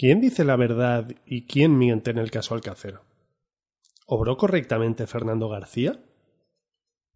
¿Quién 0.00 0.22
dice 0.22 0.44
la 0.44 0.56
verdad 0.56 1.14
y 1.26 1.44
quién 1.44 1.76
miente 1.76 2.10
en 2.10 2.16
el 2.16 2.30
caso 2.30 2.54
Alcácer? 2.54 3.00
¿Obró 4.06 4.38
correctamente 4.38 5.06
Fernando 5.06 5.50
García? 5.50 6.02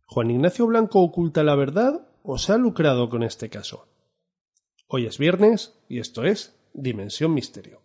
¿Juan 0.05 0.31
Ignacio 0.31 0.67
Blanco 0.67 1.01
oculta 1.01 1.43
la 1.45 1.55
verdad 1.55 2.07
o 2.23 2.37
se 2.37 2.53
ha 2.53 2.59
lucrado 2.59 3.09
con 3.09 3.23
este 3.23 3.49
caso? 3.49 3.89
Hoy 4.87 5.07
es 5.07 5.17
viernes 5.17 5.81
y 5.89 5.99
esto 5.99 6.25
es 6.25 6.61
Dimensión 6.75 7.33
Misterio. 7.33 7.81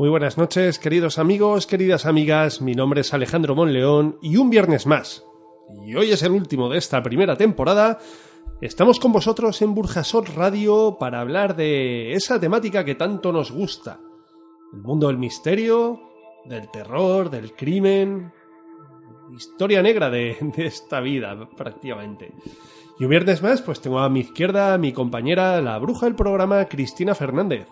Muy 0.00 0.08
buenas 0.08 0.38
noches, 0.38 0.78
queridos 0.78 1.18
amigos, 1.18 1.66
queridas 1.66 2.06
amigas. 2.06 2.62
Mi 2.62 2.72
nombre 2.72 3.02
es 3.02 3.12
Alejandro 3.12 3.54
Monleón 3.54 4.16
y 4.22 4.38
un 4.38 4.48
viernes 4.48 4.86
más. 4.86 5.26
Y 5.84 5.94
hoy 5.94 6.10
es 6.10 6.22
el 6.22 6.32
último 6.32 6.70
de 6.70 6.78
esta 6.78 7.02
primera 7.02 7.36
temporada. 7.36 7.98
Estamos 8.62 8.98
con 8.98 9.12
vosotros 9.12 9.60
en 9.60 9.74
Burjasot 9.74 10.30
Radio 10.30 10.96
para 10.98 11.20
hablar 11.20 11.54
de 11.54 12.14
esa 12.14 12.40
temática 12.40 12.82
que 12.82 12.94
tanto 12.94 13.30
nos 13.30 13.52
gusta. 13.52 14.00
El 14.72 14.80
mundo 14.80 15.08
del 15.08 15.18
misterio, 15.18 16.00
del 16.46 16.70
terror, 16.70 17.28
del 17.28 17.52
crimen. 17.52 18.32
Historia 19.36 19.82
negra 19.82 20.08
de, 20.08 20.34
de 20.56 20.64
esta 20.64 21.00
vida, 21.00 21.46
prácticamente. 21.58 22.32
Y 22.98 23.04
un 23.04 23.10
viernes 23.10 23.42
más, 23.42 23.60
pues 23.60 23.82
tengo 23.82 23.98
a 23.98 24.08
mi 24.08 24.20
izquierda 24.20 24.72
a 24.72 24.78
mi 24.78 24.94
compañera, 24.94 25.60
la 25.60 25.76
bruja 25.76 26.06
del 26.06 26.14
programa, 26.14 26.64
Cristina 26.64 27.14
Fernández. 27.14 27.68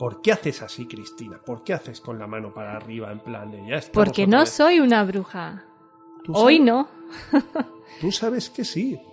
¿Por 0.00 0.22
qué 0.22 0.32
haces 0.32 0.62
así, 0.62 0.86
Cristina? 0.86 1.38
¿Por 1.44 1.62
qué 1.62 1.74
haces 1.74 2.00
con 2.00 2.18
la 2.18 2.26
mano 2.26 2.52
para 2.54 2.74
arriba 2.74 3.12
en 3.12 3.20
plan 3.20 3.50
de 3.50 3.58
ya 3.68 3.76
estamos 3.76 3.92
Porque 4.06 4.26
no 4.26 4.40
vez? 4.40 4.48
soy 4.48 4.80
una 4.80 5.04
bruja. 5.04 5.64
¿Tú 6.24 6.32
Hoy 6.34 6.56
sabes- 6.58 6.66
no. 6.66 6.88
Tú 8.00 8.10
sabes 8.10 8.48
que 8.50 8.64
sí. 8.64 8.98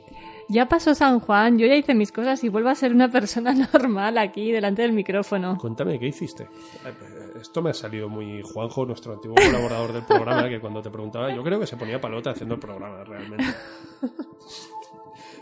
Ya 0.49 0.69
pasó 0.69 0.95
San 0.95 1.19
Juan, 1.19 1.59
yo 1.59 1.67
ya 1.67 1.75
hice 1.75 1.93
mis 1.93 2.13
cosas 2.13 2.41
y 2.41 2.47
vuelvo 2.47 2.69
a 2.69 2.75
ser 2.75 2.93
una 2.93 3.11
persona 3.11 3.53
normal 3.73 4.17
aquí 4.17 4.49
delante 4.53 4.81
del 4.81 4.93
micrófono. 4.93 5.57
Cuéntame, 5.57 5.99
¿qué 5.99 6.07
hiciste? 6.07 6.43
Eh, 6.43 7.33
Esto 7.41 7.61
me 7.61 7.71
ha 7.71 7.73
salido 7.73 8.07
muy 8.07 8.41
Juanjo, 8.43 8.85
nuestro 8.85 9.11
antiguo 9.11 9.35
colaborador 9.35 9.91
del 9.91 10.03
programa, 10.03 10.47
que 10.47 10.61
cuando 10.61 10.81
te 10.81 10.89
preguntaba, 10.89 11.35
yo 11.35 11.43
creo 11.43 11.59
que 11.59 11.67
se 11.67 11.75
ponía 11.75 11.99
palota 11.99 12.29
haciendo 12.31 12.55
el 12.55 12.61
programa, 12.61 13.03
realmente. 13.03 13.43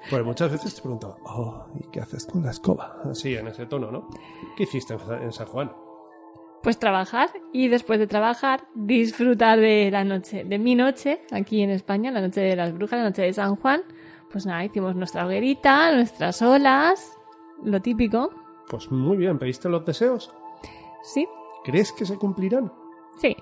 Pues 0.09 0.23
muchas 0.23 0.51
veces 0.51 0.75
te 0.75 0.81
preguntaba, 0.81 1.15
oh, 1.25 1.65
¿y 1.79 1.89
qué 1.91 1.99
haces 1.99 2.25
con 2.25 2.43
la 2.43 2.51
escoba? 2.51 2.97
Así, 3.09 3.35
en 3.35 3.47
ese 3.47 3.65
tono, 3.65 3.91
¿no? 3.91 4.07
¿Qué 4.55 4.63
hiciste 4.63 4.93
en 4.93 4.99
Sa- 4.99 5.21
en 5.23 5.31
San 5.33 5.47
Juan? 5.47 5.71
Pues 6.61 6.77
trabajar 6.79 7.29
y 7.53 7.67
después 7.67 7.99
de 7.99 8.07
trabajar 8.07 8.67
disfrutar 8.73 9.59
de 9.59 9.89
la 9.91 10.03
noche, 10.03 10.43
de 10.43 10.57
mi 10.59 10.75
noche 10.75 11.21
aquí 11.31 11.61
en 11.61 11.69
España, 11.69 12.11
la 12.11 12.21
noche 12.21 12.41
de 12.41 12.55
las 12.55 12.73
brujas, 12.73 12.99
la 12.99 13.05
noche 13.05 13.21
de 13.23 13.33
San 13.33 13.55
Juan. 13.55 13.83
Pues 14.31 14.45
nada, 14.45 14.63
hicimos 14.65 14.95
nuestra 14.95 15.25
hoguerita, 15.25 15.93
nuestras 15.95 16.41
olas, 16.41 17.17
lo 17.63 17.81
típico. 17.81 18.31
Pues 18.69 18.91
muy 18.91 19.15
bien, 19.17 19.37
¿pediste 19.39 19.69
los 19.69 19.85
deseos? 19.85 20.33
Sí, 21.03 21.27
¿Crees 21.63 21.91
que 21.91 22.05
se 22.05 22.17
cumplirán? 22.17 22.71
sí. 23.19 23.35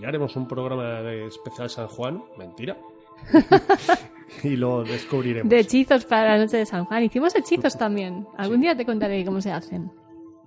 Ya 0.00 0.08
haremos 0.08 0.34
un 0.34 0.48
programa 0.48 1.02
de 1.02 1.26
especial 1.26 1.70
San 1.70 1.86
Juan, 1.86 2.24
mentira. 2.36 2.76
y 4.42 4.56
lo 4.56 4.84
descubriremos. 4.84 5.48
De 5.48 5.60
hechizos 5.60 6.04
para 6.04 6.36
la 6.36 6.44
noche 6.44 6.58
de 6.58 6.66
San 6.66 6.84
Juan. 6.84 7.02
Hicimos 7.04 7.34
hechizos 7.34 7.76
también. 7.76 8.26
Algún 8.36 8.60
día 8.60 8.76
te 8.76 8.84
contaré 8.84 9.24
cómo 9.24 9.40
se 9.40 9.52
hacen. 9.52 9.90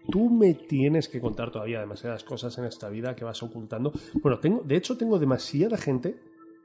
Tú 0.09 0.29
me 0.29 0.53
tienes 0.53 1.09
que 1.09 1.19
contar 1.19 1.51
todavía 1.51 1.81
demasiadas 1.81 2.23
cosas 2.23 2.57
en 2.57 2.65
esta 2.65 2.89
vida 2.89 3.15
que 3.15 3.25
vas 3.25 3.43
ocultando. 3.43 3.91
Bueno, 4.21 4.39
tengo, 4.39 4.61
de 4.63 4.77
hecho 4.77 4.97
tengo 4.97 5.19
demasiada 5.19 5.77
gente 5.77 6.15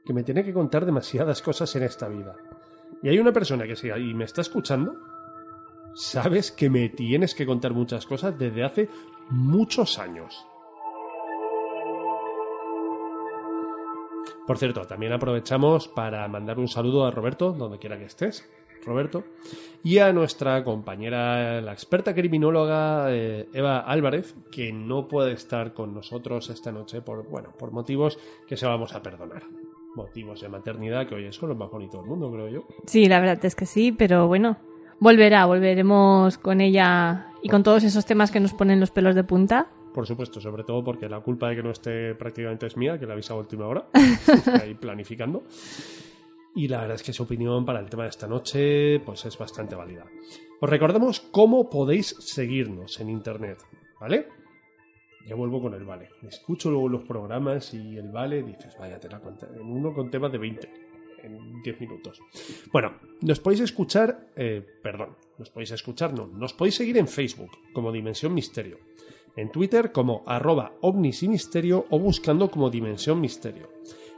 que 0.05 0.13
me 0.13 0.23
tiene 0.23 0.43
que 0.43 0.53
contar 0.53 0.85
demasiadas 0.85 1.41
cosas 1.41 1.75
en 1.75 1.83
esta 1.83 2.07
vida. 2.07 2.35
Y 3.01 3.09
hay 3.09 3.19
una 3.19 3.33
persona 3.33 3.65
que 3.65 3.75
siga 3.75 3.99
y 3.99 4.13
me 4.13 4.23
está 4.23 4.41
escuchando, 4.41 4.95
sabes 5.93 6.51
que 6.51 6.69
me 6.69 6.89
tienes 6.89 7.35
que 7.35 7.45
contar 7.45 7.73
muchas 7.73 8.05
cosas 8.05 8.37
desde 8.37 8.63
hace 8.63 8.89
muchos 9.29 9.99
años. 9.99 10.45
Por 14.45 14.57
cierto, 14.57 14.81
también 14.81 15.13
aprovechamos 15.13 15.87
para 15.87 16.27
mandar 16.27 16.59
un 16.59 16.67
saludo 16.67 17.05
a 17.05 17.11
Roberto, 17.11 17.53
donde 17.53 17.79
quiera 17.79 17.97
que 17.97 18.05
estés, 18.05 18.49
Roberto, 18.85 19.23
y 19.83 19.99
a 19.99 20.11
nuestra 20.11 20.63
compañera, 20.63 21.61
la 21.61 21.71
experta 21.71 22.13
criminóloga 22.13 23.07
eh, 23.09 23.47
Eva 23.53 23.79
Álvarez, 23.79 24.35
que 24.51 24.73
no 24.73 25.07
puede 25.07 25.31
estar 25.31 25.73
con 25.73 25.93
nosotros 25.93 26.49
esta 26.49 26.73
noche 26.73 27.01
por, 27.01 27.27
bueno, 27.29 27.53
por 27.57 27.71
motivos 27.71 28.19
que 28.45 28.57
se 28.57 28.65
vamos 28.65 28.93
a 28.93 29.01
perdonar. 29.01 29.43
Motivos 29.95 30.41
de 30.41 30.49
maternidad, 30.49 31.07
que 31.07 31.15
hoy 31.15 31.25
es 31.25 31.41
lo 31.41 31.55
más 31.55 31.69
bonito 31.69 31.97
del 31.99 32.07
mundo, 32.07 32.31
creo 32.31 32.49
yo. 32.49 32.63
Sí, 32.85 33.07
la 33.07 33.19
verdad 33.19 33.45
es 33.45 33.55
que 33.55 33.65
sí, 33.65 33.91
pero 33.91 34.27
bueno, 34.27 34.57
volverá, 34.99 35.45
volveremos 35.45 36.37
con 36.37 36.61
ella 36.61 37.27
y 37.41 37.49
con 37.49 37.63
todos 37.63 37.83
esos 37.83 38.05
temas 38.05 38.31
que 38.31 38.39
nos 38.39 38.53
ponen 38.53 38.79
los 38.79 38.91
pelos 38.91 39.15
de 39.15 39.23
punta. 39.23 39.67
Por 39.93 40.07
supuesto, 40.07 40.41
sobre 40.41 40.63
todo 40.63 40.83
porque 40.83 41.07
la 41.07 41.19
culpa 41.19 41.49
de 41.49 41.57
que 41.57 41.63
no 41.63 41.71
esté 41.71 42.15
prácticamente 42.15 42.65
es 42.65 42.75
mía, 42.75 42.97
que 42.99 43.05
la 43.05 43.13
avisa 43.13 43.33
a 43.33 43.37
última 43.37 43.67
hora, 43.67 43.87
está 43.93 44.63
ahí 44.63 44.73
planificando. 44.73 45.43
Y 46.55 46.67
la 46.67 46.81
verdad 46.81 46.95
es 46.95 47.03
que 47.03 47.13
su 47.13 47.23
opinión 47.23 47.65
para 47.65 47.79
el 47.79 47.89
tema 47.89 48.03
de 48.03 48.09
esta 48.09 48.27
noche 48.27 48.99
pues 48.99 49.25
es 49.25 49.37
bastante 49.37 49.75
válida. 49.75 50.05
Os 50.59 50.69
recordamos 50.69 51.19
cómo 51.19 51.69
podéis 51.69 52.15
seguirnos 52.19 52.99
en 52.99 53.09
internet, 53.09 53.59
¿vale? 53.99 54.27
Ya 55.27 55.35
vuelvo 55.35 55.61
con 55.61 55.73
el 55.73 55.83
vale. 55.83 56.09
Escucho 56.27 56.69
luego 56.69 56.89
los 56.89 57.03
programas 57.03 57.73
y 57.73 57.97
el 57.97 58.11
vale 58.11 58.43
dices, 58.43 58.75
vaya, 58.79 58.99
te 58.99 59.09
la 59.09 59.19
cuenta. 59.19 59.47
En 59.47 59.61
uno 59.61 59.93
con 59.93 60.11
temas 60.11 60.31
de 60.31 60.37
20, 60.37 60.69
en 61.23 61.61
10 61.61 61.79
minutos. 61.81 62.21
Bueno, 62.71 62.93
nos 63.21 63.39
podéis 63.39 63.61
escuchar, 63.61 64.27
eh, 64.35 64.65
perdón, 64.81 65.15
nos 65.37 65.49
podéis 65.49 65.71
escuchar, 65.71 66.13
no, 66.13 66.27
nos 66.27 66.53
podéis 66.53 66.75
seguir 66.75 66.97
en 66.97 67.07
Facebook 67.07 67.51
como 67.73 67.91
Dimensión 67.91 68.33
Misterio 68.33 68.77
en 69.35 69.51
Twitter 69.51 69.91
como 69.91 70.23
arroba 70.25 70.73
ovnis 70.81 71.23
y 71.23 71.27
misterio 71.27 71.85
o 71.89 71.99
buscando 71.99 72.49
como 72.49 72.69
Dimensión 72.69 73.19
Misterio. 73.21 73.69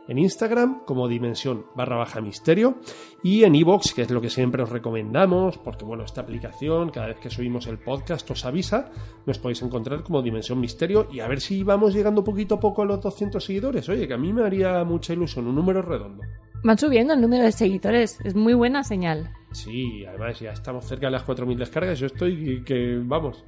En 0.08 0.20
Instagram 0.20 0.82
como 0.86 1.08
Dimensión 1.08 1.66
barra 1.76 1.98
baja 1.98 2.22
misterio 2.22 2.76
y 3.24 3.44
en 3.44 3.56
iVoox, 3.56 3.94
que 3.96 4.04
es 4.04 4.12
lo 4.12 4.22
que 4.22 4.30
siempre 4.30 4.62
os 4.62 4.70
recomendamos, 4.70 5.58
porque 5.58 5.84
bueno, 5.84 6.04
esta 6.04 6.22
aplicación, 6.22 6.92
cada 6.92 7.08
vez 7.08 7.18
que 7.18 7.32
subimos 7.32 7.66
el 7.66 7.80
podcast 7.80 8.30
os 8.30 8.46
avisa, 8.46 8.92
nos 9.26 9.40
podéis 9.40 9.64
encontrar 9.64 10.04
como 10.04 10.22
Dimensión 10.22 10.60
Misterio 10.60 11.08
y 11.12 11.22
a 11.22 11.28
ver 11.28 11.42
si 11.42 11.64
vamos 11.64 11.96
llegando 11.96 12.24
poquito 12.24 12.56
a 12.56 12.60
poco 12.60 12.84
a 12.84 12.86
los 12.86 13.02
200 13.02 13.44
seguidores. 13.44 13.90
Oye, 13.90 14.08
que 14.08 14.14
a 14.14 14.18
mí 14.18 14.32
me 14.32 14.44
haría 14.44 14.84
mucha 14.84 15.14
ilusión, 15.14 15.48
un 15.48 15.56
número 15.56 15.82
redondo. 15.82 16.24
Van 16.64 16.78
subiendo 16.78 17.14
el 17.14 17.22
número 17.22 17.44
de 17.44 17.52
seguidores, 17.52 18.20
es 18.24 18.36
muy 18.36 18.54
buena 18.54 18.84
señal. 18.84 19.32
Sí, 19.54 20.06
además 20.06 20.40
ya 20.40 20.52
estamos 20.52 20.86
cerca 20.86 21.08
de 21.08 21.14
las 21.14 21.26
4.000 21.26 21.58
descargas, 21.58 22.00
yo 22.00 22.08
estoy 22.08 22.64
que, 22.64 23.00
vamos, 23.04 23.44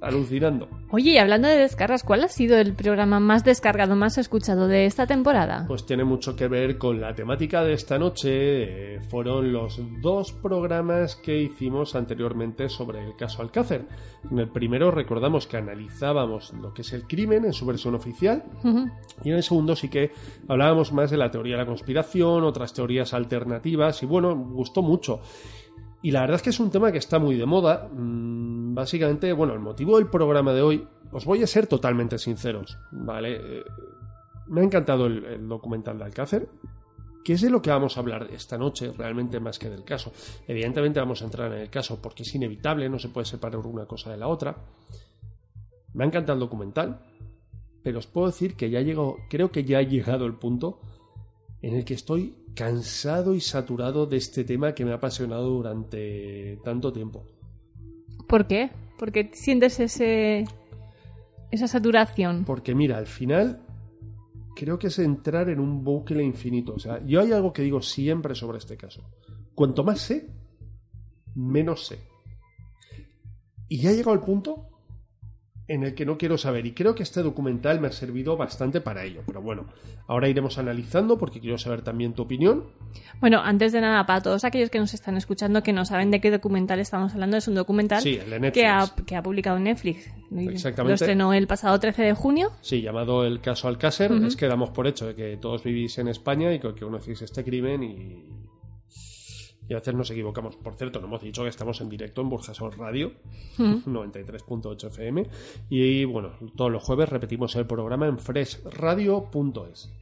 alucinando. 0.00 0.68
Oye, 0.90 1.12
y 1.12 1.18
hablando 1.18 1.48
de 1.48 1.56
descargas, 1.56 2.02
¿cuál 2.02 2.24
ha 2.24 2.28
sido 2.28 2.56
el 2.58 2.74
programa 2.74 3.20
más 3.20 3.44
descargado, 3.44 3.96
más 3.96 4.18
escuchado 4.18 4.68
de 4.68 4.86
esta 4.86 5.06
temporada? 5.06 5.64
Pues 5.66 5.84
tiene 5.84 6.04
mucho 6.04 6.36
que 6.36 6.48
ver 6.48 6.78
con 6.78 7.00
la 7.00 7.14
temática 7.14 7.64
de 7.64 7.74
esta 7.74 7.98
noche. 7.98 8.28
Eh, 8.94 9.00
fueron 9.00 9.52
los 9.52 9.80
dos 10.00 10.32
programas 10.32 11.16
que 11.16 11.40
hicimos 11.40 11.94
anteriormente 11.94 12.68
sobre 12.68 13.04
el 13.04 13.16
caso 13.16 13.42
Alcácer. 13.42 13.86
En 14.30 14.38
el 14.38 14.48
primero 14.48 14.90
recordamos 14.90 15.46
que 15.46 15.56
analizábamos 15.56 16.52
lo 16.54 16.72
que 16.72 16.82
es 16.82 16.92
el 16.92 17.04
crimen 17.04 17.44
en 17.44 17.52
su 17.52 17.66
versión 17.66 17.94
oficial 17.94 18.44
y 19.24 19.30
en 19.30 19.36
el 19.36 19.42
segundo 19.42 19.76
sí 19.76 19.88
que 19.88 20.12
hablábamos 20.48 20.92
más 20.92 21.10
de 21.10 21.16
la 21.16 21.30
teoría 21.30 21.54
de 21.54 21.62
la 21.62 21.66
conspiración, 21.66 22.44
otras 22.44 22.72
teorías 22.72 23.14
alternativas 23.14 24.02
y 24.02 24.06
bueno, 24.06 24.34
gustó 24.36 24.82
mucho. 24.82 25.20
Y 26.02 26.10
la 26.12 26.20
verdad 26.20 26.36
es 26.36 26.42
que 26.42 26.50
es 26.50 26.60
un 26.60 26.70
tema 26.70 26.92
que 26.92 26.98
está 26.98 27.18
muy 27.18 27.36
de 27.36 27.46
moda. 27.46 27.88
Mm, 27.92 28.58
Básicamente, 28.78 29.32
bueno, 29.32 29.54
el 29.54 29.58
motivo 29.58 29.96
del 29.96 30.06
programa 30.06 30.52
de 30.52 30.62
hoy, 30.62 30.86
os 31.10 31.24
voy 31.24 31.42
a 31.42 31.48
ser 31.48 31.66
totalmente 31.66 32.16
sinceros, 32.16 32.78
¿vale? 32.92 33.40
Eh, 33.42 33.64
Me 34.46 34.60
ha 34.60 34.64
encantado 34.64 35.06
el, 35.06 35.48
documental 35.48 35.98
de 35.98 36.04
Alcácer, 36.04 36.48
que 37.24 37.32
es 37.32 37.40
de 37.40 37.50
lo 37.50 37.60
que 37.60 37.70
vamos 37.70 37.96
a 37.96 38.00
hablar 38.00 38.28
esta 38.32 38.56
noche, 38.56 38.92
realmente 38.96 39.40
más 39.40 39.58
que 39.58 39.68
del 39.68 39.82
caso. 39.82 40.12
Evidentemente 40.46 41.00
vamos 41.00 41.22
a 41.22 41.24
entrar 41.24 41.52
en 41.52 41.58
el 41.58 41.70
caso 41.70 42.00
porque 42.00 42.22
es 42.22 42.32
inevitable, 42.36 42.88
no 42.88 43.00
se 43.00 43.08
puede 43.08 43.24
separar 43.24 43.66
una 43.66 43.84
cosa 43.86 44.12
de 44.12 44.16
la 44.16 44.28
otra. 44.28 44.56
Me 45.94 46.04
ha 46.04 46.06
encantado 46.06 46.34
el 46.34 46.40
documental, 46.40 47.00
pero 47.82 47.98
os 47.98 48.06
puedo 48.06 48.28
decir 48.28 48.54
que 48.54 48.70
ya 48.70 48.80
llegó, 48.80 49.16
creo 49.28 49.50
que 49.50 49.64
ya 49.64 49.78
ha 49.78 49.82
llegado 49.82 50.24
el 50.24 50.34
punto 50.34 50.80
en 51.62 51.74
el 51.74 51.84
que 51.84 51.94
estoy 51.94 52.36
cansado 52.58 53.36
y 53.36 53.40
saturado 53.40 54.06
de 54.06 54.16
este 54.16 54.42
tema 54.42 54.74
que 54.74 54.84
me 54.84 54.90
ha 54.90 54.96
apasionado 54.96 55.48
durante 55.48 56.58
tanto 56.64 56.92
tiempo. 56.92 57.24
¿Por 58.26 58.48
qué? 58.48 58.72
¿Por 58.98 59.12
qué 59.12 59.30
sientes 59.32 59.78
ese, 59.78 60.44
esa 61.52 61.68
saturación? 61.68 62.44
Porque 62.44 62.74
mira, 62.74 62.98
al 62.98 63.06
final 63.06 63.60
creo 64.56 64.76
que 64.76 64.88
es 64.88 64.98
entrar 64.98 65.48
en 65.50 65.60
un 65.60 65.84
bucle 65.84 66.24
infinito. 66.24 66.74
O 66.74 66.80
sea, 66.80 67.00
yo 67.06 67.20
hay 67.20 67.30
algo 67.30 67.52
que 67.52 67.62
digo 67.62 67.80
siempre 67.80 68.34
sobre 68.34 68.58
este 68.58 68.76
caso. 68.76 69.08
Cuanto 69.54 69.84
más 69.84 70.00
sé, 70.00 70.28
menos 71.36 71.86
sé. 71.86 72.00
Y 73.68 73.78
ya 73.78 73.90
ha 73.90 73.92
llegado 73.92 74.14
el 74.14 74.20
punto 74.20 74.68
en 75.68 75.84
el 75.84 75.94
que 75.94 76.06
no 76.06 76.16
quiero 76.16 76.38
saber. 76.38 76.66
Y 76.66 76.72
creo 76.72 76.94
que 76.94 77.02
este 77.02 77.22
documental 77.22 77.80
me 77.80 77.88
ha 77.88 77.92
servido 77.92 78.36
bastante 78.36 78.80
para 78.80 79.04
ello. 79.04 79.22
Pero 79.26 79.42
bueno, 79.42 79.66
ahora 80.06 80.28
iremos 80.28 80.58
analizando 80.58 81.18
porque 81.18 81.40
quiero 81.40 81.58
saber 81.58 81.82
también 81.82 82.14
tu 82.14 82.22
opinión. 82.22 82.64
Bueno, 83.20 83.40
antes 83.40 83.72
de 83.72 83.80
nada, 83.80 84.06
para 84.06 84.22
todos 84.22 84.44
aquellos 84.44 84.70
que 84.70 84.78
nos 84.78 84.94
están 84.94 85.16
escuchando 85.16 85.62
que 85.62 85.72
no 85.72 85.84
saben 85.84 86.10
de 86.10 86.20
qué 86.20 86.30
documental 86.30 86.80
estamos 86.80 87.12
hablando, 87.12 87.36
es 87.36 87.46
un 87.46 87.54
documental 87.54 88.02
Sí, 88.02 88.18
que, 88.52 88.66
ha, 88.66 88.86
que 89.06 89.16
ha 89.16 89.22
publicado 89.22 89.58
Netflix. 89.58 90.06
Exactamente. 90.30 90.82
Lo 90.84 90.94
estrenó 90.94 91.32
el 91.34 91.46
pasado 91.46 91.78
13 91.78 92.02
de 92.02 92.12
junio. 92.14 92.52
Sí, 92.62 92.80
llamado 92.80 93.24
el 93.24 93.40
caso 93.40 93.68
Alcácer, 93.68 94.10
es 94.12 94.36
que 94.36 94.46
damos 94.46 94.70
por 94.70 94.86
hecho 94.86 95.06
de 95.06 95.14
que 95.14 95.36
todos 95.36 95.62
vivís 95.62 95.98
en 95.98 96.08
España 96.08 96.52
y 96.52 96.58
que 96.58 96.68
que 96.74 96.84
conocéis 96.84 97.22
este 97.22 97.44
crimen 97.44 97.82
y, 97.82 98.24
y 99.68 99.74
a 99.74 99.76
veces 99.76 99.94
nos 99.94 100.10
equivocamos. 100.10 100.56
Por 100.56 100.74
cierto, 100.74 101.00
no 101.00 101.06
hemos 101.06 101.22
dicho 101.22 101.42
que 101.42 101.48
estamos 101.48 101.80
en 101.80 101.88
directo 101.88 102.22
en 102.22 102.30
Burjasol 102.30 102.72
Radio, 102.72 103.12
93.8 103.58 104.88
FM, 104.88 105.26
y 105.68 106.04
bueno, 106.04 106.32
todos 106.56 106.70
los 106.70 106.82
jueves 106.82 107.08
repetimos 107.08 107.54
el 107.56 107.66
programa 107.66 108.06
en 108.06 108.18
freshradio.es. 108.18 109.92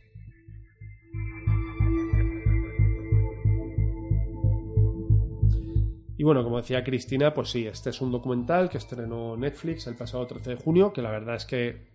Y 6.18 6.24
bueno, 6.24 6.42
como 6.42 6.56
decía 6.56 6.82
Cristina, 6.82 7.34
pues 7.34 7.50
sí, 7.50 7.66
este 7.66 7.90
es 7.90 8.00
un 8.00 8.10
documental 8.10 8.70
que 8.70 8.78
estrenó 8.78 9.36
Netflix 9.36 9.86
el 9.86 9.96
pasado 9.96 10.26
13 10.26 10.50
de 10.50 10.56
junio, 10.56 10.92
que 10.92 11.02
la 11.02 11.10
verdad 11.10 11.36
es 11.36 11.44
que 11.44 11.88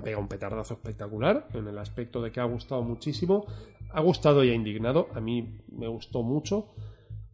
ha 0.00 0.02
pegado 0.02 0.22
un 0.22 0.28
petardazo 0.28 0.74
espectacular 0.74 1.46
en 1.54 1.68
el 1.68 1.78
aspecto 1.78 2.20
de 2.20 2.32
que 2.32 2.40
ha 2.40 2.44
gustado 2.44 2.82
muchísimo. 2.82 3.46
Ha 3.92 4.00
gustado 4.00 4.42
y 4.44 4.50
ha 4.50 4.54
indignado. 4.54 5.08
A 5.14 5.20
mí 5.20 5.58
me 5.70 5.86
gustó 5.88 6.22
mucho. 6.22 6.68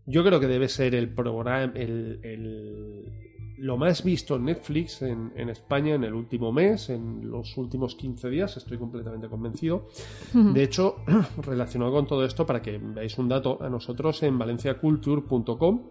Yo 0.06 0.22
creo 0.24 0.38
que 0.38 0.46
debe 0.46 0.68
ser 0.68 0.94
el 0.94 1.08
programa, 1.14 1.72
el, 1.74 2.20
el- 2.22 3.22
lo 3.58 3.78
más 3.78 4.04
visto 4.04 4.36
en 4.36 4.44
Netflix 4.44 5.00
en, 5.00 5.32
en 5.34 5.48
España 5.48 5.94
en 5.94 6.04
el 6.04 6.12
último 6.12 6.52
mes, 6.52 6.90
en 6.90 7.30
los 7.30 7.56
últimos 7.56 7.94
15 7.94 8.28
días, 8.28 8.54
estoy 8.58 8.76
completamente 8.76 9.28
convencido. 9.30 9.86
De 10.34 10.62
hecho, 10.62 10.96
relacionado 11.42 11.90
con 11.90 12.06
todo 12.06 12.22
esto, 12.26 12.44
para 12.44 12.60
que 12.60 12.76
veáis 12.76 13.16
un 13.16 13.30
dato, 13.30 13.56
a 13.62 13.70
nosotros 13.70 14.22
en 14.24 14.36
valenciaculture.com, 14.38 15.82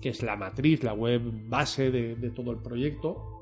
que 0.00 0.10
es 0.10 0.22
la 0.22 0.36
matriz, 0.36 0.84
la 0.84 0.94
web 0.94 1.22
base 1.48 1.90
de, 1.90 2.14
de 2.14 2.30
todo 2.30 2.52
el 2.52 2.58
proyecto, 2.58 3.37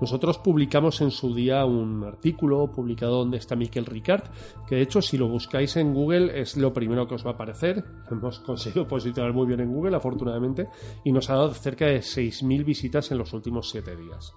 nosotros 0.00 0.38
publicamos 0.38 1.00
en 1.00 1.10
su 1.10 1.34
día 1.34 1.64
un 1.64 2.04
artículo 2.04 2.70
publicado 2.70 3.18
donde 3.18 3.38
está 3.38 3.56
Miquel 3.56 3.86
Ricard, 3.86 4.24
que 4.66 4.76
de 4.76 4.82
hecho 4.82 5.00
si 5.00 5.16
lo 5.16 5.28
buscáis 5.28 5.76
en 5.76 5.94
Google 5.94 6.40
es 6.40 6.56
lo 6.56 6.72
primero 6.72 7.06
que 7.06 7.14
os 7.14 7.24
va 7.24 7.30
a 7.30 7.34
aparecer. 7.34 7.84
Hemos 8.10 8.40
conseguido 8.40 8.86
posicionar 8.86 9.32
muy 9.32 9.46
bien 9.46 9.60
en 9.60 9.72
Google, 9.72 9.96
afortunadamente, 9.96 10.68
y 11.04 11.12
nos 11.12 11.30
ha 11.30 11.34
dado 11.34 11.54
cerca 11.54 11.86
de 11.86 11.98
6.000 11.98 12.64
visitas 12.64 13.10
en 13.10 13.18
los 13.18 13.32
últimos 13.32 13.70
7 13.70 13.96
días. 13.96 14.34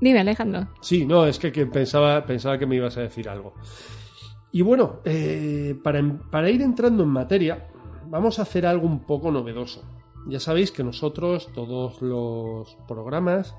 Dime, 0.00 0.20
Alejandro. 0.20 0.68
Sí, 0.80 1.04
no, 1.04 1.26
es 1.26 1.38
que, 1.38 1.52
que 1.52 1.66
pensaba, 1.66 2.24
pensaba 2.24 2.58
que 2.58 2.66
me 2.66 2.76
ibas 2.76 2.96
a 2.96 3.02
decir 3.02 3.28
algo. 3.28 3.52
Y 4.52 4.62
bueno, 4.62 5.00
eh, 5.04 5.78
para, 5.82 6.02
para 6.30 6.50
ir 6.50 6.62
entrando 6.62 7.02
en 7.02 7.10
materia, 7.10 7.68
vamos 8.08 8.38
a 8.38 8.42
hacer 8.42 8.66
algo 8.66 8.86
un 8.86 9.00
poco 9.00 9.30
novedoso. 9.30 9.82
Ya 10.26 10.38
sabéis 10.38 10.70
que 10.70 10.84
nosotros 10.84 11.48
todos 11.54 12.02
los 12.02 12.76
programas 12.86 13.54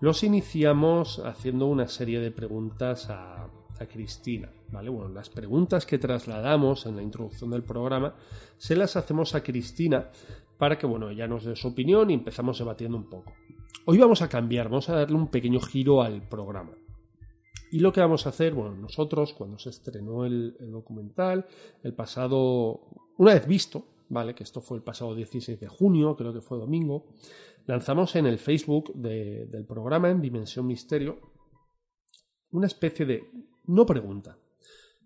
los 0.00 0.22
iniciamos 0.22 1.18
haciendo 1.20 1.66
una 1.66 1.88
serie 1.88 2.20
de 2.20 2.30
preguntas 2.30 3.08
a, 3.10 3.50
Cristina, 3.92 4.50
¿vale? 4.72 4.88
Bueno, 4.88 5.10
las 5.10 5.28
preguntas 5.28 5.84
que 5.84 5.98
trasladamos 5.98 6.86
en 6.86 6.96
la 6.96 7.02
introducción 7.02 7.50
del 7.50 7.62
programa 7.62 8.14
se 8.56 8.74
las 8.74 8.96
hacemos 8.96 9.34
a 9.34 9.42
Cristina 9.42 10.10
para 10.56 10.78
que, 10.78 10.86
bueno, 10.86 11.10
ella 11.10 11.28
nos 11.28 11.44
dé 11.44 11.54
su 11.56 11.68
opinión 11.68 12.10
y 12.10 12.14
empezamos 12.14 12.58
debatiendo 12.58 12.96
un 12.96 13.10
poco. 13.10 13.34
Hoy 13.84 13.98
vamos 13.98 14.22
a 14.22 14.30
cambiar, 14.30 14.70
vamos 14.70 14.88
a 14.88 14.96
darle 14.96 15.16
un 15.16 15.28
pequeño 15.28 15.60
giro 15.60 16.00
al 16.00 16.26
programa. 16.26 16.72
Y 17.70 17.80
lo 17.80 17.92
que 17.92 18.00
vamos 18.00 18.24
a 18.24 18.30
hacer, 18.30 18.54
bueno, 18.54 18.74
nosotros 18.74 19.34
cuando 19.34 19.58
se 19.58 19.68
estrenó 19.68 20.24
el 20.24 20.56
documental, 20.58 21.44
el 21.82 21.92
pasado, 21.92 22.80
una 23.18 23.34
vez 23.34 23.46
visto, 23.46 23.84
¿vale? 24.08 24.34
Que 24.34 24.44
esto 24.44 24.60
fue 24.60 24.76
el 24.78 24.82
pasado 24.82 25.14
16 25.14 25.58
de 25.60 25.68
junio, 25.68 26.16
creo 26.16 26.32
que 26.32 26.40
fue 26.40 26.58
domingo, 26.58 27.06
lanzamos 27.66 28.14
en 28.16 28.26
el 28.26 28.38
Facebook 28.38 28.92
de- 28.94 29.46
del 29.46 29.64
programa, 29.64 30.10
en 30.10 30.20
Dimensión 30.20 30.66
Misterio, 30.66 31.18
una 32.50 32.66
especie 32.66 33.04
de, 33.06 33.24
no 33.64 33.84
pregunta, 33.86 34.38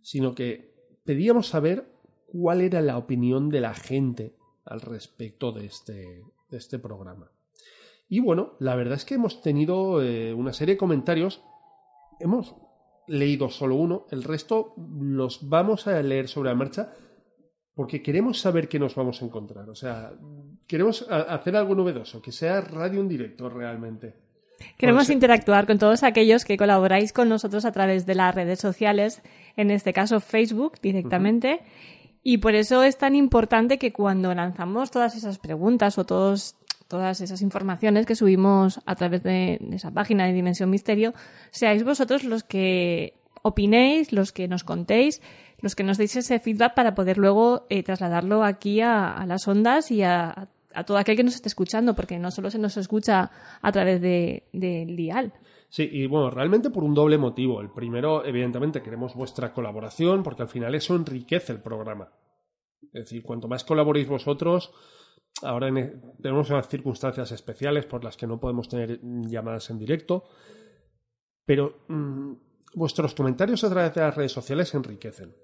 sino 0.02 0.34
que 0.34 0.74
pedíamos 1.04 1.48
saber 1.48 1.90
cuál 2.26 2.60
era 2.60 2.80
la 2.80 2.96
opinión 2.98 3.48
de 3.48 3.60
la 3.60 3.74
gente 3.74 4.36
al 4.64 4.80
respecto 4.80 5.52
de 5.52 5.66
este, 5.66 6.22
este 6.50 6.78
programa. 6.78 7.30
Y 8.08 8.20
bueno, 8.20 8.52
la 8.58 8.74
verdad 8.76 8.94
es 8.96 9.04
que 9.04 9.14
hemos 9.14 9.40
tenido 9.40 10.02
eh, 10.02 10.34
una 10.34 10.52
serie 10.52 10.74
de 10.74 10.78
comentarios, 10.78 11.42
hemos 12.18 12.54
leído 13.08 13.48
solo 13.48 13.76
uno, 13.76 14.06
el 14.10 14.22
resto 14.22 14.74
los 15.00 15.48
vamos 15.48 15.86
a 15.86 16.00
leer 16.02 16.28
sobre 16.28 16.50
la 16.50 16.56
marcha 16.56 16.92
porque 17.74 18.02
queremos 18.02 18.40
saber 18.40 18.68
qué 18.68 18.78
nos 18.78 18.94
vamos 18.94 19.22
a 19.22 19.24
encontrar. 19.24 19.68
O 19.68 19.74
sea, 19.74 20.12
queremos 20.66 21.06
hacer 21.08 21.56
algo 21.56 21.74
novedoso, 21.74 22.20
que 22.20 22.32
sea 22.32 22.60
radio 22.60 23.00
en 23.00 23.08
directo 23.08 23.48
realmente. 23.48 24.14
Queremos 24.76 25.06
Pues, 25.06 25.14
interactuar 25.14 25.66
con 25.66 25.78
todos 25.78 26.02
aquellos 26.02 26.44
que 26.44 26.58
colaboráis 26.58 27.12
con 27.12 27.28
nosotros 27.28 27.64
a 27.64 27.72
través 27.72 28.04
de 28.04 28.14
las 28.14 28.34
redes 28.34 28.60
sociales, 28.60 29.22
en 29.56 29.70
este 29.70 29.92
caso 29.92 30.20
Facebook 30.20 30.74
directamente. 30.82 31.60
Y 32.22 32.38
por 32.38 32.54
eso 32.54 32.82
es 32.82 32.98
tan 32.98 33.14
importante 33.14 33.78
que 33.78 33.92
cuando 33.92 34.34
lanzamos 34.34 34.90
todas 34.90 35.16
esas 35.16 35.38
preguntas 35.38 35.96
o 35.96 36.04
todos, 36.04 36.56
todas 36.88 37.22
esas 37.22 37.40
informaciones 37.40 38.04
que 38.04 38.14
subimos 38.14 38.80
a 38.84 38.94
través 38.96 39.22
de, 39.22 39.56
de 39.58 39.76
esa 39.76 39.90
página 39.90 40.26
de 40.26 40.34
Dimensión 40.34 40.68
Misterio, 40.68 41.14
seáis 41.50 41.82
vosotros 41.82 42.24
los 42.24 42.44
que 42.44 43.14
opinéis, 43.42 44.12
los 44.12 44.32
que 44.32 44.48
nos 44.48 44.64
contéis, 44.64 45.22
los 45.62 45.74
que 45.74 45.82
nos 45.82 45.98
deis 45.98 46.14
ese 46.16 46.38
feedback 46.40 46.74
para 46.74 46.94
poder 46.94 47.18
luego 47.18 47.66
eh, 47.68 47.82
trasladarlo 47.82 48.44
aquí 48.44 48.80
a, 48.80 49.24
las 49.26 49.46
ondas 49.48 49.90
y 49.90 50.02
a, 50.02 50.48
a 50.74 50.84
todo 50.84 50.96
aquel 50.98 51.16
que 51.16 51.24
nos 51.24 51.34
esté 51.34 51.48
escuchando, 51.48 51.94
porque 51.94 52.18
no 52.18 52.30
solo 52.30 52.50
se 52.50 52.58
nos 52.58 52.76
escucha 52.76 53.30
a 53.60 53.72
través 53.72 54.00
de- 54.00 54.44
del 54.52 54.96
dial. 54.96 55.32
Sí, 55.68 55.88
y 55.90 56.06
bueno, 56.06 56.30
realmente 56.30 56.70
por 56.70 56.82
un 56.82 56.94
doble 56.94 57.16
motivo. 57.18 57.60
El 57.60 57.70
primero, 57.70 58.24
evidentemente, 58.24 58.82
queremos 58.82 59.14
vuestra 59.14 59.52
colaboración, 59.52 60.22
porque 60.22 60.42
al 60.42 60.48
final 60.48 60.74
eso 60.74 60.96
enriquece 60.96 61.52
el 61.52 61.60
programa. 61.60 62.08
Es 62.92 63.04
decir, 63.04 63.22
cuanto 63.22 63.46
más 63.46 63.62
colaboréis 63.62 64.08
vosotros, 64.08 64.72
ahora 65.42 65.68
en- 65.68 66.02
tenemos 66.20 66.50
unas 66.50 66.68
circunstancias 66.68 67.30
especiales 67.30 67.86
por 67.86 68.02
las 68.02 68.16
que 68.16 68.26
no 68.26 68.40
podemos 68.40 68.68
tener 68.68 68.98
llamadas 69.02 69.70
en 69.70 69.78
directo, 69.78 70.24
pero 71.44 71.84
mm, 71.88 72.32
vuestros 72.74 73.14
comentarios 73.14 73.64
a 73.64 73.70
través 73.70 73.94
de 73.94 74.00
las 74.00 74.14
redes 74.14 74.32
sociales 74.32 74.74
enriquecen. 74.74 75.34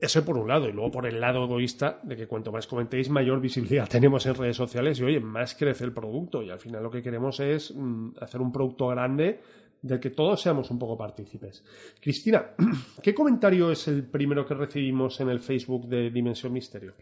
Eso 0.00 0.24
por 0.24 0.38
un 0.38 0.48
lado, 0.48 0.68
y 0.68 0.72
luego 0.72 0.90
por 0.90 1.06
el 1.06 1.20
lado 1.20 1.44
egoísta 1.44 1.98
de 2.04 2.16
que 2.16 2.28
cuanto 2.28 2.52
más 2.52 2.66
comentéis, 2.66 3.10
mayor 3.10 3.40
visibilidad 3.40 3.88
tenemos 3.90 4.24
en 4.26 4.34
redes 4.34 4.56
sociales 4.56 4.98
y 5.00 5.04
oye, 5.04 5.20
más 5.20 5.54
crece 5.54 5.84
el 5.84 5.92
producto. 5.92 6.42
Y 6.42 6.50
al 6.50 6.60
final 6.60 6.82
lo 6.82 6.90
que 6.90 7.02
queremos 7.02 7.40
es 7.40 7.74
mm, 7.74 8.10
hacer 8.20 8.40
un 8.40 8.52
producto 8.52 8.88
grande 8.88 9.40
del 9.82 9.98
que 9.98 10.10
todos 10.10 10.40
seamos 10.40 10.70
un 10.70 10.78
poco 10.78 10.96
partícipes. 10.96 11.64
Cristina, 12.00 12.50
¿qué 13.02 13.14
comentario 13.14 13.70
es 13.70 13.88
el 13.88 14.04
primero 14.04 14.46
que 14.46 14.54
recibimos 14.54 15.20
en 15.20 15.30
el 15.30 15.40
Facebook 15.40 15.88
de 15.88 16.10
Dimensión 16.10 16.52
Misterio? 16.52 16.94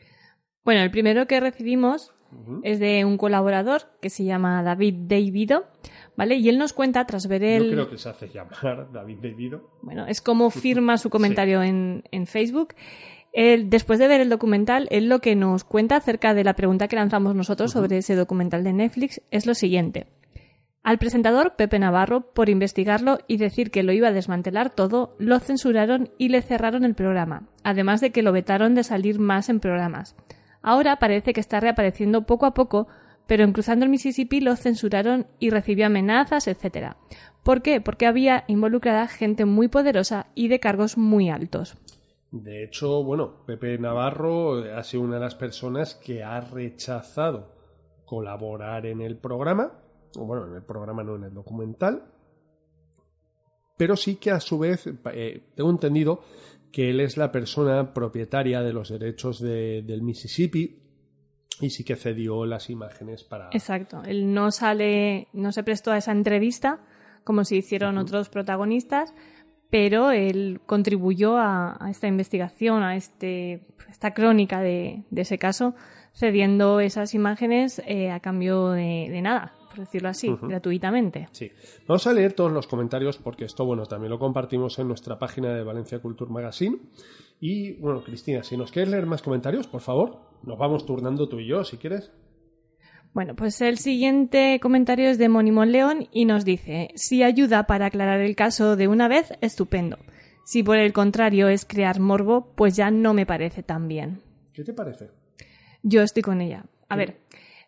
Bueno, 0.65 0.83
el 0.83 0.91
primero 0.91 1.27
que 1.27 1.41
recibimos 1.41 2.13
es 2.63 2.79
de 2.79 3.07
un 3.07 3.17
colaborador 3.17 3.83
que 4.03 4.11
se 4.11 4.25
llama 4.25 4.63
David 4.63 4.95
Davido, 5.07 5.65
¿vale? 6.19 6.35
Y 6.35 6.49
él 6.49 6.59
nos 6.59 6.73
cuenta 6.73 7.07
tras 7.07 7.29
ver 7.29 7.43
Yo 7.43 7.47
el... 7.47 7.71
creo 7.71 7.89
que 7.89 7.97
se 7.97 8.09
hace 8.09 8.29
llamar 8.29 8.91
David 8.93 9.19
Devido. 9.23 9.71
Bueno, 9.83 10.05
es 10.07 10.21
como 10.21 10.51
firma 10.51 10.99
su 10.99 11.11
comentario 11.11 11.63
en, 11.63 12.03
en 12.11 12.27
Facebook. 12.27 12.75
Él, 13.33 13.71
después 13.71 14.01
de 14.01 14.09
ver 14.09 14.21
el 14.21 14.29
documental, 14.29 14.89
él 14.91 15.09
lo 15.09 15.21
que 15.21 15.37
nos 15.37 15.63
cuenta 15.63 15.95
acerca 15.95 16.35
de 16.35 16.43
la 16.43 16.55
pregunta 16.55 16.89
que 16.89 16.97
lanzamos 16.97 17.37
nosotros 17.37 17.71
sobre 17.71 17.99
ese 17.99 18.17
documental 18.17 18.65
de 18.65 18.73
Netflix 18.73 19.23
es 19.31 19.47
lo 19.47 19.55
siguiente. 19.55 20.09
Al 20.83 20.99
presentador 20.99 21.55
Pepe 21.55 21.79
Navarro, 21.79 22.33
por 22.33 22.49
investigarlo 22.49 23.19
y 23.29 23.37
decir 23.37 23.71
que 23.71 23.85
lo 23.85 23.93
iba 23.93 24.09
a 24.09 24.13
desmantelar 24.13 24.71
todo, 24.71 25.15
lo 25.21 25.39
censuraron 25.39 26.11
y 26.19 26.31
le 26.31 26.43
cerraron 26.43 26.85
el 26.85 26.95
programa, 26.95 27.49
además 27.63 28.01
de 28.01 28.11
que 28.11 28.23
lo 28.23 28.33
vetaron 28.33 28.75
de 28.75 28.83
salir 28.83 29.21
más 29.21 29.51
en 29.51 29.61
programas. 29.61 30.17
Ahora 30.63 30.97
parece 30.97 31.33
que 31.33 31.41
está 31.41 31.61
reapareciendo 31.61 32.23
poco 32.23 32.47
a 32.47 32.55
poco, 32.55 32.89
pero 33.29 33.45
en 33.45 33.53
Cruzando 33.53 33.85
el 33.85 33.91
Mississippi 33.93 34.41
lo 34.41 34.57
censuraron 34.57 35.29
y 35.39 35.51
recibió 35.51 35.87
amenazas, 35.87 36.49
etc. 36.49 36.95
¿Por 37.45 37.63
qué? 37.63 37.81
Porque 37.81 38.07
había 38.07 38.43
involucrada 38.49 39.07
gente 39.07 39.45
muy 39.45 39.69
poderosa 39.69 40.27
y 40.35 40.49
de 40.49 40.59
cargos 40.59 40.99
muy 40.99 41.31
altos. 41.31 41.77
De 42.33 42.65
hecho, 42.65 43.05
bueno, 43.05 43.45
Pepe 43.47 43.79
Navarro 43.79 44.57
ha 44.77 44.83
sido 44.83 45.05
una 45.05 45.15
de 45.15 45.21
las 45.21 45.35
personas 45.37 45.95
que 45.95 46.25
ha 46.25 46.41
rechazado 46.41 47.55
colaborar 48.05 48.85
en 48.87 49.01
el 49.03 49.17
programa, 49.19 49.73
o 50.17 50.25
bueno, 50.25 50.47
en 50.47 50.55
el 50.55 50.63
programa 50.63 51.05
no 51.05 51.17
en 51.17 51.25
el 51.25 51.35
documental, 51.35 52.03
pero 53.77 53.97
sí 53.97 54.17
que 54.17 54.31
a 54.31 54.41
su 54.41 54.59
vez 54.59 54.87
eh, 55.13 55.43
tengo 55.55 55.71
entendido 55.71 56.21
que 56.73 56.91
él 56.91 57.01
es 57.01 57.17
la 57.17 57.31
persona 57.33 57.95
propietaria 57.95 58.61
de 58.63 58.73
los 58.73 58.89
derechos 58.91 59.41
de- 59.41 59.83
del 59.83 60.03
Mississippi 60.03 60.83
Y 61.61 61.71
sí 61.71 61.85
que 61.85 61.97
cedió 61.97 62.47
las 62.47 62.71
imágenes 62.71 63.25
para. 63.25 63.49
Exacto. 63.53 64.03
Él 64.05 64.33
no 64.33 64.51
sale, 64.51 65.29
no 65.33 65.53
se 65.53 65.63
prestó 65.63 65.91
a 65.93 65.99
esa 65.99 66.13
entrevista 66.13 66.81
como 67.29 67.45
se 67.45 67.57
hicieron 67.57 67.99
otros 67.99 68.31
protagonistas, 68.31 69.13
pero 69.69 70.13
él 70.13 70.63
contribuyó 70.65 71.37
a, 71.37 71.77
esta 71.91 72.07
investigación, 72.07 72.83
a 72.83 72.97
este, 72.97 73.67
esta 73.91 74.15
crónica 74.15 74.63
de, 74.63 75.03
ese 75.15 75.37
caso, 75.37 75.75
cediendo 76.15 76.81
esas 76.81 77.13
imágenes 77.13 77.83
eh, 77.87 78.11
a 78.11 78.21
cambio 78.21 78.71
de, 78.71 79.21
nada, 79.21 79.53
por 79.69 79.81
decirlo 79.81 80.09
así, 80.09 80.35
gratuitamente. 80.41 81.29
Sí. 81.33 81.53
Vamos 81.87 82.07
a 82.07 82.15
leer 82.15 82.33
todos 82.33 82.51
los 82.51 82.67
comentarios 82.67 83.19
porque 83.19 83.45
esto, 83.45 83.67
bueno, 83.67 83.85
también 83.85 84.09
lo 84.09 84.19
compartimos 84.19 84.79
en 84.79 84.89
nuestra 84.89 85.19
página 85.19 85.53
de 85.53 85.63
Valencia 85.63 85.99
Culture 85.99 86.31
Magazine. 86.31 86.79
Y, 87.41 87.75
bueno, 87.75 88.03
Cristina, 88.03 88.43
si 88.43 88.57
nos 88.57 88.73
quieres 88.73 88.91
leer 88.91 89.07
más 89.07 89.23
comentarios, 89.23 89.67
por 89.67 89.81
favor, 89.81 90.19
nos 90.43 90.59
vamos 90.59 90.87
turnando 90.87 91.29
tú 91.29 91.39
y 91.39 91.47
yo, 91.47 91.65
si 91.65 91.77
quieres. 91.77 92.11
Bueno, 93.15 93.35
pues 93.35 93.61
el 93.61 93.79
siguiente 93.79 94.61
comentario 94.61 95.09
es 95.09 95.19
de 95.19 95.29
Mónimo 95.29 95.65
León 95.65 96.09
y 96.13 96.25
nos 96.25 96.45
dice, 96.45 96.91
si 96.95 97.23
ayuda 97.23 97.67
para 97.67 97.87
aclarar 97.87 98.21
el 98.21 98.37
caso 98.37 98.77
de 98.77 98.89
una 98.89 99.09
vez, 99.09 99.33
estupendo. 99.41 99.99
Si 100.45 100.63
por 100.63 100.79
el 100.79 100.93
contrario 100.93 101.49
es 101.49 101.65
crear 101.65 102.01
morbo, 102.01 102.53
pues 102.55 102.77
ya 102.77 102.91
no 102.91 103.15
me 103.15 103.27
parece 103.27 103.63
tan 103.63 103.89
bien. 103.89 104.23
¿Qué 104.53 104.65
te 104.65 104.73
parece? 104.73 105.11
Yo 105.83 106.03
estoy 106.03 106.23
con 106.23 106.41
ella. 106.41 106.65
A 106.89 106.97
ver, 106.97 107.19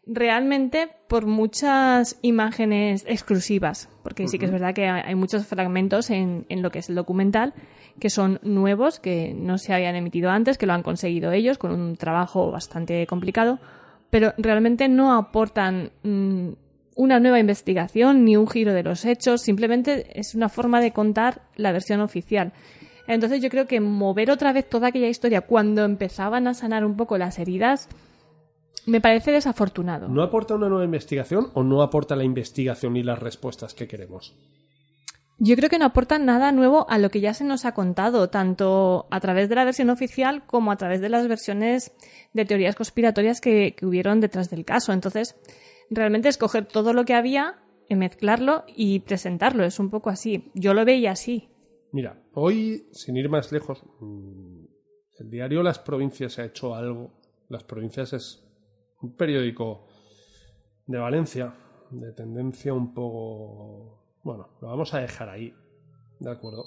realmente 0.06 0.88
por 1.08 1.26
muchas 1.26 2.18
imágenes 2.22 3.04
exclusivas, 3.06 3.88
porque 4.02 4.28
sí 4.28 4.38
que 4.38 4.46
es 4.46 4.52
verdad 4.52 4.74
que 4.74 4.86
hay 4.86 5.14
muchos 5.14 5.46
fragmentos 5.46 6.10
en, 6.10 6.46
en, 6.48 6.62
lo 6.62 6.70
que 6.70 6.80
es 6.80 6.88
el 6.88 6.94
documental 6.94 7.54
que 7.98 8.10
son 8.10 8.40
nuevos, 8.42 8.98
que 8.98 9.34
no 9.34 9.58
se 9.58 9.74
habían 9.74 9.96
emitido 9.96 10.30
antes, 10.30 10.58
que 10.58 10.66
lo 10.66 10.72
han 10.72 10.82
conseguido 10.82 11.32
ellos 11.32 11.58
con 11.58 11.72
un 11.72 11.96
trabajo 11.96 12.50
bastante 12.50 13.06
complicado, 13.06 13.58
pero 14.08 14.32
realmente 14.38 14.88
no 14.88 15.14
aportan 15.14 15.92
mm, 16.02 16.50
una 16.96 17.20
nueva 17.20 17.38
investigación 17.38 18.24
ni 18.24 18.36
un 18.36 18.48
giro 18.48 18.72
de 18.72 18.82
los 18.82 19.04
hechos, 19.04 19.42
simplemente 19.42 20.18
es 20.18 20.34
una 20.34 20.48
forma 20.48 20.80
de 20.80 20.92
contar 20.92 21.42
la 21.56 21.72
versión 21.72 22.00
oficial. 22.00 22.52
Entonces 23.06 23.42
yo 23.42 23.48
creo 23.48 23.66
que 23.66 23.80
mover 23.80 24.30
otra 24.30 24.52
vez 24.52 24.68
toda 24.68 24.88
aquella 24.88 25.08
historia 25.08 25.40
cuando 25.40 25.84
empezaban 25.84 26.46
a 26.46 26.54
sanar 26.54 26.84
un 26.84 26.96
poco 26.96 27.18
las 27.18 27.38
heridas 27.38 27.88
me 28.86 29.00
parece 29.00 29.32
desafortunado. 29.32 30.08
¿No 30.08 30.22
aporta 30.22 30.54
una 30.54 30.68
nueva 30.68 30.84
investigación 30.84 31.50
o 31.54 31.62
no 31.62 31.82
aporta 31.82 32.16
la 32.16 32.24
investigación 32.24 32.96
y 32.96 33.02
las 33.02 33.18
respuestas 33.18 33.74
que 33.74 33.86
queremos? 33.86 34.34
Yo 35.42 35.56
creo 35.56 35.70
que 35.70 35.78
no 35.78 35.86
aporta 35.86 36.18
nada 36.18 36.52
nuevo 36.52 36.84
a 36.90 36.98
lo 36.98 37.08
que 37.08 37.20
ya 37.20 37.32
se 37.32 37.44
nos 37.44 37.64
ha 37.64 37.72
contado, 37.72 38.28
tanto 38.28 39.06
a 39.10 39.20
través 39.20 39.48
de 39.48 39.54
la 39.54 39.64
versión 39.64 39.88
oficial 39.88 40.44
como 40.46 40.70
a 40.70 40.76
través 40.76 41.00
de 41.00 41.08
las 41.08 41.26
versiones 41.28 41.92
de 42.34 42.44
teorías 42.44 42.76
conspiratorias 42.76 43.40
que, 43.40 43.74
hubieron 43.82 44.20
detrás 44.20 44.50
del 44.50 44.66
caso. 44.66 44.92
Entonces, 44.92 45.36
realmente 45.88 46.28
escoger 46.28 46.66
todo 46.66 46.92
lo 46.92 47.06
que 47.06 47.14
había, 47.14 47.58
mezclarlo 47.88 48.64
y 48.66 49.00
presentarlo. 49.00 49.64
Es 49.64 49.78
un 49.80 49.88
poco 49.88 50.10
así. 50.10 50.50
Yo 50.54 50.74
lo 50.74 50.84
veía 50.84 51.12
así. 51.12 51.48
Mira, 51.90 52.22
hoy, 52.34 52.86
sin 52.92 53.16
ir 53.16 53.30
más 53.30 53.50
lejos, 53.50 53.82
mm, 54.00 54.64
el 55.20 55.30
diario 55.30 55.62
Las 55.62 55.78
Provincias 55.78 56.38
ha 56.38 56.44
hecho 56.44 56.74
algo. 56.74 57.14
Las 57.48 57.64
Provincias 57.64 58.12
es 58.12 58.49
un 59.02 59.16
periódico 59.16 59.86
de 60.86 60.98
Valencia, 60.98 61.54
de 61.90 62.12
tendencia 62.12 62.72
un 62.72 62.94
poco 62.94 64.00
bueno, 64.22 64.50
lo 64.60 64.68
vamos 64.68 64.92
a 64.92 65.00
dejar 65.00 65.28
ahí, 65.30 65.54
¿de 66.18 66.30
acuerdo? 66.30 66.66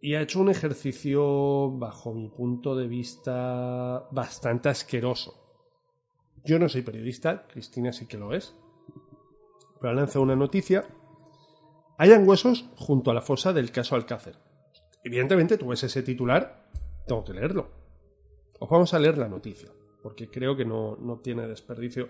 Y 0.00 0.14
ha 0.14 0.22
hecho 0.22 0.40
un 0.40 0.48
ejercicio, 0.48 1.70
bajo 1.70 2.12
mi 2.12 2.28
punto 2.28 2.74
de 2.74 2.88
vista, 2.88 4.08
bastante 4.10 4.68
asqueroso. 4.68 5.34
Yo 6.44 6.58
no 6.58 6.68
soy 6.68 6.82
periodista, 6.82 7.46
Cristina 7.46 7.92
sí 7.92 8.06
que 8.06 8.16
lo 8.16 8.32
es, 8.32 8.56
pero 9.80 9.92
ha 9.92 9.94
lanzado 9.94 10.22
una 10.22 10.34
noticia. 10.34 10.84
Hayan 11.98 12.26
huesos 12.26 12.68
junto 12.76 13.10
a 13.10 13.14
la 13.14 13.20
fosa 13.20 13.52
del 13.52 13.70
caso 13.70 13.94
Alcácer. 13.94 14.36
Evidentemente, 15.04 15.58
tú 15.58 15.68
ves 15.68 15.84
ese 15.84 16.02
titular, 16.02 16.68
tengo 17.06 17.22
que 17.22 17.34
leerlo. 17.34 17.70
Os 18.58 18.68
vamos 18.68 18.92
a 18.94 18.98
leer 18.98 19.18
la 19.18 19.28
noticia, 19.28 19.70
porque 20.02 20.28
creo 20.28 20.56
que 20.56 20.64
no, 20.64 20.96
no 20.96 21.20
tiene 21.20 21.46
desperdicio 21.46 22.08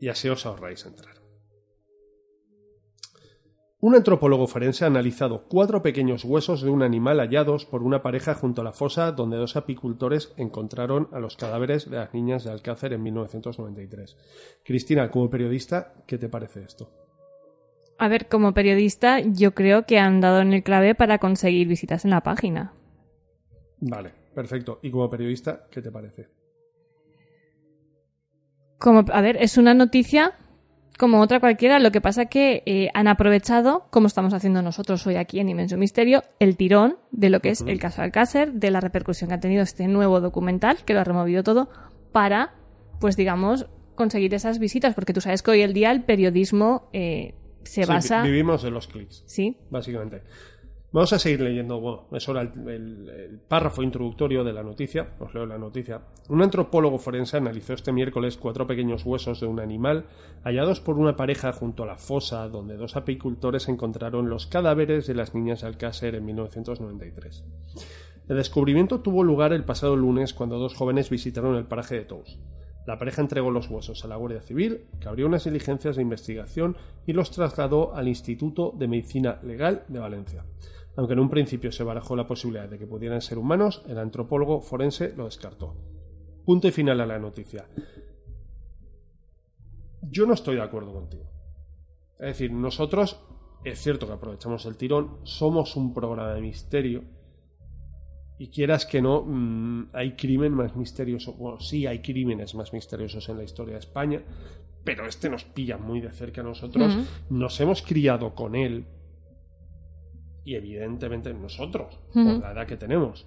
y 0.00 0.08
así 0.08 0.28
os 0.28 0.46
ahorráis 0.46 0.84
entrar. 0.86 1.18
Un 3.80 3.94
antropólogo 3.94 4.48
forense 4.48 4.82
ha 4.84 4.88
analizado 4.88 5.44
cuatro 5.46 5.82
pequeños 5.82 6.24
huesos 6.24 6.62
de 6.62 6.70
un 6.70 6.82
animal 6.82 7.20
hallados 7.20 7.64
por 7.64 7.84
una 7.84 8.02
pareja 8.02 8.34
junto 8.34 8.60
a 8.60 8.64
la 8.64 8.72
fosa 8.72 9.12
donde 9.12 9.36
dos 9.36 9.54
apicultores 9.54 10.34
encontraron 10.36 11.08
a 11.12 11.20
los 11.20 11.36
cadáveres 11.36 11.88
de 11.88 11.96
las 11.96 12.12
niñas 12.12 12.42
de 12.42 12.50
Alcácer 12.50 12.92
en 12.92 13.04
1993. 13.04 14.16
Cristina, 14.64 15.12
como 15.12 15.30
periodista, 15.30 15.94
¿qué 16.08 16.18
te 16.18 16.28
parece 16.28 16.62
esto? 16.62 16.90
A 17.98 18.08
ver, 18.08 18.26
como 18.26 18.52
periodista, 18.52 19.20
yo 19.20 19.54
creo 19.54 19.86
que 19.86 20.00
han 20.00 20.20
dado 20.20 20.40
en 20.40 20.52
el 20.54 20.64
clave 20.64 20.96
para 20.96 21.18
conseguir 21.18 21.68
visitas 21.68 22.04
en 22.04 22.10
la 22.10 22.22
página. 22.24 22.72
Vale, 23.80 24.12
perfecto. 24.34 24.80
¿Y 24.82 24.90
como 24.90 25.08
periodista, 25.08 25.68
qué 25.70 25.82
te 25.82 25.92
parece? 25.92 26.37
Como, 28.78 29.04
a 29.12 29.20
ver, 29.20 29.36
es 29.40 29.58
una 29.58 29.74
noticia 29.74 30.34
como 30.98 31.20
otra 31.20 31.38
cualquiera, 31.38 31.78
lo 31.78 31.92
que 31.92 32.00
pasa 32.00 32.26
que 32.26 32.64
eh, 32.66 32.90
han 32.92 33.06
aprovechado, 33.06 33.86
como 33.90 34.08
estamos 34.08 34.34
haciendo 34.34 34.62
nosotros 34.62 35.06
hoy 35.06 35.14
aquí 35.14 35.38
en 35.38 35.48
Inmenso 35.48 35.76
Misterio, 35.78 36.24
el 36.40 36.56
tirón 36.56 36.96
de 37.12 37.30
lo 37.30 37.40
que 37.40 37.50
es 37.50 37.60
el 37.60 37.78
caso 37.78 38.02
Alcácer, 38.02 38.52
de 38.52 38.72
la 38.72 38.80
repercusión 38.80 39.28
que 39.28 39.34
ha 39.34 39.40
tenido 39.40 39.62
este 39.62 39.86
nuevo 39.86 40.20
documental, 40.20 40.78
que 40.84 40.94
lo 40.94 41.00
ha 41.00 41.04
removido 41.04 41.44
todo, 41.44 41.70
para, 42.10 42.54
pues 43.00 43.16
digamos, 43.16 43.66
conseguir 43.94 44.34
esas 44.34 44.58
visitas, 44.58 44.94
porque 44.94 45.12
tú 45.12 45.20
sabes 45.20 45.42
que 45.42 45.52
hoy 45.52 45.62
el 45.62 45.72
día 45.72 45.92
el 45.92 46.02
periodismo 46.02 46.88
eh, 46.92 47.34
se 47.62 47.86
basa... 47.86 48.22
Vivimos 48.22 48.64
en 48.64 48.74
los 48.74 48.88
clics. 48.88 49.22
Sí. 49.26 49.56
Básicamente. 49.70 50.22
Vamos 50.90 51.12
a 51.12 51.18
seguir 51.18 51.42
leyendo, 51.42 51.80
bueno, 51.80 52.06
es 52.12 52.26
ahora 52.28 52.40
el, 52.40 53.40
párrafo 53.46 53.82
introductorio 53.82 54.42
de 54.42 54.54
la 54.54 54.62
noticia, 54.62 55.10
os 55.20 55.34
leo 55.34 55.44
la 55.44 55.58
noticia. 55.58 56.00
Un 56.30 56.40
antropólogo 56.40 56.96
forense 56.96 57.36
analizó 57.36 57.74
este 57.74 57.92
miércoles 57.92 58.38
cuatro 58.38 58.66
pequeños 58.66 59.04
huesos 59.04 59.40
de 59.40 59.46
un 59.46 59.60
animal 59.60 60.06
hallados 60.44 60.80
por 60.80 60.98
una 60.98 61.14
pareja 61.14 61.52
junto 61.52 61.82
a 61.82 61.86
la 61.86 61.98
fosa 61.98 62.48
donde 62.48 62.78
dos 62.78 62.96
apicultores 62.96 63.68
encontraron 63.68 64.30
los 64.30 64.46
cadáveres 64.46 65.06
de 65.06 65.14
las 65.14 65.34
niñas 65.34 65.60
de 65.60 65.66
Alcácer 65.66 66.14
en 66.14 66.24
1993. 66.24 67.44
El 68.30 68.36
descubrimiento 68.36 69.00
tuvo 69.00 69.22
lugar 69.24 69.52
el 69.52 69.64
pasado 69.64 69.94
lunes 69.94 70.32
cuando 70.32 70.58
dos 70.58 70.74
jóvenes 70.74 71.10
visitaron 71.10 71.56
el 71.56 71.66
paraje 71.66 71.96
de 71.96 72.04
Tous. 72.06 72.38
La 72.86 72.98
pareja 72.98 73.20
entregó 73.20 73.50
los 73.50 73.68
huesos 73.68 74.02
a 74.06 74.08
la 74.08 74.16
Guardia 74.16 74.40
Civil, 74.40 74.86
que 74.98 75.08
abrió 75.08 75.26
unas 75.26 75.44
diligencias 75.44 75.96
de 75.96 76.02
investigación 76.02 76.78
y 77.06 77.12
los 77.12 77.30
trasladó 77.30 77.94
al 77.94 78.08
Instituto 78.08 78.72
de 78.74 78.88
Medicina 78.88 79.38
Legal 79.42 79.84
de 79.88 79.98
Valencia. 79.98 80.44
Aunque 80.98 81.12
en 81.12 81.20
un 81.20 81.30
principio 81.30 81.70
se 81.70 81.84
barajó 81.84 82.16
la 82.16 82.26
posibilidad 82.26 82.68
de 82.68 82.76
que 82.76 82.88
pudieran 82.88 83.22
ser 83.22 83.38
humanos, 83.38 83.84
el 83.86 83.98
antropólogo 83.98 84.60
forense 84.60 85.14
lo 85.16 85.26
descartó. 85.26 85.76
Punto 86.44 86.66
y 86.66 86.72
final 86.72 87.00
a 87.00 87.06
la 87.06 87.20
noticia. 87.20 87.68
Yo 90.02 90.26
no 90.26 90.34
estoy 90.34 90.56
de 90.56 90.62
acuerdo 90.62 90.92
contigo. 90.92 91.22
Es 92.18 92.26
decir, 92.26 92.52
nosotros, 92.52 93.24
es 93.62 93.80
cierto 93.80 94.08
que 94.08 94.14
aprovechamos 94.14 94.66
el 94.66 94.76
tirón, 94.76 95.18
somos 95.22 95.76
un 95.76 95.94
programa 95.94 96.34
de 96.34 96.40
misterio. 96.40 97.04
Y 98.36 98.48
quieras 98.48 98.84
que 98.84 99.00
no, 99.00 99.22
mm, 99.24 99.90
hay 99.92 100.16
crimen 100.16 100.52
más 100.52 100.74
misterioso. 100.74 101.32
Bueno, 101.34 101.60
sí, 101.60 101.86
hay 101.86 102.02
crímenes 102.02 102.56
más 102.56 102.72
misteriosos 102.72 103.28
en 103.28 103.36
la 103.36 103.44
historia 103.44 103.74
de 103.74 103.80
España, 103.80 104.20
pero 104.82 105.06
este 105.06 105.30
nos 105.30 105.44
pilla 105.44 105.78
muy 105.78 106.00
de 106.00 106.10
cerca 106.10 106.40
a 106.40 106.44
nosotros. 106.44 106.92
Nos 107.30 107.60
hemos 107.60 107.82
criado 107.82 108.34
con 108.34 108.56
él, 108.56 108.84
y 110.48 110.54
evidentemente 110.54 111.34
nosotros, 111.34 112.00
por 112.10 112.40
la 112.40 112.52
edad 112.52 112.66
que 112.66 112.78
tenemos. 112.78 113.26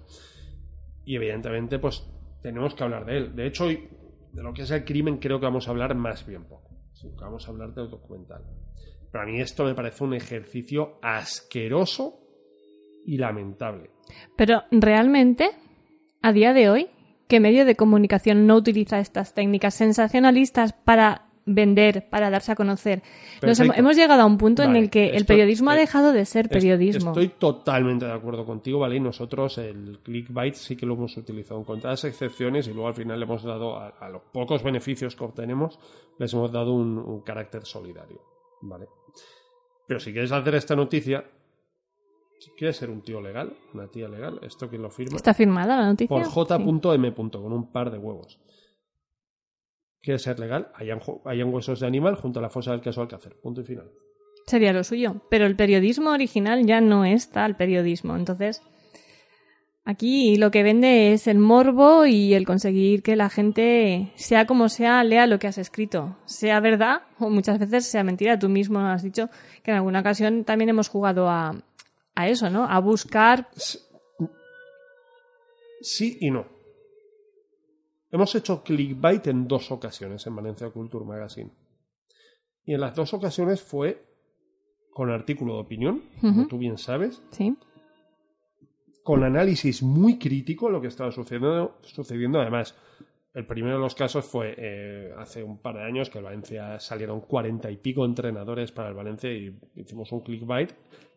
Y 1.04 1.14
evidentemente, 1.14 1.78
pues 1.78 2.04
tenemos 2.42 2.74
que 2.74 2.82
hablar 2.82 3.06
de 3.06 3.16
él. 3.16 3.36
De 3.36 3.46
hecho, 3.46 3.68
de 3.68 4.42
lo 4.42 4.52
que 4.52 4.62
es 4.62 4.70
el 4.72 4.84
crimen, 4.84 5.18
creo 5.18 5.38
que 5.38 5.46
vamos 5.46 5.68
a 5.68 5.70
hablar 5.70 5.94
más 5.94 6.26
bien 6.26 6.42
poco. 6.42 6.70
vamos 7.20 7.46
a 7.46 7.52
hablar 7.52 7.74
del 7.74 7.88
documental. 7.90 8.42
Pero 9.12 9.22
a 9.22 9.26
mí 9.26 9.40
esto 9.40 9.64
me 9.64 9.76
parece 9.76 10.02
un 10.02 10.14
ejercicio 10.14 10.98
asqueroso 11.00 12.18
y 13.06 13.18
lamentable. 13.18 13.90
Pero 14.36 14.64
realmente, 14.72 15.50
a 16.22 16.32
día 16.32 16.52
de 16.52 16.70
hoy, 16.70 16.88
¿qué 17.28 17.38
medio 17.38 17.64
de 17.64 17.76
comunicación 17.76 18.48
no 18.48 18.56
utiliza 18.56 18.98
estas 18.98 19.32
técnicas 19.32 19.74
sensacionalistas 19.74 20.72
para 20.72 21.31
vender, 21.44 22.08
para 22.08 22.30
darse 22.30 22.52
a 22.52 22.54
conocer. 22.54 23.02
hemos, 23.40 23.96
llegado 23.96 24.22
a 24.22 24.26
un 24.26 24.38
punto 24.38 24.62
en 24.62 24.76
el 24.76 24.90
que 24.90 25.10
el 25.10 25.24
periodismo 25.24 25.70
ha 25.70 25.74
dejado 25.74 26.12
de 26.12 26.24
ser 26.24 26.48
periodismo. 26.48 27.10
Estoy 27.10 27.28
totalmente 27.28 28.06
de 28.06 28.12
acuerdo 28.12 28.44
contigo, 28.44 28.78
¿vale? 28.78 28.96
Y 28.96 29.00
nosotros 29.00 29.58
el 29.58 29.98
clickbait 30.02 30.54
sí 30.54 30.76
que 30.76 30.86
lo 30.86 30.94
hemos 30.94 31.16
utilizado 31.16 31.62
con 31.64 31.80
todas 31.80 32.04
excepciones 32.04 32.68
y 32.68 32.72
luego 32.72 32.88
al 32.88 32.94
final 32.94 33.18
le 33.18 33.24
hemos 33.24 33.42
dado, 33.42 33.78
a, 33.78 34.08
los 34.08 34.22
pocos 34.32 34.62
beneficios 34.62 35.16
que 35.16 35.24
obtenemos, 35.24 35.78
les 36.18 36.32
hemos 36.32 36.52
dado 36.52 36.72
un, 36.72 37.22
carácter 37.22 37.64
solidario, 37.64 38.20
¿vale? 38.62 38.86
Pero 39.86 40.00
si 40.00 40.12
quieres 40.12 40.32
hacer 40.32 40.54
esta 40.54 40.74
noticia, 40.74 41.24
si 42.38 42.50
quieres 42.52 42.76
ser 42.76 42.90
un 42.90 43.02
tío 43.02 43.20
legal, 43.20 43.56
una 43.74 43.88
tía 43.88 44.08
legal, 44.08 44.40
¿esto 44.42 44.68
quién 44.68 44.82
lo 44.82 44.90
firma? 44.90 45.16
¿Está 45.16 45.34
firmada 45.34 45.76
la 45.76 45.86
noticia? 45.86 46.08
Por 46.08 46.24
j.m. 46.24 47.14
con 47.14 47.52
un 47.52 47.70
par 47.70 47.90
de 47.90 47.98
huevos. 47.98 48.40
Que 50.02 50.18
ser 50.18 50.38
legal, 50.40 50.70
hayan, 50.74 51.00
hayan 51.24 51.54
huesos 51.54 51.80
de 51.80 51.86
animal 51.86 52.16
junto 52.16 52.40
a 52.40 52.42
la 52.42 52.50
fosa 52.50 52.72
del 52.72 52.80
queso 52.80 53.00
Alcácer. 53.00 53.36
Punto 53.40 53.60
y 53.60 53.64
final. 53.64 53.90
Sería 54.46 54.72
lo 54.72 54.82
suyo. 54.82 55.22
Pero 55.30 55.46
el 55.46 55.54
periodismo 55.54 56.10
original 56.10 56.66
ya 56.66 56.80
no 56.80 57.04
es 57.04 57.30
tal 57.30 57.56
periodismo. 57.56 58.16
Entonces, 58.16 58.62
aquí 59.84 60.36
lo 60.36 60.50
que 60.50 60.64
vende 60.64 61.12
es 61.12 61.28
el 61.28 61.38
morbo 61.38 62.04
y 62.04 62.34
el 62.34 62.44
conseguir 62.44 63.04
que 63.04 63.14
la 63.14 63.30
gente, 63.30 64.12
sea 64.16 64.46
como 64.46 64.68
sea, 64.68 65.04
lea 65.04 65.28
lo 65.28 65.38
que 65.38 65.46
has 65.46 65.58
escrito. 65.58 66.18
Sea 66.24 66.58
verdad 66.58 67.02
o 67.20 67.30
muchas 67.30 67.60
veces 67.60 67.86
sea 67.86 68.02
mentira. 68.02 68.38
Tú 68.38 68.48
mismo 68.48 68.80
has 68.80 69.04
dicho 69.04 69.30
que 69.62 69.70
en 69.70 69.76
alguna 69.76 70.00
ocasión 70.00 70.42
también 70.44 70.70
hemos 70.70 70.88
jugado 70.88 71.28
a, 71.28 71.62
a 72.16 72.28
eso, 72.28 72.50
¿no? 72.50 72.64
A 72.64 72.80
buscar. 72.80 73.48
Sí 75.80 76.18
y 76.20 76.30
no. 76.32 76.61
Hemos 78.12 78.34
hecho 78.34 78.62
clickbait 78.62 79.26
en 79.26 79.48
dos 79.48 79.72
ocasiones 79.72 80.26
en 80.26 80.36
Valencia 80.36 80.68
Culture 80.68 81.04
Magazine. 81.04 81.50
Y 82.64 82.74
en 82.74 82.80
las 82.80 82.94
dos 82.94 83.14
ocasiones 83.14 83.62
fue 83.62 84.04
con 84.92 85.10
artículo 85.10 85.54
de 85.54 85.60
opinión, 85.60 86.02
como 86.20 86.46
tú 86.46 86.58
bien 86.58 86.76
sabes. 86.76 87.22
Sí. 87.30 87.56
Con 89.02 89.24
análisis 89.24 89.82
muy 89.82 90.18
crítico 90.18 90.66
de 90.66 90.72
lo 90.72 90.80
que 90.82 90.88
estaba 90.88 91.10
sucediendo. 91.10 91.78
sucediendo. 91.80 92.38
Además, 92.38 92.76
el 93.32 93.46
primero 93.46 93.76
de 93.76 93.82
los 93.82 93.94
casos 93.94 94.26
fue 94.26 94.54
eh, 94.58 95.14
hace 95.16 95.42
un 95.42 95.58
par 95.58 95.76
de 95.76 95.84
años 95.84 96.10
que 96.10 96.18
en 96.18 96.24
Valencia 96.24 96.78
salieron 96.80 97.22
cuarenta 97.22 97.70
y 97.70 97.78
pico 97.78 98.04
entrenadores 98.04 98.72
para 98.72 98.90
el 98.90 98.94
Valencia 98.94 99.32
y 99.32 99.58
hicimos 99.74 100.12
un 100.12 100.20
clickbait 100.20 100.70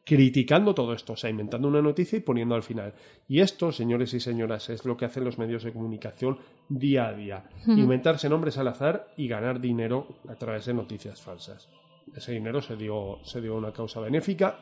criticando 0.05 0.75
todo 0.75 0.93
esto, 0.93 1.13
o 1.13 1.17
sea, 1.17 1.31
inventando 1.31 1.67
una 1.67 1.81
noticia 1.81 2.17
y 2.17 2.21
poniendo 2.21 2.53
al 2.53 2.62
final. 2.62 2.93
Y 3.27 3.39
esto, 3.39 3.71
señores 3.71 4.13
y 4.13 4.19
señoras, 4.19 4.69
es 4.69 4.85
lo 4.85 4.95
que 4.95 5.05
hacen 5.05 5.24
los 5.24 5.39
medios 5.39 5.63
de 5.63 5.74
comunicación 5.74 6.38
día 6.69 7.07
a 7.07 7.13
día. 7.13 7.50
Inventarse 7.65 8.29
nombres 8.29 8.57
al 8.59 8.67
azar 8.67 9.07
y 9.17 9.27
ganar 9.27 9.59
dinero 9.59 10.07
a 10.29 10.35
través 10.35 10.65
de 10.67 10.75
noticias 10.75 11.21
falsas. 11.21 11.67
Ese 12.15 12.33
dinero 12.33 12.62
se 12.62 12.75
dio, 12.75 13.17
se 13.24 13.41
dio 13.41 13.55
a 13.55 13.57
una 13.57 13.74
causa 13.74 14.00
benéfica 14.00 14.59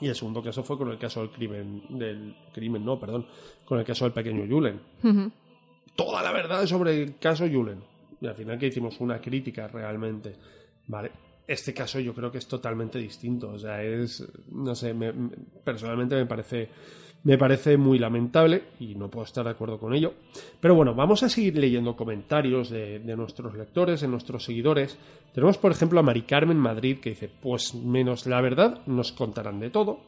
y 0.00 0.08
el 0.08 0.14
segundo 0.14 0.42
caso 0.42 0.62
fue 0.62 0.76
con 0.76 0.90
el 0.90 0.98
caso 0.98 1.20
del 1.20 1.30
crimen, 1.30 1.82
del 1.88 2.36
crimen, 2.52 2.84
no, 2.84 3.00
perdón, 3.00 3.26
con 3.64 3.78
el 3.78 3.84
caso 3.84 4.04
del 4.04 4.12
pequeño 4.12 4.46
Julen. 4.46 4.78
Toda 5.96 6.22
la 6.22 6.32
verdad 6.32 6.66
sobre 6.66 7.02
el 7.02 7.18
caso 7.18 7.46
Julen. 7.50 7.82
Y 8.20 8.26
al 8.26 8.34
final 8.34 8.58
que 8.58 8.66
hicimos 8.66 9.00
una 9.00 9.22
crítica 9.22 9.68
realmente. 9.68 10.34
Vale, 10.86 11.10
este 11.46 11.74
caso 11.74 11.98
yo 12.00 12.14
creo 12.14 12.30
que 12.30 12.38
es 12.38 12.46
totalmente 12.46 12.98
distinto. 12.98 13.50
O 13.50 13.58
sea, 13.58 13.82
es, 13.82 14.26
no 14.50 14.74
sé, 14.74 14.94
personalmente 15.64 16.14
me 16.14 16.26
parece, 16.26 16.68
me 17.24 17.38
parece 17.38 17.76
muy 17.76 17.98
lamentable 17.98 18.64
y 18.78 18.94
no 18.94 19.10
puedo 19.10 19.24
estar 19.24 19.44
de 19.44 19.50
acuerdo 19.50 19.78
con 19.78 19.94
ello. 19.94 20.14
Pero 20.60 20.74
bueno, 20.74 20.94
vamos 20.94 21.22
a 21.22 21.28
seguir 21.28 21.56
leyendo 21.56 21.96
comentarios 21.96 22.70
de, 22.70 23.00
nuestros 23.16 23.54
lectores, 23.54 24.00
de 24.00 24.08
nuestros 24.08 24.44
seguidores. 24.44 24.98
Tenemos, 25.34 25.58
por 25.58 25.72
ejemplo, 25.72 26.00
a 26.00 26.02
Mari 26.02 26.22
Carmen 26.22 26.58
Madrid 26.58 26.98
que 26.98 27.10
dice, 27.10 27.28
pues 27.28 27.74
menos 27.74 28.26
la 28.26 28.40
verdad, 28.40 28.80
nos 28.86 29.12
contarán 29.12 29.60
de 29.60 29.70
todo. 29.70 30.00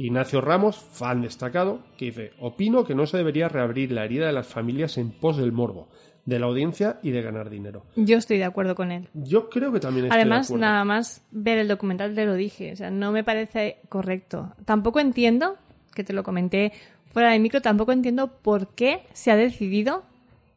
Ignacio 0.00 0.40
Ramos, 0.40 0.76
fan 0.76 1.22
destacado, 1.22 1.80
que 1.96 2.06
dice, 2.06 2.32
opino 2.38 2.84
que 2.84 2.94
no 2.94 3.04
se 3.06 3.16
debería 3.16 3.48
reabrir 3.48 3.90
la 3.90 4.04
herida 4.04 4.28
de 4.28 4.32
las 4.32 4.46
familias 4.46 4.96
en 4.96 5.10
pos 5.10 5.38
del 5.38 5.50
morbo 5.50 5.88
de 6.26 6.38
la 6.38 6.46
audiencia 6.46 6.98
y 7.02 7.10
de 7.10 7.22
ganar 7.22 7.48
dinero. 7.50 7.84
Yo 7.96 8.18
estoy 8.18 8.38
de 8.38 8.44
acuerdo 8.44 8.74
con 8.74 8.92
él. 8.92 9.08
Yo 9.14 9.48
creo 9.48 9.72
que 9.72 9.80
también 9.80 10.06
estoy 10.06 10.20
Además, 10.20 10.48
de 10.48 10.54
acuerdo. 10.54 10.66
nada 10.66 10.84
más 10.84 11.22
ver 11.30 11.58
el 11.58 11.68
documental 11.68 12.14
te 12.14 12.26
lo 12.26 12.34
dije, 12.34 12.72
o 12.72 12.76
sea, 12.76 12.90
no 12.90 13.12
me 13.12 13.24
parece 13.24 13.78
correcto. 13.88 14.52
Tampoco 14.64 15.00
entiendo, 15.00 15.56
que 15.94 16.04
te 16.04 16.12
lo 16.12 16.22
comenté 16.22 16.72
fuera 17.12 17.32
de 17.32 17.38
micro, 17.38 17.60
tampoco 17.62 17.92
entiendo 17.92 18.28
por 18.28 18.68
qué 18.68 19.02
se 19.12 19.30
ha 19.30 19.36
decidido 19.36 20.04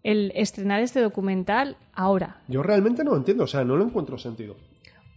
el 0.04 0.32
estrenar 0.36 0.82
este 0.82 1.00
documental 1.02 1.78
ahora. 1.93 2.38
Yo 2.47 2.63
realmente 2.63 3.04
no 3.04 3.12
lo 3.12 3.17
entiendo, 3.17 3.45
o 3.45 3.47
sea, 3.47 3.63
no 3.63 3.76
lo 3.76 3.86
encuentro 3.86 4.17
sentido. 4.17 4.56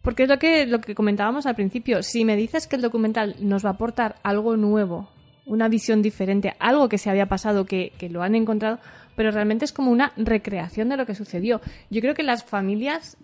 Porque 0.03 0.25
es 0.25 0.29
lo 0.29 0.39
que, 0.39 0.67
lo 0.67 0.81
que 0.81 0.95
comentábamos 0.95 1.47
al 1.47 1.55
principio. 1.55 2.03
Si 2.03 2.25
me 2.25 2.37
dices 2.37 2.67
que 2.67 2.77
el 2.77 2.83
documental 2.83 3.37
nos 3.41 3.65
va 3.65 3.71
a 3.71 3.73
aportar 3.73 4.17
algo 4.23 4.57
nuevo, 4.57 5.09
una 5.47 5.69
visión 5.69 6.03
diferente, 6.03 6.55
algo 6.59 6.89
que 6.89 6.99
se 6.99 7.11
había 7.11 7.27
pasado, 7.27 7.65
que, 7.65 7.93
que 7.99 8.11
lo 8.11 8.23
han 8.23 8.35
encontrado, 8.35 8.79
pero 9.17 9.31
realmente 9.31 9.65
es 9.65 9.73
como 9.73 9.91
una 9.91 10.13
recreación 10.17 10.89
de 10.89 10.97
lo 10.97 11.07
que 11.07 11.15
sucedió. 11.15 11.61
Yo 11.91 12.01
creo 12.01 12.15
que 12.15 12.23
las 12.23 12.45
familias 12.45 13.17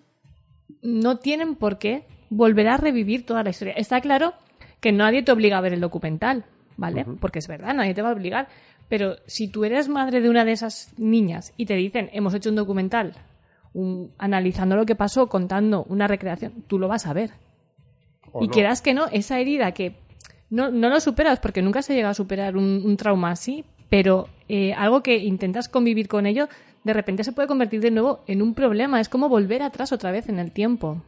no 0.81 1.17
tienen 1.17 1.55
por 1.55 1.77
qué 1.77 2.05
volver 2.29 2.67
a 2.67 2.77
revivir 2.77 3.25
toda 3.25 3.43
la 3.43 3.49
historia. 3.49 3.73
Está 3.73 4.01
claro 4.01 4.33
que 4.79 4.91
nadie 4.91 5.23
te 5.23 5.31
obliga 5.31 5.57
a 5.57 5.61
ver 5.61 5.73
el 5.73 5.81
documental, 5.81 6.45
¿vale? 6.77 7.05
Porque 7.19 7.39
es 7.39 7.47
verdad, 7.47 7.73
nadie 7.73 7.93
te 7.93 8.01
va 8.01 8.09
a 8.09 8.13
obligar. 8.13 8.47
Pero 8.89 9.17
si 9.25 9.47
tú 9.47 9.63
eres 9.63 9.87
madre 9.87 10.21
de 10.21 10.29
una 10.29 10.43
de 10.43 10.51
esas 10.51 10.93
niñas 10.97 11.53
y 11.55 11.65
te 11.65 11.75
dicen, 11.75 12.09
hemos 12.13 12.33
hecho 12.33 12.49
un 12.49 12.55
documental 12.55 13.13
analizando 14.17 14.75
lo 14.75 14.85
que 14.85 14.95
pasó, 14.95 15.27
contando 15.29 15.85
una 15.85 16.07
recreación, 16.07 16.63
tú 16.67 16.77
lo 16.77 16.87
vas 16.87 17.05
a 17.05 17.13
ver. 17.13 17.31
y 18.39 18.49
quieras 18.49 18.81
que 18.81 18.93
no, 18.93 19.07
esa 19.07 19.39
herida 19.39 19.71
que 19.71 19.95
no, 20.49 20.71
no 20.71 20.89
lo 20.89 20.99
superas 20.99 21.39
porque 21.39 21.61
nunca 21.61 21.81
se 21.81 21.93
llega 21.93 22.09
a 22.09 22.13
superar 22.13 22.57
un 22.57 22.97
trauma 22.97 23.31
así, 23.31 23.63
pero 23.89 24.29
eh, 24.53 24.73
algo 24.73 25.01
que 25.01 25.15
intentas 25.15 25.69
convivir 25.69 26.09
con 26.09 26.25
ello, 26.25 26.49
de 26.83 26.91
repente 26.91 27.23
se 27.23 27.31
puede 27.31 27.47
convertir 27.47 27.79
de 27.79 27.89
nuevo 27.89 28.25
en 28.27 28.41
un 28.41 28.53
problema. 28.53 28.99
Es 28.99 29.07
como 29.07 29.29
volver 29.29 29.61
atrás 29.61 29.93
otra 29.93 30.11
vez 30.11 30.27
en 30.27 30.39
el 30.39 30.51
tiempo. 30.51 31.01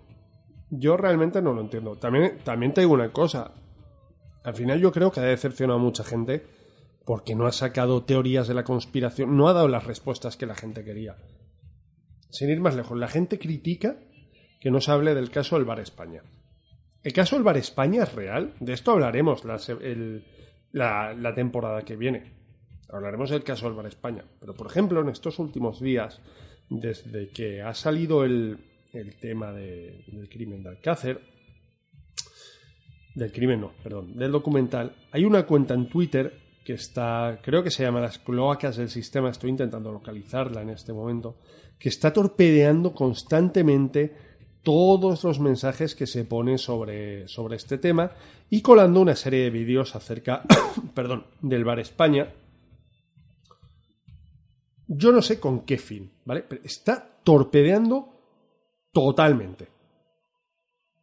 Yo 0.70 0.96
realmente 0.96 1.42
no 1.42 1.52
lo 1.52 1.60
entiendo. 1.60 1.98
También, 1.98 2.38
también 2.46 2.74
te 2.74 2.80
digo 2.80 2.94
una 2.94 3.12
cosa. 3.12 3.52
Al 4.46 4.56
final 4.56 4.80
yo 4.80 4.94
creo 4.94 5.12
que 5.12 5.20
ha 5.20 5.24
decepcionado 5.24 5.78
a 5.78 5.84
mucha 5.84 6.06
gente 6.06 6.46
porque 7.06 7.36
no 7.36 7.46
ha 7.46 7.52
sacado 7.52 8.06
teorías 8.06 8.48
de 8.48 8.54
la 8.54 8.64
conspiración, 8.64 9.36
no 9.36 9.50
ha 9.50 9.54
dado 9.54 9.68
las 9.68 9.84
respuestas 9.84 10.38
que 10.38 10.46
la 10.46 10.56
gente 10.56 10.86
quería. 10.86 11.18
Sin 12.30 12.50
ir 12.50 12.62
más 12.62 12.78
lejos, 12.78 12.98
la 12.98 13.10
gente 13.10 13.40
critica 13.40 13.98
que 14.62 14.72
no 14.72 14.80
se 14.80 14.90
hable 14.90 15.14
del 15.16 15.32
caso 15.32 15.58
del 15.58 15.66
Bar 15.66 15.82
España. 15.82 16.24
¿El 17.04 17.12
caso 17.12 17.36
del 17.36 17.44
Bar 17.44 17.58
España 17.58 18.04
es 18.04 18.16
real? 18.16 18.54
De 18.62 18.72
esto 18.72 18.92
hablaremos 18.92 19.44
la 20.72 21.36
temporada 21.36 21.82
que 21.82 21.98
viene. 21.98 22.43
Hablaremos 22.90 23.30
del 23.30 23.44
caso 23.44 23.66
del 23.66 23.76
Bar 23.76 23.88
España. 23.88 24.24
Pero, 24.40 24.54
por 24.54 24.68
ejemplo, 24.68 25.02
en 25.02 25.10
estos 25.10 25.40
últimos 25.40 25.80
días, 25.80 26.22
desde 26.70 27.30
que 27.30 27.62
ha 27.62 27.74
salido 27.74 28.24
el, 28.24 28.60
tema 29.20 29.52
del 29.52 30.30
crimen 30.30 30.64
de 30.64 30.70
Alcácer, 30.70 31.22
del 33.16 33.32
crimen 33.32 33.62
no, 33.62 33.72
perdón, 33.84 34.16
del 34.16 34.32
documental, 34.32 34.96
hay 35.12 35.26
una 35.26 35.46
cuenta 35.46 35.74
en 35.74 35.88
Twitter 35.88 36.42
que 36.64 36.74
está, 36.74 37.40
creo 37.44 37.64
que 37.64 37.72
se 37.72 37.84
llama 37.84 38.00
Las 38.00 38.20
Cloacas 38.20 38.78
del 38.78 38.90
Sistema, 38.90 39.30
estoy 39.30 39.50
intentando 39.50 39.92
localizarla 39.92 40.62
en 40.62 40.70
este 40.70 40.94
momento, 40.94 41.38
que 41.78 41.90
está 41.90 42.14
torpedeando 42.14 42.94
constantemente 42.94 44.16
todos 44.64 45.24
los 45.26 45.40
mensajes 45.40 45.94
que 45.94 46.08
se 46.08 46.24
ponen 46.24 46.58
sobre, 46.58 47.28
sobre 47.28 47.58
este 47.58 47.78
tema 47.78 48.12
y 48.50 48.62
colando 48.62 49.02
una 49.02 49.16
serie 49.16 49.44
de 49.44 49.50
vídeos 49.50 49.96
acerca, 49.96 50.44
perdón, 50.96 51.26
del 51.42 51.66
Bar 51.66 51.80
España, 51.80 52.30
yo 54.88 55.12
no 55.12 55.22
sé 55.22 55.40
con 55.40 55.62
qué 55.62 55.78
fin, 55.78 56.12
¿vale? 56.26 56.44
Pero 56.48 56.62
está 56.64 57.20
torpedeando 57.24 58.10
totalmente. 58.92 59.68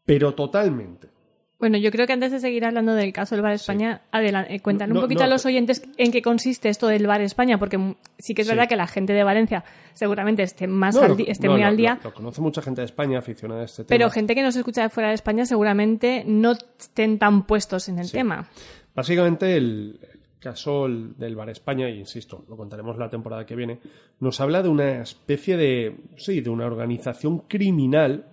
Pero 0.05 0.35
totalmente. 0.35 1.09
Bueno, 1.61 1.77
yo 1.77 1.90
creo 1.90 2.07
que 2.07 2.14
antes 2.14 2.33
de 2.33 2.40
seguir 2.40 2.64
hablando 2.64 2.95
del 2.95 3.12
caso 3.12 3.35
del 3.35 3.43
Bar 3.43 3.53
España, 3.53 4.01
adelante, 4.11 4.55
eh, 4.55 4.62
un 4.64 5.01
poquito 5.01 5.25
a 5.25 5.27
los 5.27 5.45
oyentes 5.45 5.83
en 5.99 6.11
qué 6.11 6.23
consiste 6.23 6.71
esto 6.71 6.88
del 6.88 7.07
Bar 7.07 7.21
España, 7.21 7.59
porque 7.59 7.97
sí 8.19 8.35
que 8.35 8.43
es 8.43 8.49
verdad 8.49 8.66
que 8.66 8.77
la 8.77 8.87
gente 8.87 9.12
de 9.12 9.23
Valencia 9.23 9.62
seguramente 9.93 10.43
esté, 10.43 10.66
más 10.66 10.97
esté 11.27 11.51
muy 11.51 11.62
al 11.62 11.77
día. 11.77 12.01
Lo, 12.03 12.14
conoce 12.14 12.40
mucha 12.40 12.62
gente 12.62 12.81
de 12.81 12.87
España 12.87 13.19
aficionada 13.19 13.61
a 13.61 13.64
este 13.66 13.85
tema. 13.85 13.88
Pero 13.88 14.09
gente 14.09 14.35
que 14.35 14.43
nos 14.43 14.57
escucha 14.57 14.85
de 14.85 14.88
fuera 14.88 15.11
de 15.11 15.16
España 15.16 15.45
seguramente 15.45 16.25
no 16.27 16.53
estén 16.53 17.19
tan 17.19 17.47
puestos 17.47 17.90
en 17.90 17.99
el 17.99 18.11
tema. 18.11 18.49
Básicamente 18.95 19.59
el, 19.59 20.01
caso 20.40 20.88
del 20.88 21.37
Bar 21.37 21.50
España, 21.50 21.88
y 21.88 21.98
insisto, 21.98 22.44
lo 22.48 22.57
contaremos 22.57 22.98
la 22.98 23.11
temporada 23.11 23.46
que 23.46 23.55
viene, 23.55 23.79
nos 24.18 24.40
habla 24.40 24.62
de 24.62 24.68
una 24.68 25.03
especie 25.03 25.57
de, 25.57 25.96
sí, 26.16 26.40
de 26.40 26.50
una 26.50 26.66
organización 26.66 27.40
criminal 27.40 28.26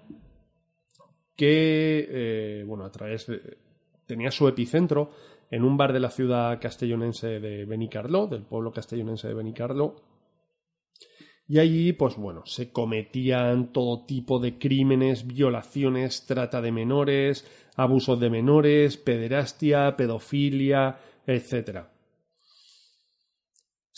que, 1.36 2.08
eh, 2.10 2.63
bueno, 2.65 2.86
a 2.86 2.91
través 2.91 3.28
de, 3.28 3.58
tenía 4.06 4.32
su 4.32 4.48
epicentro 4.48 5.12
en 5.52 5.63
un 5.63 5.78
bar 5.78 5.93
de 5.93 6.00
la 6.00 6.10
ciudad 6.10 6.60
castellonense 6.60 7.39
de 7.39 7.65
Benicarló, 7.65 8.28
del 8.28 8.43
pueblo 8.43 8.72
castellonense 8.72 9.28
de 9.28 9.34
Benicarló, 9.34 9.96
y 11.50 11.60
allí, 11.60 11.93
pues 11.93 12.17
bueno, 12.17 12.46
se 12.46 12.72
cometían 12.72 13.72
todo 13.72 14.06
tipo 14.06 14.39
de 14.39 14.58
crímenes, 14.58 15.26
violaciones, 15.26 16.26
trata 16.26 16.62
de 16.62 16.74
menores, 16.74 17.48
abusos 17.78 18.20
de 18.20 18.30
menores, 18.30 18.98
pederastia, 18.98 19.96
pedofilia, 19.96 20.98
etcétera. 21.26 21.89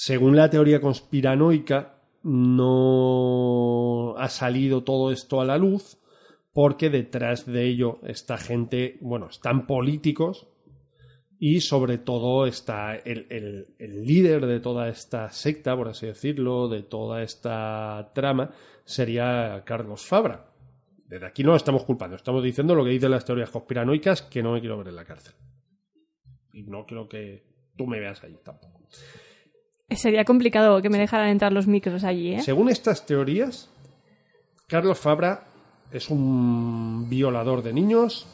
Según 0.02 0.38
la 0.38 0.50
teoría 0.50 0.80
conspiranoica, 0.80 2.00
no 2.24 4.16
ha 4.18 4.30
salido 4.30 4.86
todo 4.86 5.12
esto 5.12 5.42
a 5.42 5.46
la 5.46 5.58
luz 5.58 5.98
porque 6.54 6.90
detrás 6.90 7.46
de 7.46 7.66
ello 7.66 8.00
está 8.04 8.38
gente, 8.38 8.98
bueno, 9.02 9.28
están 9.28 9.68
políticos 9.68 10.48
Y 11.38 11.60
sobre 11.60 11.98
todo 11.98 12.46
está 12.46 12.96
el, 12.96 13.76
líder 13.78 14.46
de 14.46 14.62
toda 14.62 14.88
esta 14.88 15.32
secta, 15.32 15.76
por 15.76 15.90
así 15.90 16.06
decirlo, 16.06 16.70
de 16.70 16.84
toda 16.84 17.22
esta 17.22 18.14
trama, 18.16 18.52
sería 18.86 19.64
Carlos 19.66 20.06
Fabra. 20.06 20.50
Desde 21.08 21.26
aquí 21.26 21.44
no 21.44 21.58
estamos 21.58 21.84
culpando, 21.84 22.16
estamos 22.16 22.42
diciendo 22.42 22.74
lo 22.74 22.86
que 22.86 22.92
dicen 22.92 23.12
las 23.12 23.26
teorías 23.26 23.50
conspiranoicas, 23.50 24.22
que 24.22 24.42
no 24.42 24.54
me 24.54 24.62
quiero 24.62 24.78
ver 24.78 24.88
en 24.88 24.96
la 24.96 25.04
cárcel. 25.04 25.36
Y 26.54 26.64
no 26.64 26.86
creo 26.86 27.10
que 27.10 27.44
tú 27.76 27.86
me 27.86 28.00
veas 28.00 28.24
ahí 28.24 28.38
tampoco. 28.42 28.80
Sería 29.96 30.24
complicado 30.24 30.82
que 30.82 30.90
me 30.90 31.00
dejaran 31.00 31.30
entrar 31.30 31.52
los 31.52 31.68
micros 31.68 32.04
allí, 32.04 32.36
¿eh? 32.36 32.42
Según 32.42 32.70
estas 32.70 33.06
teorías, 33.06 33.70
Carlos 34.68 35.00
Fabra 35.00 35.48
es 35.92 36.10
un 36.10 37.08
violador 37.10 37.64
de 37.64 37.74
niños, 37.74 38.28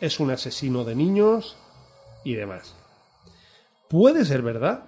es 0.00 0.18
un 0.18 0.30
asesino 0.30 0.84
de 0.84 0.96
niños 0.96 1.56
y 2.24 2.34
demás. 2.34 2.76
¿Puede 3.88 4.24
ser 4.24 4.42
verdad? 4.42 4.84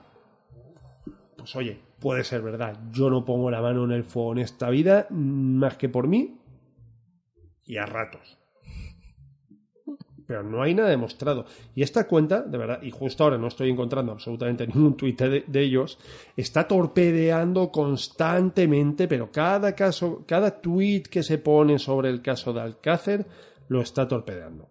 Pues 1.37 1.55
oye, 1.57 1.81
puede 2.01 2.25
ser 2.25 2.43
verdad. 2.43 2.77
Yo 2.91 3.09
no 3.09 3.25
pongo 3.25 3.51
la 3.51 3.63
mano 3.63 3.85
en 3.85 3.93
el 3.93 4.05
fuego 4.05 4.33
en 4.33 4.39
esta 4.39 4.69
vida 4.69 5.07
más 5.11 5.77
que 5.77 5.89
por 5.89 6.09
mí 6.09 6.41
y 7.65 7.77
a 7.77 7.87
ratos. 7.87 8.40
Pero 10.31 10.45
no 10.45 10.63
hay 10.63 10.75
nada 10.75 10.91
demostrado. 10.91 11.45
Y 11.75 11.83
esta 11.83 12.07
cuenta, 12.07 12.43
de 12.43 12.57
verdad, 12.57 12.81
y 12.85 12.93
justo 12.93 13.25
ahora 13.25 13.37
no 13.37 13.49
estoy 13.49 13.69
encontrando 13.69 14.13
absolutamente 14.13 14.65
ningún 14.73 14.97
tuit 14.97 15.21
de, 15.21 15.61
ellos, 15.61 15.99
está 16.37 16.69
torpedeando 16.69 17.73
constantemente, 17.73 19.09
pero 19.09 19.33
cada 19.33 19.75
caso, 19.75 20.23
cada 20.29 20.61
tuit 20.61 21.09
que 21.09 21.25
se 21.25 21.39
pone 21.39 21.81
sobre 21.81 22.11
el 22.11 22.23
caso 22.23 22.53
de 22.53 22.61
Alcácer 22.61 23.27
lo 23.67 23.81
está 23.81 24.07
torpedeando. 24.07 24.69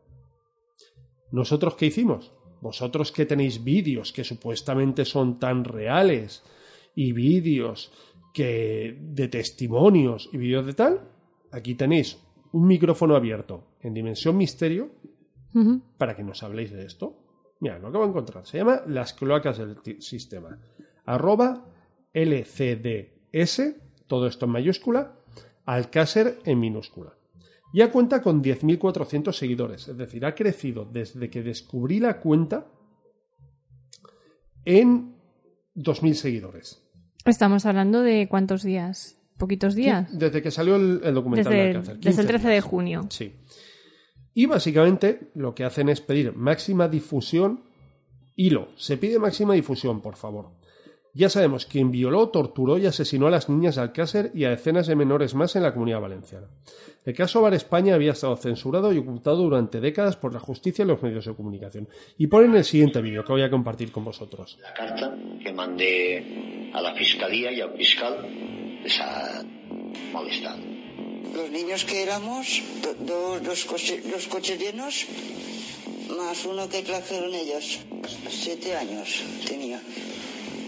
¿Nosotros 1.34 1.76
qué 1.76 1.88
hicimos? 1.88 2.32
Vosotros 2.62 3.12
que 3.12 3.26
tenéis 3.26 3.62
vídeos 3.62 4.14
que 4.14 4.24
supuestamente 4.24 5.04
son 5.04 5.40
tan 5.40 5.66
reales 5.66 6.42
y 6.96 7.12
vídeos 7.12 7.92
que 8.34 8.98
de 8.98 9.28
testimonios 9.28 10.30
y 10.32 10.38
vídeos 10.38 10.66
de 10.66 10.74
tal, 10.74 11.02
aquí 11.52 11.76
tenéis 11.76 12.18
un 12.54 12.66
micrófono 12.66 13.18
abierto 13.18 13.66
en 13.82 13.94
Dimensión 13.94 14.38
Misterio 14.38 14.92
Para 15.98 16.16
que 16.16 16.24
nos 16.24 16.44
habléis 16.44 16.72
de 16.72 16.86
esto. 16.86 17.18
Mira, 17.60 17.78
lo 17.80 17.88
acabo 17.90 18.04
de 18.06 18.10
encontrar. 18.12 18.46
Se 18.46 18.58
llama 18.58 18.82
Las 18.88 19.14
cloacas 19.14 19.58
del 19.58 19.78
sistema. 20.02 20.58
Arroba 21.06 21.66
LCDS, 22.14 23.62
todo 24.08 24.28
esto 24.28 24.46
en 24.46 24.52
mayúscula, 24.52 25.16
Alcácer 25.66 26.40
en 26.46 26.60
minúscula. 26.60 27.14
Ya 27.74 27.92
cuenta 27.92 28.22
con 28.22 28.42
10.400 28.44 29.32
seguidores, 29.34 29.88
es 29.88 29.96
decir, 29.98 30.26
ha 30.26 30.34
crecido 30.34 30.86
desde 30.86 31.30
que 31.30 31.44
descubrí 31.44 32.00
la 32.00 32.20
cuenta 32.20 32.66
en 34.66 35.16
2.000 35.76 36.14
seguidores. 36.14 36.84
Estamos 37.26 37.66
hablando 37.66 38.02
de 38.02 38.28
cuántos 38.28 38.64
días. 38.64 39.18
Poquitos 39.38 39.76
días. 39.76 40.18
Desde 40.18 40.42
que 40.42 40.52
salió 40.52 40.76
el, 40.76 41.02
el 41.04 41.14
documental 41.14 41.52
Desde, 41.54 41.64
de 41.64 41.70
el- 41.72 41.76
Alcácer. 41.78 41.96
desde 41.98 42.10
15 42.10 42.22
el 42.22 42.28
13 42.28 42.48
de 42.50 42.62
junio. 42.62 43.02
Sí. 43.10 43.34
Y 44.40 44.46
básicamente 44.46 45.32
lo 45.36 45.54
que 45.54 45.66
hacen 45.66 45.90
es 45.90 46.00
pedir 46.00 46.34
máxima 46.34 46.88
difusión. 46.88 47.60
Hilo, 48.38 48.70
se 48.78 48.96
pide 48.96 49.20
máxima 49.20 49.54
difusión, 49.54 50.00
por 50.00 50.16
favor. 50.16 50.52
Ya 51.14 51.28
sabemos 51.28 51.66
quién 51.66 51.92
violó, 51.92 52.30
torturó 52.30 52.78
y 52.78 52.86
asesinó 52.86 53.28
a 53.28 53.32
las 53.32 53.50
niñas 53.50 53.76
de 53.76 53.82
Alcácer 53.82 54.32
y 54.34 54.46
a 54.46 54.52
decenas 54.52 54.88
de 54.88 54.96
menores 54.96 55.36
más 55.36 55.58
en 55.58 55.64
la 55.64 55.74
comunidad 55.74 56.00
valenciana. 56.00 56.48
El 57.04 57.14
caso 57.14 57.42
Bar 57.42 57.54
España 57.54 57.96
había 57.96 58.14
estado 58.14 58.38
censurado 58.38 58.94
y 58.94 59.00
ocultado 59.00 59.44
durante 59.44 59.82
décadas 59.82 60.16
por 60.16 60.34
la 60.34 60.40
justicia 60.40 60.86
y 60.86 60.88
los 60.88 61.04
medios 61.04 61.26
de 61.26 61.36
comunicación. 61.36 61.90
Y 62.18 62.28
ponen 62.28 62.56
el 62.56 62.64
siguiente 62.64 63.02
vídeo 63.02 63.26
que 63.26 63.34
voy 63.34 63.42
a 63.42 63.50
compartir 63.50 63.92
con 63.92 64.06
vosotros. 64.06 64.58
la 64.62 64.74
carta 64.74 65.18
que 65.44 65.52
mandé 65.52 66.72
a 66.74 66.82
la 66.82 66.94
fiscalía 66.94 67.52
y 67.52 67.60
al 67.60 67.76
fiscal 67.76 68.26
les 68.82 69.02
ha 69.02 69.44
molestado. 70.14 70.79
Los 71.36 71.50
niños 71.52 71.86
que 71.86 72.02
éramos, 72.04 72.62
do- 72.84 72.94
do- 73.06 73.40
dos, 73.40 73.66
coche- 73.66 74.02
los 74.12 74.28
coches 74.28 74.60
llenos, 74.60 75.06
más 76.18 76.46
uno 76.46 76.68
que 76.68 76.82
trajeron 76.82 77.34
ellos. 77.34 77.80
Siete 78.30 78.76
años 78.76 79.24
tenía. 79.48 79.82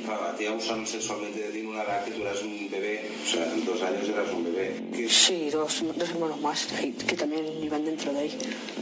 Claro, 0.05 0.25
a 0.29 0.35
ti 0.35 0.45
abusaron 0.45 0.85
sexualmente 0.87 1.39
de 1.41 1.49
ti 1.51 1.59
en 1.59 1.67
una 1.67 1.83
edad 1.83 2.03
que 2.05 2.11
tú 2.11 2.21
eras 2.21 2.41
un 2.41 2.69
bebé, 2.69 3.09
o 3.23 3.27
sea, 3.29 3.45
en 3.53 3.65
dos 3.65 3.81
años 3.81 4.07
eras 4.09 4.31
un 4.33 4.43
bebé. 4.43 4.75
¿Qué- 4.93 5.09
Sí, 5.09 5.49
dos, 5.49 5.83
dos 5.95 6.09
hermanos 6.09 6.39
más 6.41 6.67
que 7.07 7.15
también 7.15 7.45
iban 7.63 7.85
dentro 7.85 8.11
de 8.13 8.19
ahí, 8.19 8.31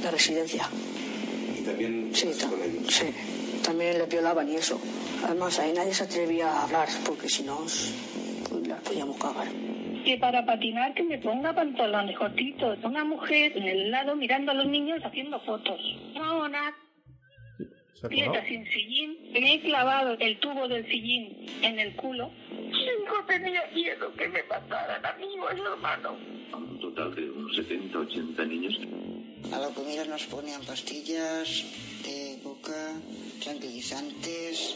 la 0.03 0.11
residencia. 0.11 0.69
Y 1.57 1.61
también 1.61 2.11
Sí, 2.13 2.27
estás 2.27 2.49
ta- 2.49 2.49
con 2.49 2.61
ellos. 2.63 2.93
sí, 2.93 3.05
también 3.63 3.97
le 3.97 4.05
violaban 4.05 4.49
y 4.51 4.55
eso. 4.55 4.79
Además, 5.23 5.59
ahí 5.59 5.73
nadie 5.73 5.93
se 5.93 6.03
atrevía 6.03 6.49
a 6.51 6.63
hablar, 6.63 6.87
porque 7.05 7.27
si 7.29 7.43
no, 7.43 7.57
pues, 7.57 8.67
la 8.67 8.77
podíamos 8.77 9.17
cagar. 9.17 9.47
Que 10.09 10.17
para 10.17 10.43
patinar 10.43 10.95
que 10.95 11.03
me 11.03 11.19
ponga 11.19 11.53
pantalones 11.53 12.17
cortitos. 12.17 12.79
Una 12.83 13.03
mujer 13.03 13.55
en 13.55 13.67
el 13.67 13.91
lado 13.91 14.15
mirando 14.15 14.51
a 14.51 14.55
los 14.55 14.65
niños 14.65 14.99
haciendo 15.03 15.39
fotos. 15.41 15.79
Ahora, 16.15 16.73
¿Se 17.93 18.07
ha 18.07 18.09
quieta 18.09 18.43
sin 18.47 18.65
sillín, 18.71 19.31
me 19.33 19.53
he 19.53 19.61
clavado 19.61 20.17
el 20.19 20.39
tubo 20.39 20.67
del 20.67 20.83
sillín 20.87 21.45
en 21.61 21.77
el 21.77 21.95
culo. 21.95 22.31
No 23.05 23.25
tenía 23.27 23.61
miedo 23.71 24.11
que 24.15 24.27
me 24.29 24.41
mataran 24.43 25.05
a 25.05 25.13
mí 25.13 25.27
o 25.39 25.47
a 25.47 25.53
mi 25.53 25.61
hermano. 25.61 26.17
un 26.57 26.79
total 26.79 27.13
de 27.13 27.29
unos 27.29 27.55
70, 27.55 27.99
80 27.99 28.45
niños. 28.45 28.79
A 29.53 29.59
la 29.59 29.69
comida 29.69 30.05
nos 30.05 30.23
ponían 30.25 30.61
pastillas 30.65 31.65
de 32.03 32.39
coca, 32.41 32.95
tranquilizantes. 33.43 34.75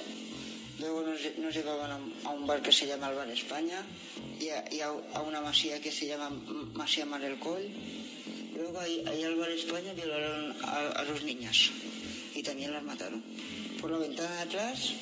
Luego 0.84 1.02
nos, 1.08 1.19
nos 1.38 1.54
llevaban 1.56 1.91
a 1.91 1.96
un, 1.96 2.13
a 2.26 2.30
un 2.32 2.46
bar 2.46 2.62
que 2.62 2.72
se 2.74 2.86
llama 2.86 3.08
el 3.10 3.15
Bar 3.15 3.30
España 3.30 3.80
y 4.39 4.50
a, 4.50 4.65
y 4.69 4.82
a- 4.82 4.89
a 5.17 5.22
una 5.22 5.39
masía 5.39 5.80
que 5.80 5.91
se 5.91 6.08
llama 6.08 6.30
Masía 6.74 7.06
Marelcol. 7.06 7.63
Luego 8.56 8.80
ahí, 8.82 9.02
ahí 9.08 9.24
al 9.24 9.36
Bar 9.36 9.50
España 9.52 9.93
violaron 9.93 10.54
a, 10.62 10.89
a 11.00 11.04
los 11.04 11.24
niñas 11.24 11.72
y 12.36 12.43
también 12.43 12.74
las 12.74 12.84
mataron. 12.84 13.24
Por 13.80 13.91
la 13.91 13.98
ventana 14.00 14.36
de 14.36 14.41
atrás 14.41 14.93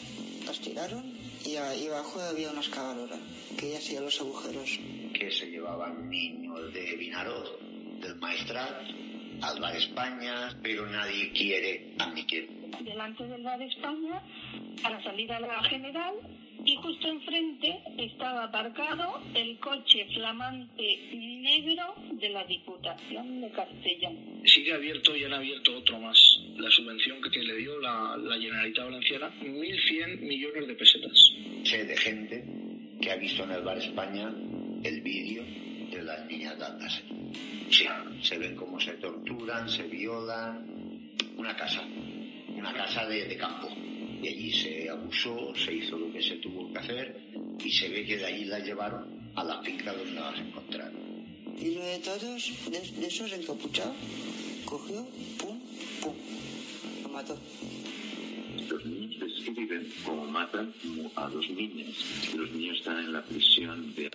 las 0.45 0.59
tiraron 0.59 1.03
y, 1.45 1.55
a- 1.55 1.75
y 1.75 1.87
abajo 1.87 2.21
había 2.21 2.51
una 2.51 2.61
excavadora 2.61 3.17
que 3.57 3.69
ella 3.69 3.79
hacía 3.79 4.01
los 4.01 4.19
agujeros. 4.21 4.79
que 5.13 5.31
se 5.31 5.47
llevaban 5.47 6.09
niños 6.09 6.71
de 6.73 6.95
Vinaroz, 6.95 7.49
del 8.01 8.15
Maestrat, 8.17 8.85
al 9.41 9.59
Bar 9.59 9.75
España, 9.75 10.59
pero 10.61 10.85
nadie 10.85 11.31
quiere 11.31 11.95
admitir. 11.97 12.47
Delante 12.83 13.23
del 13.25 13.43
bar 13.43 13.61
España, 13.61 14.21
para 14.81 15.01
salir 15.03 15.31
a 15.31 15.39
la 15.39 15.63
general, 15.63 16.15
y 16.63 16.75
justo 16.75 17.07
enfrente 17.07 17.79
estaba 17.97 18.43
aparcado 18.43 19.21
el 19.33 19.57
coche 19.59 20.05
flamante 20.13 20.99
negro 21.41 21.95
de 22.11 22.29
la 22.29 22.43
Diputación 22.45 23.41
de 23.41 23.49
Castellón. 23.49 24.41
sigue 24.45 24.73
abierto 24.73 25.15
y 25.15 25.23
han 25.23 25.33
abierto 25.33 25.75
otro 25.77 25.99
más. 25.99 26.39
La 26.57 26.69
subvención 26.69 27.19
que 27.21 27.39
le 27.39 27.55
dio 27.55 27.79
la, 27.79 28.15
la 28.17 28.35
Generalitat 28.35 28.85
Valenciana, 28.85 29.31
1.100 29.41 30.19
millones 30.19 30.67
de 30.67 30.75
pesetas. 30.75 31.33
Sé 31.63 31.85
de 31.85 31.97
gente 31.97 32.45
que 33.01 33.11
ha 33.11 33.15
visto 33.15 33.43
en 33.43 33.51
el 33.51 33.63
Bar 33.63 33.77
España 33.79 34.31
el 34.83 35.01
vídeo 35.01 35.43
de 35.89 36.03
las 36.03 36.25
niñas 36.27 36.61
Alcácer. 36.61 37.03
Sí, 37.69 37.85
se 38.21 38.37
ven 38.37 38.55
cómo 38.55 38.79
se 38.79 38.93
torturan, 38.93 39.67
se 39.67 39.83
violan. 39.83 41.15
Una 41.37 41.55
casa, 41.55 41.81
una 42.49 42.73
casa 42.73 43.07
de, 43.07 43.25
de 43.25 43.37
campo. 43.37 43.69
Y 44.21 44.27
allí 44.27 44.53
se 44.53 44.89
abusó, 44.89 45.53
se 45.55 45.73
hizo 45.73 45.97
lo 45.97 46.11
que 46.13 46.21
se 46.21 46.35
tuvo 46.37 46.71
que 46.71 46.79
hacer 46.79 47.19
y 47.63 47.71
se 47.71 47.89
ve 47.89 48.05
que 48.05 48.17
de 48.17 48.25
allí 48.25 48.45
las 48.45 48.63
llevaron 48.63 49.31
a 49.35 49.43
la 49.43 49.61
finca 49.63 49.93
donde 49.93 50.13
las 50.13 50.39
encontraron. 50.39 50.93
Y 51.59 51.69
uno 51.69 51.85
de 51.85 51.99
todos, 51.99 52.51
de, 52.69 53.01
de 53.01 53.07
esos 53.07 53.33
encapuchados, 53.33 53.95
cogió, 54.65 55.05
pum, 55.39 55.59
pum, 56.01 56.15
lo 57.03 57.09
mató. 57.09 57.37
Los 58.69 58.85
niños 58.85 59.19
describen 59.19 59.91
cómo 60.05 60.25
matan 60.25 60.73
a 61.15 61.29
los 61.29 61.49
niños. 61.49 61.95
Los 62.35 62.51
niños 62.51 62.77
están 62.77 62.99
en 62.99 63.13
la 63.13 63.23
prisión 63.23 63.93
de 63.95 64.11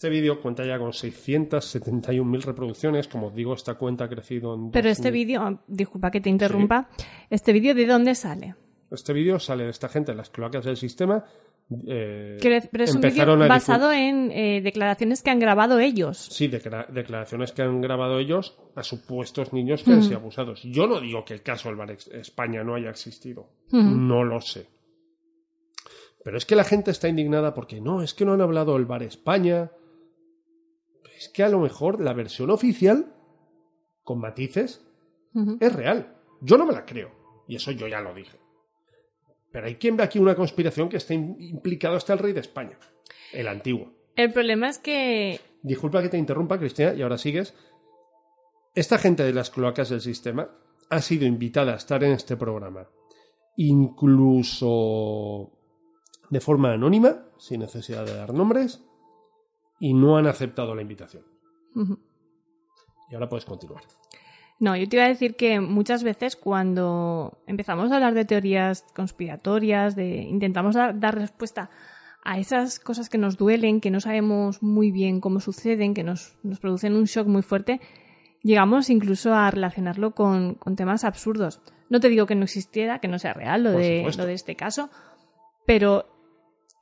Este 0.00 0.08
vídeo 0.08 0.40
cuenta 0.40 0.64
ya 0.64 0.78
con 0.78 0.92
671.000 0.92 2.40
reproducciones. 2.44 3.06
Como 3.06 3.26
os 3.26 3.34
digo, 3.34 3.52
esta 3.52 3.74
cuenta 3.74 4.04
ha 4.04 4.08
crecido 4.08 4.54
en. 4.54 4.70
Pero 4.70 4.88
este 4.88 5.10
2000. 5.10 5.12
vídeo, 5.12 5.62
disculpa 5.66 6.10
que 6.10 6.22
te 6.22 6.30
interrumpa, 6.30 6.88
¿este 7.28 7.52
vídeo 7.52 7.74
de 7.74 7.84
dónde 7.84 8.14
sale? 8.14 8.54
Este 8.90 9.12
vídeo 9.12 9.38
sale 9.38 9.64
de 9.64 9.70
esta 9.70 9.90
gente 9.90 10.12
en 10.12 10.16
las 10.16 10.30
cloacas 10.30 10.64
del 10.64 10.78
sistema. 10.78 11.22
eh, 11.86 12.38
Pero 12.40 12.84
es 12.84 12.94
un 12.94 13.02
vídeo 13.02 13.36
basado 13.46 13.92
en 13.92 14.32
eh, 14.32 14.62
declaraciones 14.62 15.22
que 15.22 15.28
han 15.28 15.38
grabado 15.38 15.78
ellos. 15.80 16.16
Sí, 16.32 16.48
declara- 16.48 16.86
declaraciones 16.90 17.52
que 17.52 17.60
han 17.60 17.82
grabado 17.82 18.18
ellos 18.20 18.56
a 18.76 18.82
supuestos 18.82 19.52
niños 19.52 19.82
que 19.82 19.92
han 19.92 19.98
Mm. 19.98 20.02
sido 20.04 20.16
abusados. 20.16 20.62
Yo 20.64 20.86
no 20.86 20.98
digo 21.02 21.26
que 21.26 21.34
el 21.34 21.42
caso 21.42 21.68
del 21.68 21.76
Bar 21.76 21.90
España 22.12 22.64
no 22.64 22.74
haya 22.74 22.88
existido. 22.88 23.50
Ujú. 23.70 23.82
No 23.82 24.24
lo 24.24 24.40
sé. 24.40 24.66
Pero 26.24 26.38
es 26.38 26.46
que 26.46 26.56
la 26.56 26.64
gente 26.64 26.90
está 26.90 27.06
indignada 27.06 27.52
porque 27.52 27.82
no, 27.82 28.02
es 28.02 28.14
que 28.14 28.24
no 28.24 28.32
han 28.32 28.40
hablado 28.40 28.72
del 28.72 28.86
Bar 28.86 29.02
España. 29.02 29.70
Es 31.20 31.28
que 31.28 31.42
a 31.42 31.50
lo 31.50 31.58
mejor 31.60 32.00
la 32.00 32.14
versión 32.14 32.48
oficial, 32.50 33.14
con 34.04 34.20
matices, 34.20 34.82
es 35.60 35.72
real. 35.74 36.16
Yo 36.40 36.56
no 36.56 36.64
me 36.64 36.72
la 36.72 36.86
creo. 36.86 37.10
Y 37.46 37.56
eso 37.56 37.72
yo 37.72 37.86
ya 37.88 38.00
lo 38.00 38.14
dije. 38.14 38.38
Pero 39.52 39.66
hay 39.66 39.74
quien 39.76 39.98
ve 39.98 40.02
aquí 40.04 40.18
una 40.18 40.34
conspiración 40.34 40.88
que 40.88 40.96
está 40.96 41.12
im- 41.12 41.36
implicado 41.38 41.96
hasta 41.96 42.14
el 42.14 42.20
rey 42.20 42.32
de 42.32 42.40
España, 42.40 42.78
el 43.34 43.48
antiguo. 43.48 43.92
El 44.16 44.32
problema 44.32 44.70
es 44.70 44.78
que 44.78 45.38
Disculpa 45.62 46.00
que 46.00 46.08
te 46.08 46.16
interrumpa, 46.16 46.58
Cristina, 46.58 46.94
y 46.94 47.02
ahora 47.02 47.18
sigues. 47.18 47.54
Esta 48.74 48.96
gente 48.96 49.22
de 49.24 49.34
las 49.34 49.50
cloacas 49.50 49.90
del 49.90 50.00
sistema 50.00 50.48
ha 50.88 51.00
sido 51.02 51.26
invitada 51.26 51.74
a 51.74 51.76
estar 51.76 52.02
en 52.02 52.12
este 52.12 52.36
programa, 52.38 52.88
incluso 54.20 55.50
de 56.30 56.40
forma 56.40 56.72
anónima, 56.72 57.26
sin 57.38 57.60
necesidad 57.60 58.06
de 58.06 58.14
dar 58.14 58.32
nombres, 58.32 58.82
y 59.80 59.94
no 59.94 60.16
han 60.16 60.26
aceptado 60.28 60.74
la 60.74 60.82
invitación. 60.82 61.24
Y 63.10 63.14
ahora 63.14 63.28
puedes 63.28 63.44
continuar. 63.44 63.82
No, 64.60 64.76
yo 64.76 64.86
te 64.88 64.96
iba 64.96 65.06
a 65.06 65.08
decir 65.08 65.36
que 65.36 65.58
muchas 65.58 66.04
veces 66.04 66.36
cuando 66.36 67.38
empezamos 67.46 67.90
a 67.90 67.94
hablar 67.94 68.12
de 68.12 68.26
teorías 68.26 68.84
conspiratorias, 68.94 69.96
de 69.96 70.16
intentamos 70.16 70.74
dar, 70.74 71.00
dar 71.00 71.14
respuesta 71.14 71.70
a 72.22 72.38
esas 72.38 72.78
cosas 72.78 73.08
que 73.08 73.16
nos 73.16 73.38
duelen, 73.38 73.80
que 73.80 73.90
no 73.90 74.00
sabemos 74.00 74.62
muy 74.62 74.90
bien 74.92 75.20
cómo 75.20 75.40
suceden, 75.40 75.94
que 75.94 76.04
nos, 76.04 76.36
nos 76.42 76.60
producen 76.60 76.94
un 76.94 77.04
shock 77.04 77.26
muy 77.26 77.40
fuerte, 77.40 77.80
llegamos 78.42 78.90
incluso 78.90 79.32
a 79.32 79.50
relacionarlo 79.50 80.14
con, 80.14 80.56
con 80.56 80.76
temas 80.76 81.04
absurdos. 81.04 81.62
No 81.88 81.98
te 81.98 82.10
digo 82.10 82.26
que 82.26 82.34
no 82.34 82.44
existiera, 82.44 82.98
que 82.98 83.08
no 83.08 83.18
sea 83.18 83.32
real 83.32 83.62
lo 83.64 83.72
Por 83.72 83.80
de, 83.80 83.98
supuesto. 84.00 84.22
lo 84.22 84.28
de 84.28 84.34
este 84.34 84.56
caso, 84.56 84.90
pero 85.66 86.04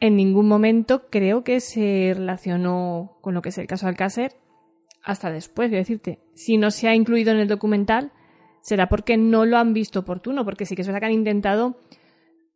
en 0.01 0.17
ningún 0.17 0.47
momento 0.47 1.09
creo 1.11 1.43
que 1.45 1.61
se 1.61 2.13
relacionó 2.15 3.19
con 3.21 3.35
lo 3.35 3.43
que 3.43 3.49
es 3.49 3.59
el 3.59 3.67
caso 3.67 3.87
Alcácer 3.87 4.37
hasta 5.03 5.31
después. 5.31 5.69
Quiero 5.69 5.81
decirte, 5.81 6.21
si 6.35 6.57
no 6.57 6.71
se 6.71 6.89
ha 6.89 6.95
incluido 6.95 7.33
en 7.33 7.39
el 7.39 7.49
documental, 7.49 8.13
será 8.61 8.89
porque 8.89 9.17
no 9.17 9.47
lo 9.47 9.59
han 9.59 9.73
visto 9.73 10.01
oportuno, 10.01 10.45
porque 10.45 10.67
sí 10.67 10.77
que 10.77 10.83
es 10.83 10.89
verdad 10.89 11.01
que 11.01 11.07
han 11.07 11.13
intentado 11.13 11.77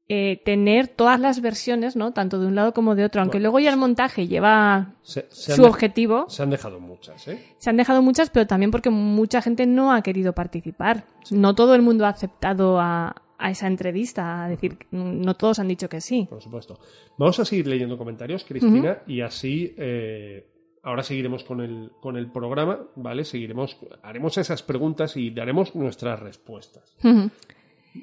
eh, 0.08 0.42
tener 0.44 0.88
todas 0.88 1.18
las 1.18 1.40
versiones, 1.40 1.96
¿no? 1.96 2.12
Tanto 2.12 2.38
de 2.38 2.46
un 2.46 2.54
lado 2.54 2.74
como 2.74 2.94
de 2.94 3.04
otro, 3.04 3.22
aunque 3.22 3.38
Bueno, 3.38 3.44
luego 3.44 3.60
ya 3.60 3.70
el 3.70 3.78
montaje 3.78 4.26
lleva 4.28 4.94
Se, 5.02 5.26
se 5.30 5.52
han 5.52 5.56
su 5.56 5.64
objetivo. 5.64 6.26
Se 6.28 6.42
han 6.42 6.50
dejado 6.50 6.80
muchas, 6.80 7.26
¿eh? 7.28 7.42
Se 7.56 7.70
han 7.70 7.76
dejado 7.76 8.02
muchas, 8.02 8.28
pero 8.28 8.46
también 8.46 8.70
porque 8.70 8.90
mucha 8.90 9.40
gente 9.40 9.64
no 9.64 9.92
ha 9.92 10.02
querido 10.02 10.34
participar. 10.34 11.04
No 11.30 11.54
todo 11.54 11.74
el 11.74 11.82
mundo 11.82 12.04
ha 12.04 12.10
aceptado 12.10 12.78
a, 12.78 13.22
a 13.42 13.50
esa 13.50 13.66
entrevista, 13.66 14.44
a 14.44 14.48
decir, 14.48 14.78
no 14.92 15.34
todos 15.34 15.58
han 15.58 15.68
dicho 15.68 15.88
que 15.88 16.00
sí. 16.00 16.26
Por 16.30 16.40
supuesto. 16.40 16.78
Vamos 17.18 17.38
a 17.40 17.44
seguir 17.44 17.66
leyendo 17.66 17.98
comentarios, 17.98 18.44
Cristina, 18.44 18.98
y 19.06 19.20
así 19.20 19.74
eh, 19.76 20.46
ahora 20.82 21.02
seguiremos 21.02 21.44
con 21.44 21.60
el, 21.60 21.90
con 22.00 22.16
el 22.16 22.30
programa, 22.30 22.80
¿vale? 22.96 23.24
Seguiremos, 23.24 23.76
haremos 24.02 24.38
esas 24.38 24.62
preguntas 24.62 25.16
y 25.16 25.30
daremos 25.30 25.74
nuestras 25.74 26.20
respuestas. 26.20 26.96
Ujú. 27.04 27.30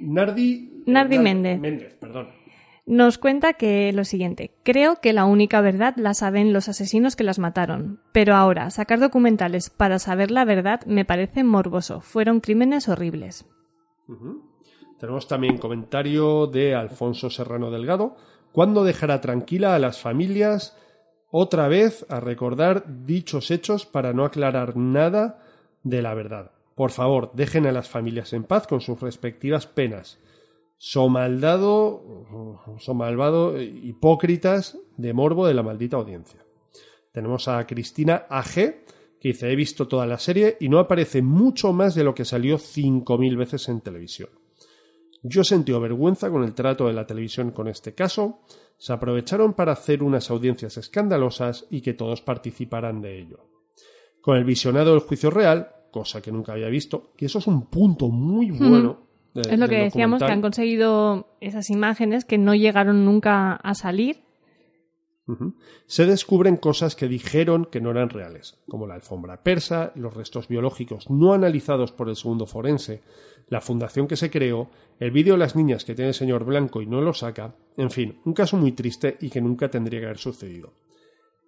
Nardi. 0.02 0.84
Nardi 0.86 1.16
Nar- 1.16 1.24
Méndez. 1.24 1.60
Méndez, 1.60 1.96
perdón. 1.96 2.30
Nos 2.86 3.20
cuenta 3.20 3.54
que 3.54 3.94
lo 3.94 4.04
siguiente, 4.04 4.52
creo 4.64 4.96
que 5.00 5.14
la 5.14 5.26
única 5.26 5.62
verdad 5.62 5.94
la 5.98 6.16
saben 6.16 6.54
los 6.54 6.70
asesinos 6.70 7.16
que 7.16 7.24
las 7.24 7.38
mataron, 7.38 8.00
pero 8.12 8.34
ahora 8.34 8.72
sacar 8.72 9.00
documentales 9.00 9.70
para 9.70 10.00
saber 10.00 10.32
la 10.32 10.44
verdad 10.44 10.84
me 10.88 11.06
parece 11.06 11.44
morboso, 11.44 12.02
fueron 12.02 12.40
crímenes 12.40 12.90
horribles. 12.90 13.46
Tenemos 15.00 15.28
también 15.28 15.58
comentario 15.58 16.48
de 16.48 16.76
Alfonso 16.76 17.30
Serrano 17.30 17.72
Delgado. 17.72 18.18
¿Cuándo 18.52 18.84
dejará 18.84 19.22
tranquila 19.22 19.74
a 19.74 19.80
las 19.80 20.02
familias 20.02 20.76
otra 21.32 21.68
vez 21.68 22.06
a 22.10 22.20
recordar 22.20 23.06
dichos 23.06 23.50
hechos 23.50 23.86
para 23.86 24.12
no 24.12 24.26
aclarar 24.26 24.76
nada 24.76 25.42
de 25.84 26.02
la 26.02 26.14
verdad? 26.14 26.52
Por 26.76 26.92
favor, 26.92 27.32
dejen 27.34 27.66
a 27.66 27.72
las 27.72 27.88
familias 27.88 28.34
en 28.34 28.44
paz 28.44 28.68
con 28.68 28.82
sus 28.82 29.00
respectivas 29.00 29.68
penas. 29.68 30.20
So 30.78 31.08
maldado, 31.08 32.58
so 32.80 32.94
malvado, 32.94 33.62
hipócritas 33.62 34.78
de 34.98 35.14
morbo 35.14 35.48
de 35.48 35.54
la 35.54 35.64
maldita 35.64 35.98
audiencia. 35.98 36.44
Tenemos 37.12 37.48
a 37.48 37.66
Cristina 37.68 38.26
AG, 38.30 38.54
que 39.20 39.30
dice, 39.30 39.52
he 39.52 39.56
visto 39.56 39.88
toda 39.88 40.06
la 40.06 40.18
serie 40.18 40.58
y 40.60 40.70
no 40.70 40.80
aparece 40.80 41.22
mucho 41.22 41.74
más 41.74 41.96
de 41.96 42.04
lo 42.04 42.14
que 42.16 42.24
salió 42.24 42.58
5.000 42.58 43.38
veces 43.38 43.68
en 43.68 43.82
televisión. 43.82 44.39
Yo 45.24 45.44
sentí 45.44 45.72
vergüenza 45.80 46.30
con 46.30 46.44
el 46.44 46.54
trato 46.54 46.88
de 46.88 46.94
la 46.94 47.06
televisión 47.06 47.52
con 47.52 47.68
este 47.68 47.94
caso. 47.94 48.40
Se 48.78 48.94
aprovecharon 48.94 49.54
para 49.54 49.74
hacer 49.74 50.02
unas 50.04 50.30
audiencias 50.32 50.78
escandalosas 50.78 51.66
y 51.70 51.82
que 51.82 51.94
todos 51.94 52.22
participaran 52.22 53.02
de 53.02 53.20
ello. 53.20 53.46
Con 54.22 54.38
el 54.38 54.46
visionado 54.46 54.92
del 54.92 55.02
juicio 55.02 55.30
real, 55.30 55.70
cosa 55.92 56.22
que 56.22 56.32
nunca 56.32 56.54
había 56.54 56.70
visto, 56.70 57.12
que 57.18 57.26
eso 57.26 57.40
es 57.40 57.48
un 57.48 57.66
punto 57.68 58.08
muy 58.10 58.52
bueno. 58.52 59.08
de- 59.34 59.42
es 59.42 59.60
lo 59.60 59.68
que 59.70 59.76
decíamos, 59.84 60.20
que 60.20 60.32
han 60.34 60.42
conseguido 60.42 61.28
esas 61.40 61.70
imágenes 61.70 62.26
que 62.26 62.38
no 62.40 62.56
llegaron 62.56 63.06
nunca 63.06 63.54
a 63.56 63.74
salir. 63.76 64.22
Se 65.86 66.06
descubren 66.06 66.58
cosas 66.58 66.96
que 66.96 67.08
dijeron 67.08 67.66
que 67.66 67.82
no 67.82 67.92
eran 67.92 68.10
reales, 68.10 68.58
como 68.68 68.88
la 68.88 68.96
alfombra 68.96 69.44
persa, 69.44 69.92
los 69.96 70.14
restos 70.14 70.48
biológicos 70.48 71.10
no 71.10 71.34
analizados 71.34 71.92
por 71.92 72.10
el 72.10 72.16
segundo 72.16 72.46
forense, 72.46 73.02
la 73.48 73.62
fundación 73.62 74.08
que 74.08 74.16
se 74.16 74.30
creó, 74.30 74.70
el 75.00 75.12
vídeo 75.12 75.34
de 75.34 75.40
las 75.40 75.56
niñas 75.56 75.86
que 75.86 75.96
tiene 75.96 76.10
el 76.10 76.16
señor 76.16 76.46
Blanco 76.46 76.82
y 76.82 76.88
no 76.88 77.02
lo 77.02 77.14
saca, 77.14 77.56
en 77.78 77.92
fin, 77.92 78.20
un 78.26 78.34
caso 78.34 78.58
muy 78.58 78.72
triste 78.72 79.18
y 79.22 79.30
que 79.30 79.42
nunca 79.42 79.70
tendría 79.70 80.00
que 80.00 80.06
haber 80.06 80.18
sucedido. 80.18 80.74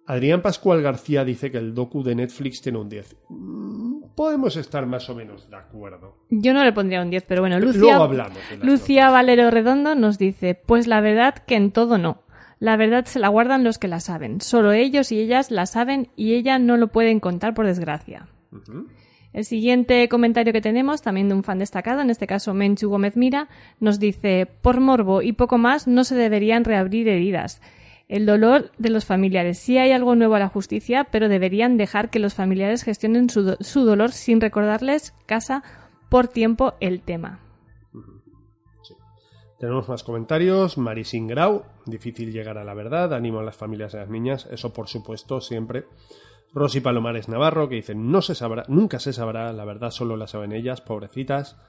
Adrián 0.06 0.42
Pascual 0.42 0.82
García 0.82 1.24
dice 1.24 1.50
que 1.50 1.58
el 1.58 1.74
docu 1.74 2.02
de 2.02 2.16
Netflix 2.16 2.60
tiene 2.60 2.78
un 2.78 2.88
10. 2.88 3.16
Mm, 3.28 3.92
Podemos 4.14 4.56
estar 4.56 4.84
más 4.86 5.08
o 5.08 5.14
menos 5.14 5.48
de 5.48 5.56
acuerdo. 5.56 6.16
Yo 6.28 6.52
no 6.52 6.64
le 6.64 6.72
pondría 6.72 7.00
un 7.00 7.10
10, 7.10 7.24
pero 7.26 7.40
bueno, 7.40 7.58
Luego 7.58 7.78
Lucia, 7.78 7.96
hablamos 7.96 8.38
de 8.50 8.56
las 8.58 8.66
Lucía 8.66 9.10
Valero 9.10 9.50
Redondo 9.50 9.94
nos 9.94 10.18
dice, 10.18 10.54
pues 10.54 10.86
la 10.86 11.00
verdad 11.00 11.34
que 11.46 11.56
en 11.56 11.72
todo 11.72 11.96
no. 11.96 12.21
La 12.62 12.76
verdad 12.76 13.06
se 13.06 13.18
la 13.18 13.26
guardan 13.26 13.64
los 13.64 13.78
que 13.78 13.88
la 13.88 13.98
saben. 13.98 14.40
Solo 14.40 14.70
ellos 14.70 15.10
y 15.10 15.18
ellas 15.18 15.50
la 15.50 15.66
saben 15.66 16.06
y 16.14 16.34
ella 16.34 16.60
no 16.60 16.76
lo 16.76 16.88
pueden 16.92 17.18
contar 17.18 17.54
por 17.54 17.66
desgracia. 17.66 18.28
El 19.32 19.44
siguiente 19.44 20.08
comentario 20.08 20.52
que 20.52 20.60
tenemos, 20.60 21.02
también 21.02 21.28
de 21.28 21.34
un 21.34 21.42
fan 21.42 21.58
destacado, 21.58 22.02
en 22.02 22.10
este 22.10 22.28
caso 22.28 22.54
Menchu 22.54 22.88
Gómez 22.88 23.16
Mira, 23.16 23.48
nos 23.80 23.98
dice, 23.98 24.46
por 24.62 24.78
morbo 24.78 25.22
y 25.22 25.32
poco 25.32 25.58
más 25.58 25.88
no 25.88 26.04
se 26.04 26.14
deberían 26.14 26.62
reabrir 26.64 27.08
heridas. 27.08 27.60
El 28.08 28.26
dolor 28.26 28.70
de 28.78 28.90
los 28.90 29.06
familiares. 29.06 29.58
Sí 29.58 29.78
hay 29.78 29.90
algo 29.90 30.14
nuevo 30.14 30.36
a 30.36 30.38
la 30.38 30.48
justicia, 30.48 31.08
pero 31.10 31.28
deberían 31.28 31.76
dejar 31.76 32.10
que 32.10 32.20
los 32.20 32.34
familiares 32.34 32.84
gestionen 32.84 33.28
su, 33.28 33.42
do- 33.42 33.56
su 33.58 33.84
dolor 33.84 34.12
sin 34.12 34.40
recordarles 34.40 35.14
casa 35.26 35.64
por 36.08 36.28
tiempo 36.28 36.74
el 36.78 37.00
tema. 37.00 37.40
Tenemos 39.62 39.88
más 39.88 40.02
comentarios. 40.02 40.76
Marisin 40.76 41.28
Grau, 41.28 41.62
difícil 41.86 42.32
llegar 42.32 42.58
a 42.58 42.64
la 42.64 42.74
verdad, 42.74 43.14
animo 43.14 43.38
a 43.38 43.44
las 43.44 43.54
familias 43.56 43.94
y 43.94 43.96
a 43.96 44.00
las 44.00 44.10
niñas, 44.10 44.48
eso 44.50 44.72
por 44.72 44.88
supuesto, 44.88 45.40
siempre. 45.40 45.84
Rosy 46.52 46.80
Palomares 46.80 47.28
Navarro, 47.28 47.68
que 47.68 47.76
dice, 47.76 47.94
no 47.94 48.22
se 48.22 48.34
sabrá, 48.34 48.64
nunca 48.66 48.98
se 48.98 49.12
sabrá, 49.12 49.52
la 49.52 49.64
verdad 49.64 49.92
solo 49.92 50.16
la 50.16 50.26
saben 50.26 50.50
ellas, 50.50 50.80
pobrecitas. 50.80 51.60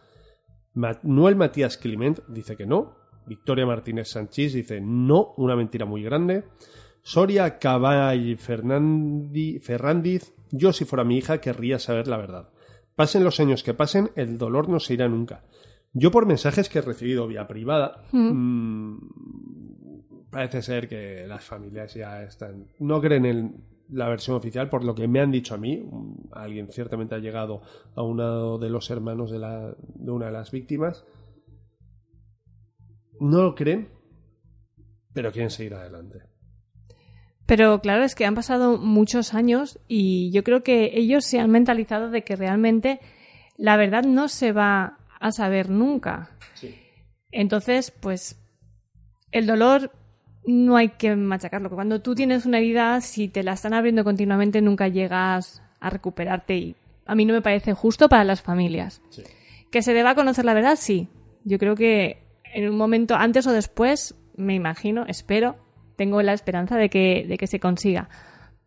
Manuel 0.74 1.36
Matías 1.36 1.78
Clement 1.78 2.22
dice 2.28 2.58
que 2.58 2.66
no. 2.66 2.96
Victoria 3.28 3.68
Martínez 3.68 4.08
Sánchez 4.10 4.54
dice 4.54 4.82
no, 4.82 5.36
una 5.38 5.56
mentira 5.56 5.86
muy 5.86 6.02
grande. 6.02 6.46
Soria 7.04 7.60
Caball 7.60 8.40
Fernandi- 8.40 9.62
Ferrandiz, 9.62 10.34
yo 10.52 10.74
si 10.74 10.86
fuera 10.86 11.04
mi 11.04 11.18
hija 11.18 11.42
querría 11.42 11.78
saber 11.78 12.08
la 12.08 12.18
verdad. 12.18 12.50
Pasen 12.96 13.24
los 13.24 13.40
años 13.40 13.62
que 13.62 13.76
pasen, 13.76 14.10
el 14.16 14.40
dolor 14.40 14.68
no 14.68 14.80
se 14.80 14.96
irá 14.96 15.08
nunca. 15.08 15.44
Yo 15.94 16.10
por 16.12 16.26
mensajes 16.26 16.70
que 16.70 16.80
he 16.80 16.82
recibido 16.82 17.28
vía 17.28 17.48
privada, 17.48 18.04
mm, 18.12 18.98
parece 20.32 20.62
ser 20.62 20.88
que 20.90 21.26
las 21.28 21.44
familias 21.44 21.94
ya 21.94 22.24
están, 22.24 22.68
no 22.80 23.00
creen 23.00 23.26
en 23.26 23.64
la 23.90 24.10
versión 24.10 24.36
oficial, 24.36 24.70
por 24.70 24.84
lo 24.84 24.96
que 24.96 25.08
me 25.08 25.20
han 25.20 25.30
dicho 25.32 25.54
a 25.54 25.58
mí, 25.60 25.78
un- 25.78 26.30
alguien 26.32 26.68
ciertamente 26.72 27.14
ha 27.14 27.20
llegado 27.20 27.62
a 27.96 28.02
uno 28.02 28.58
de 28.58 28.70
los 28.70 28.90
hermanos 28.90 29.30
de, 29.30 29.38
la, 29.40 29.76
de 29.78 30.12
una 30.12 30.28
de 30.28 30.32
las 30.32 30.50
víctimas, 30.52 31.06
no 33.20 33.44
lo 33.44 33.56
creen, 33.56 33.90
pero 35.14 35.32
quieren 35.32 35.52
seguir 35.52 35.76
adelante. 35.76 36.24
Pero 37.46 37.82
claro, 37.82 38.04
es 38.04 38.16
que 38.16 38.26
han 38.26 38.36
pasado 38.36 38.78
muchos 38.78 39.34
años 39.34 39.80
y 39.88 40.32
yo 40.32 40.44
creo 40.44 40.64
que 40.64 40.98
ellos 40.98 41.26
se 41.26 41.40
han 41.40 41.52
mentalizado 41.52 42.10
de 42.10 42.24
que 42.24 42.36
realmente 42.36 43.00
la 43.58 43.78
verdad 43.78 44.04
no 44.04 44.28
se 44.30 44.54
va 44.54 44.98
a 45.24 45.32
saber 45.32 45.70
nunca. 45.70 46.30
Sí. 46.54 46.76
Entonces, 47.32 47.92
pues 47.92 48.38
el 49.32 49.48
dolor 49.48 49.90
no 50.46 50.76
hay 50.76 50.90
que 50.90 51.16
machacarlo. 51.16 51.70
Cuando 51.70 52.02
tú 52.02 52.14
tienes 52.14 52.46
una 52.46 52.58
herida, 52.58 53.00
si 53.00 53.30
te 53.30 53.42
la 53.42 53.54
están 53.54 53.74
abriendo 53.74 54.04
continuamente, 54.04 54.62
nunca 54.62 54.90
llegas 54.90 55.64
a 55.80 55.90
recuperarte 55.90 56.58
y 56.58 56.76
a 57.06 57.16
mí 57.16 57.24
no 57.24 57.34
me 57.34 57.42
parece 57.42 57.74
justo 57.74 58.10
para 58.10 58.26
las 58.26 58.42
familias. 58.42 59.02
Sí. 59.12 59.24
Que 59.72 59.82
se 59.82 59.94
deba 59.94 60.14
conocer 60.14 60.44
la 60.44 60.54
verdad, 60.54 60.76
sí. 60.78 61.08
Yo 61.46 61.58
creo 61.58 61.76
que 61.76 62.22
en 62.54 62.70
un 62.70 62.78
momento, 62.78 63.16
antes 63.16 63.48
o 63.48 63.54
después, 63.54 64.16
me 64.36 64.56
imagino, 64.56 65.06
espero, 65.08 65.56
tengo 65.96 66.22
la 66.22 66.34
esperanza 66.34 66.76
de 66.76 66.90
que, 66.90 67.26
de 67.26 67.38
que 67.38 67.48
se 67.48 67.62
consiga. 67.62 68.10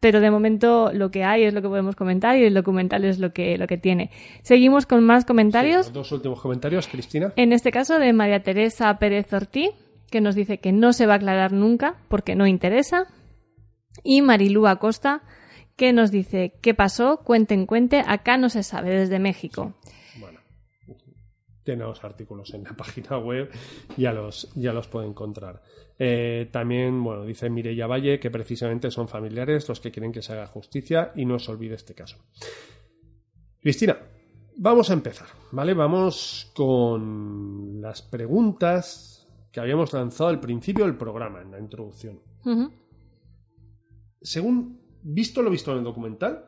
Pero 0.00 0.20
de 0.20 0.30
momento 0.30 0.92
lo 0.92 1.11
que 1.11 1.24
hay 1.24 1.44
es 1.44 1.54
lo 1.54 1.62
que 1.62 1.68
podemos 1.68 1.96
comentar 1.96 2.37
y 2.38 2.44
el 2.44 2.54
documental 2.54 3.04
es 3.04 3.18
lo 3.18 3.32
que, 3.32 3.56
lo 3.59 3.66
que 3.66 3.78
tiene. 3.78 4.11
Seguimos 4.42 4.87
con 4.87 5.04
más 5.04 5.24
comentarios. 5.24 5.87
Sí, 5.87 5.92
los 5.92 6.09
dos 6.09 6.12
últimos 6.12 6.40
comentarios, 6.40 6.87
Cristina. 6.88 7.32
En 7.37 7.52
este 7.52 7.70
caso 7.70 7.98
de 7.98 8.12
María 8.12 8.42
Teresa 8.42 8.98
Pérez 8.98 9.32
Ortiz, 9.32 9.70
que 10.11 10.20
nos 10.20 10.35
dice 10.35 10.59
que 10.59 10.72
no 10.72 10.92
se 10.92 11.06
va 11.06 11.14
a 11.14 11.16
aclarar 11.16 11.52
nunca 11.52 11.96
porque 12.09 12.35
no 12.35 12.46
interesa. 12.46 13.06
Y 14.04 14.22
Marilú 14.22 14.66
Acosta, 14.66 15.22
que 15.76 15.92
nos 15.92 16.11
dice, 16.11 16.54
¿qué 16.61 16.74
pasó? 16.74 17.22
Cuenten, 17.24 17.66
cuente, 17.66 18.02
acá 18.06 18.37
no 18.37 18.48
se 18.48 18.62
sabe, 18.62 18.90
desde 18.90 19.18
México. 19.18 19.74
Tiene 21.66 21.85
los 21.85 22.02
artículos 22.02 22.55
en 22.55 22.64
la 22.64 22.70
página 22.76 23.18
web, 23.18 23.50
ya 23.98 24.12
los, 24.12 24.50
ya 24.55 24.72
los 24.72 24.88
puede 24.88 25.07
encontrar. 25.07 25.61
Eh, 25.98 26.48
también, 26.50 27.02
bueno, 27.02 27.24
dice 27.24 27.50
Mireia 27.50 27.87
Valle 27.87 28.20
que 28.20 28.31
precisamente 28.31 28.90
son 28.90 29.09
familiares 29.09 29.68
los 29.68 29.81
que 29.81 29.90
quieren 29.90 30.12
que 30.12 30.22
se 30.22 30.33
haga 30.33 30.46
justicia 30.46 31.12
y 31.14 31.26
no 31.26 31.38
se 31.38 31.50
olvide 31.50 31.74
este 31.74 31.94
caso. 31.94 32.16
Cristina, 33.61 33.98
vamos 34.57 34.88
a 34.90 34.92
empezar, 34.94 35.26
¿vale? 35.52 35.74
Vamos 35.74 36.52
con 36.55 37.81
las 37.81 38.00
preguntas 38.00 39.26
que 39.50 39.61
habíamos 39.61 39.92
lanzado 39.92 40.31
al 40.31 40.40
principio 40.40 40.85
del 40.85 40.96
programa, 40.96 41.42
en 41.42 41.50
la 41.50 41.59
introducción. 41.59 42.20
Según 44.20 44.81
visto 45.02 45.42
lo 45.42 45.50
visto 45.50 45.72
en 45.72 45.79
el 45.79 45.85
documental, 45.85 46.46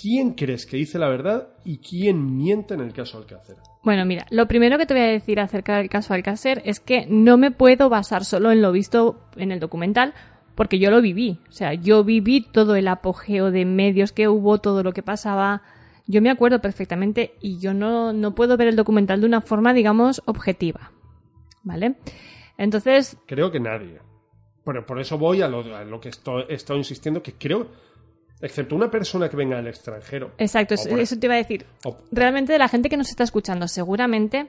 ¿quién 0.00 0.32
crees 0.32 0.66
que 0.66 0.76
dice 0.76 0.98
la 0.98 1.08
verdad 1.08 1.48
y 1.64 1.78
quién 1.78 2.36
miente 2.36 2.74
en 2.74 2.80
el 2.80 2.92
caso 2.92 3.18
Alcácer? 3.18 3.56
Bueno, 3.82 4.04
mira, 4.04 4.26
lo 4.30 4.46
primero 4.46 4.78
que 4.78 4.86
te 4.86 4.94
voy 4.94 5.02
a 5.02 5.06
decir 5.06 5.40
acerca 5.40 5.78
del 5.78 5.88
caso 5.88 6.14
Alcácer 6.14 6.62
es 6.64 6.80
que 6.80 7.06
no 7.06 7.36
me 7.36 7.50
puedo 7.50 7.88
basar 7.88 8.24
solo 8.24 8.50
en 8.52 8.62
lo 8.62 8.72
visto 8.72 9.28
en 9.36 9.52
el 9.52 9.60
documental, 9.60 10.14
porque 10.54 10.78
yo 10.78 10.90
lo 10.90 11.00
viví. 11.00 11.40
O 11.48 11.52
sea, 11.52 11.74
yo 11.74 12.04
viví 12.04 12.42
todo 12.42 12.76
el 12.76 12.88
apogeo 12.88 13.50
de 13.50 13.64
medios 13.64 14.12
que 14.12 14.28
hubo, 14.28 14.58
todo 14.58 14.82
lo 14.82 14.92
que 14.92 15.02
pasaba. 15.02 15.62
Yo 16.06 16.20
me 16.20 16.30
acuerdo 16.30 16.60
perfectamente 16.60 17.34
y 17.40 17.58
yo 17.58 17.72
no, 17.72 18.12
no 18.12 18.34
puedo 18.34 18.56
ver 18.56 18.68
el 18.68 18.76
documental 18.76 19.20
de 19.20 19.26
una 19.26 19.40
forma, 19.40 19.72
digamos, 19.72 20.22
objetiva. 20.26 20.92
¿Vale? 21.62 21.96
Entonces, 22.58 23.16
Creo 23.26 23.50
que 23.50 23.60
nadie. 23.60 24.00
Pero 24.64 24.84
por 24.84 25.00
eso 25.00 25.16
voy 25.16 25.40
a 25.40 25.48
lo, 25.48 25.60
a 25.74 25.84
lo 25.84 26.00
que 26.00 26.10
estoy, 26.10 26.44
estado 26.48 26.78
insistiendo, 26.78 27.22
que 27.22 27.32
creo, 27.32 27.68
excepto 28.42 28.74
una 28.76 28.90
persona 28.90 29.28
que 29.28 29.36
venga 29.36 29.56
del 29.56 29.66
extranjero. 29.68 30.32
Exacto, 30.38 30.74
eso, 30.74 31.18
te 31.18 31.26
iba 31.26 31.34
a 31.34 31.38
decir. 31.38 31.66
o- 31.84 31.96
Realmente 32.10 32.52
de 32.52 32.58
la 32.58 32.68
gente 32.68 32.88
que 32.88 32.96
nos 32.96 33.08
está 33.10 33.24
escuchando, 33.24 33.68
seguramente 33.68 34.48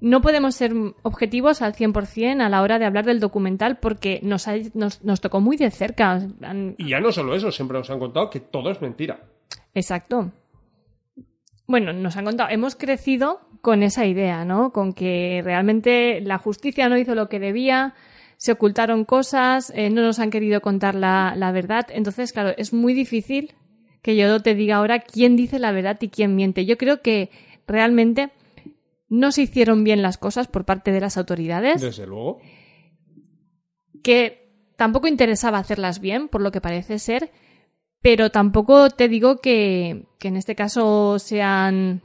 no 0.00 0.20
podemos 0.22 0.54
ser 0.54 0.72
objetivos 1.02 1.60
al 1.60 1.74
100% 1.74 2.40
a 2.40 2.48
la 2.48 2.62
hora 2.62 2.78
de 2.78 2.84
hablar 2.84 3.04
del 3.04 3.18
documental 3.18 3.78
porque 3.78 4.20
nos, 4.22 4.46
ha- 4.46 4.54
nos, 4.74 5.02
nos 5.04 5.20
tocó 5.20 5.40
muy 5.40 5.56
de 5.56 5.70
cerca. 5.70 6.20
Y 6.76 6.88
ya 6.90 7.00
no 7.00 7.10
solo 7.12 7.34
eso, 7.34 7.50
siempre 7.50 7.76
nos 7.78 7.90
han 7.90 7.98
contado 7.98 8.30
que 8.30 8.38
todo 8.40 8.70
es 8.70 8.80
mentira. 8.80 9.20
Exacto. 9.74 10.30
Bueno, 11.66 11.92
nos 11.92 12.16
han 12.16 12.24
contado, 12.24 12.48
hemos 12.50 12.76
crecido 12.76 13.40
con 13.60 13.82
esa 13.82 14.06
idea, 14.06 14.44
¿no? 14.44 14.72
Con 14.72 14.92
que 14.92 15.40
realmente 15.44 16.20
la 16.22 16.38
justicia 16.38 16.88
no 16.88 16.96
hizo 16.96 17.14
lo 17.14 17.28
que 17.28 17.38
debía, 17.40 17.94
se 18.38 18.52
ocultaron 18.52 19.04
cosas, 19.04 19.70
eh, 19.74 19.90
no 19.90 20.00
nos 20.00 20.20
han 20.20 20.30
querido 20.30 20.60
contar 20.62 20.94
la, 20.94 21.34
la 21.36 21.52
verdad. 21.52 21.88
Entonces, 21.90 22.32
claro, 22.32 22.54
es 22.56 22.72
muy 22.72 22.94
difícil 22.94 23.52
que 24.00 24.16
yo 24.16 24.40
te 24.40 24.54
diga 24.54 24.76
ahora 24.76 25.00
quién 25.00 25.36
dice 25.36 25.58
la 25.58 25.72
verdad 25.72 25.98
y 26.00 26.08
quién 26.08 26.36
miente. 26.36 26.64
Yo 26.64 26.78
creo 26.78 27.02
que 27.02 27.30
realmente 27.66 28.30
no 29.08 29.32
se 29.32 29.42
hicieron 29.42 29.82
bien 29.84 30.02
las 30.02 30.18
cosas 30.18 30.46
por 30.46 30.64
parte 30.64 30.92
de 30.92 31.00
las 31.00 31.16
autoridades 31.16 31.82
Desde 31.82 32.06
luego. 32.06 32.38
que 34.02 34.48
tampoco 34.76 35.08
interesaba 35.08 35.58
hacerlas 35.58 36.00
bien, 36.00 36.28
por 36.28 36.40
lo 36.40 36.52
que 36.52 36.60
parece 36.60 37.00
ser, 37.00 37.32
pero 38.00 38.30
tampoco 38.30 38.88
te 38.90 39.08
digo 39.08 39.38
que, 39.38 40.06
que 40.20 40.28
en 40.28 40.36
este 40.36 40.54
caso 40.54 41.18
sean 41.18 42.02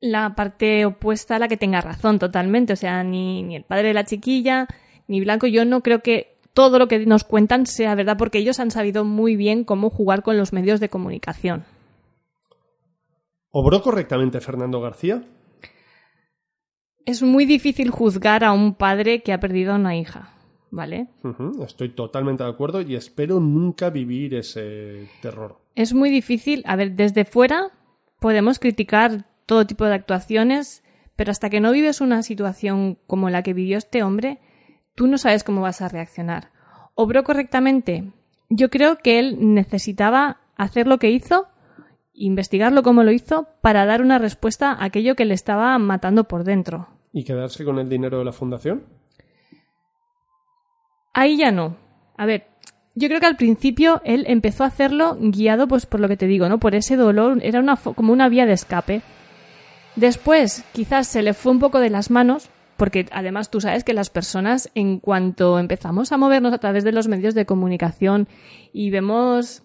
la 0.00 0.34
parte 0.34 0.86
opuesta 0.86 1.36
a 1.36 1.38
la 1.38 1.48
que 1.48 1.58
tenga 1.58 1.82
razón 1.82 2.18
totalmente. 2.18 2.72
O 2.72 2.76
sea, 2.76 3.04
ni, 3.04 3.42
ni 3.42 3.56
el 3.56 3.64
padre 3.64 3.88
de 3.88 3.94
la 3.94 4.04
chiquilla, 4.04 4.66
ni 5.10 5.20
Blanco, 5.20 5.48
yo 5.48 5.64
no 5.64 5.82
creo 5.82 6.02
que 6.02 6.36
todo 6.54 6.78
lo 6.78 6.86
que 6.86 7.04
nos 7.04 7.24
cuentan 7.24 7.66
sea 7.66 7.96
verdad, 7.96 8.16
porque 8.16 8.38
ellos 8.38 8.60
han 8.60 8.70
sabido 8.70 9.04
muy 9.04 9.34
bien 9.34 9.64
cómo 9.64 9.90
jugar 9.90 10.22
con 10.22 10.36
los 10.36 10.52
medios 10.52 10.78
de 10.78 10.88
comunicación. 10.88 11.64
¿Obró 13.50 13.82
correctamente 13.82 14.40
Fernando 14.40 14.80
García? 14.80 15.24
Es 17.04 17.22
muy 17.22 17.44
difícil 17.44 17.90
juzgar 17.90 18.44
a 18.44 18.52
un 18.52 18.74
padre 18.74 19.24
que 19.24 19.32
ha 19.32 19.40
perdido 19.40 19.72
a 19.72 19.76
una 19.76 19.96
hija, 19.96 20.32
¿vale? 20.70 21.08
Estoy 21.64 21.88
totalmente 21.88 22.44
de 22.44 22.50
acuerdo 22.50 22.80
y 22.80 22.94
espero 22.94 23.40
nunca 23.40 23.90
vivir 23.90 24.36
ese 24.36 25.08
terror. 25.20 25.58
Es 25.74 25.92
muy 25.92 26.10
difícil. 26.10 26.62
A 26.66 26.76
ver, 26.76 26.92
desde 26.92 27.24
fuera 27.24 27.72
podemos 28.20 28.60
criticar 28.60 29.26
todo 29.44 29.66
tipo 29.66 29.86
de 29.86 29.94
actuaciones, 29.94 30.84
pero 31.16 31.32
hasta 31.32 31.50
que 31.50 31.58
no 31.58 31.72
vives 31.72 32.00
una 32.00 32.22
situación 32.22 32.96
como 33.08 33.28
la 33.28 33.42
que 33.42 33.54
vivió 33.54 33.76
este 33.76 34.04
hombre, 34.04 34.38
tú 34.94 35.06
no 35.06 35.18
sabes 35.18 35.44
cómo 35.44 35.60
vas 35.60 35.82
a 35.82 35.88
reaccionar. 35.88 36.50
¿Obró 36.94 37.24
correctamente? 37.24 38.12
Yo 38.48 38.68
creo 38.70 38.98
que 38.98 39.18
él 39.18 39.54
necesitaba 39.54 40.40
hacer 40.56 40.86
lo 40.86 40.98
que 40.98 41.10
hizo, 41.10 41.46
investigarlo 42.12 42.82
como 42.82 43.02
lo 43.04 43.12
hizo, 43.12 43.48
para 43.60 43.86
dar 43.86 44.02
una 44.02 44.18
respuesta 44.18 44.72
a 44.72 44.84
aquello 44.84 45.14
que 45.14 45.24
le 45.24 45.34
estaba 45.34 45.78
matando 45.78 46.24
por 46.24 46.44
dentro. 46.44 46.88
¿Y 47.12 47.24
quedarse 47.24 47.64
con 47.64 47.78
el 47.78 47.88
dinero 47.88 48.18
de 48.18 48.24
la 48.24 48.32
fundación? 48.32 48.84
Ahí 51.12 51.36
ya 51.36 51.50
no. 51.50 51.76
A 52.16 52.26
ver, 52.26 52.46
yo 52.94 53.08
creo 53.08 53.20
que 53.20 53.26
al 53.26 53.36
principio 53.36 54.00
él 54.04 54.24
empezó 54.28 54.64
a 54.64 54.68
hacerlo 54.68 55.16
guiado 55.18 55.66
pues 55.66 55.86
por 55.86 56.00
lo 56.00 56.08
que 56.08 56.16
te 56.16 56.26
digo, 56.26 56.48
¿no? 56.48 56.58
Por 56.58 56.74
ese 56.74 56.96
dolor, 56.96 57.38
era 57.42 57.60
una 57.60 57.76
como 57.76 58.12
una 58.12 58.28
vía 58.28 58.46
de 58.46 58.52
escape. 58.52 59.02
Después, 59.96 60.64
quizás 60.72 61.06
se 61.06 61.22
le 61.22 61.34
fue 61.34 61.52
un 61.52 61.58
poco 61.58 61.80
de 61.80 61.90
las 61.90 62.10
manos, 62.10 62.50
porque 62.80 63.04
además 63.12 63.50
tú 63.50 63.60
sabes 63.60 63.84
que 63.84 63.92
las 63.92 64.08
personas, 64.08 64.70
en 64.74 65.00
cuanto 65.00 65.58
empezamos 65.58 66.12
a 66.12 66.16
movernos 66.16 66.54
a 66.54 66.58
través 66.58 66.82
de 66.82 66.92
los 66.92 67.08
medios 67.08 67.34
de 67.34 67.44
comunicación 67.44 68.26
y 68.72 68.88
vemos 68.88 69.64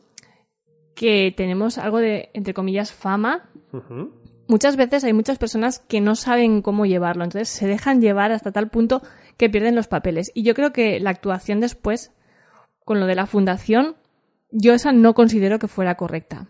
que 0.95 1.33
tenemos 1.33 1.77
algo 1.77 1.99
de, 1.99 2.29
entre 2.33 2.53
comillas, 2.53 2.91
fama, 2.91 3.49
muchas 4.49 4.75
veces 4.75 5.05
hay 5.05 5.13
muchas 5.13 5.37
personas 5.37 5.79
que 5.79 6.01
no 6.01 6.15
saben 6.15 6.61
cómo 6.61 6.85
llevarlo, 6.85 7.23
entonces 7.23 7.47
se 7.47 7.67
dejan 7.67 8.01
llevar 8.01 8.33
hasta 8.33 8.51
tal 8.51 8.67
punto 8.67 9.01
que 9.37 9.49
pierden 9.49 9.75
los 9.75 9.87
papeles. 9.87 10.29
Y 10.35 10.43
yo 10.43 10.53
creo 10.53 10.73
que 10.73 10.99
la 10.99 11.11
actuación 11.11 11.61
después, 11.61 12.11
con 12.83 12.99
lo 12.99 13.05
de 13.05 13.15
la 13.15 13.27
fundación, 13.27 13.95
yo 14.51 14.73
esa 14.73 14.91
no 14.91 15.13
considero 15.13 15.57
que 15.57 15.69
fuera 15.69 15.95
correcta. 15.95 16.49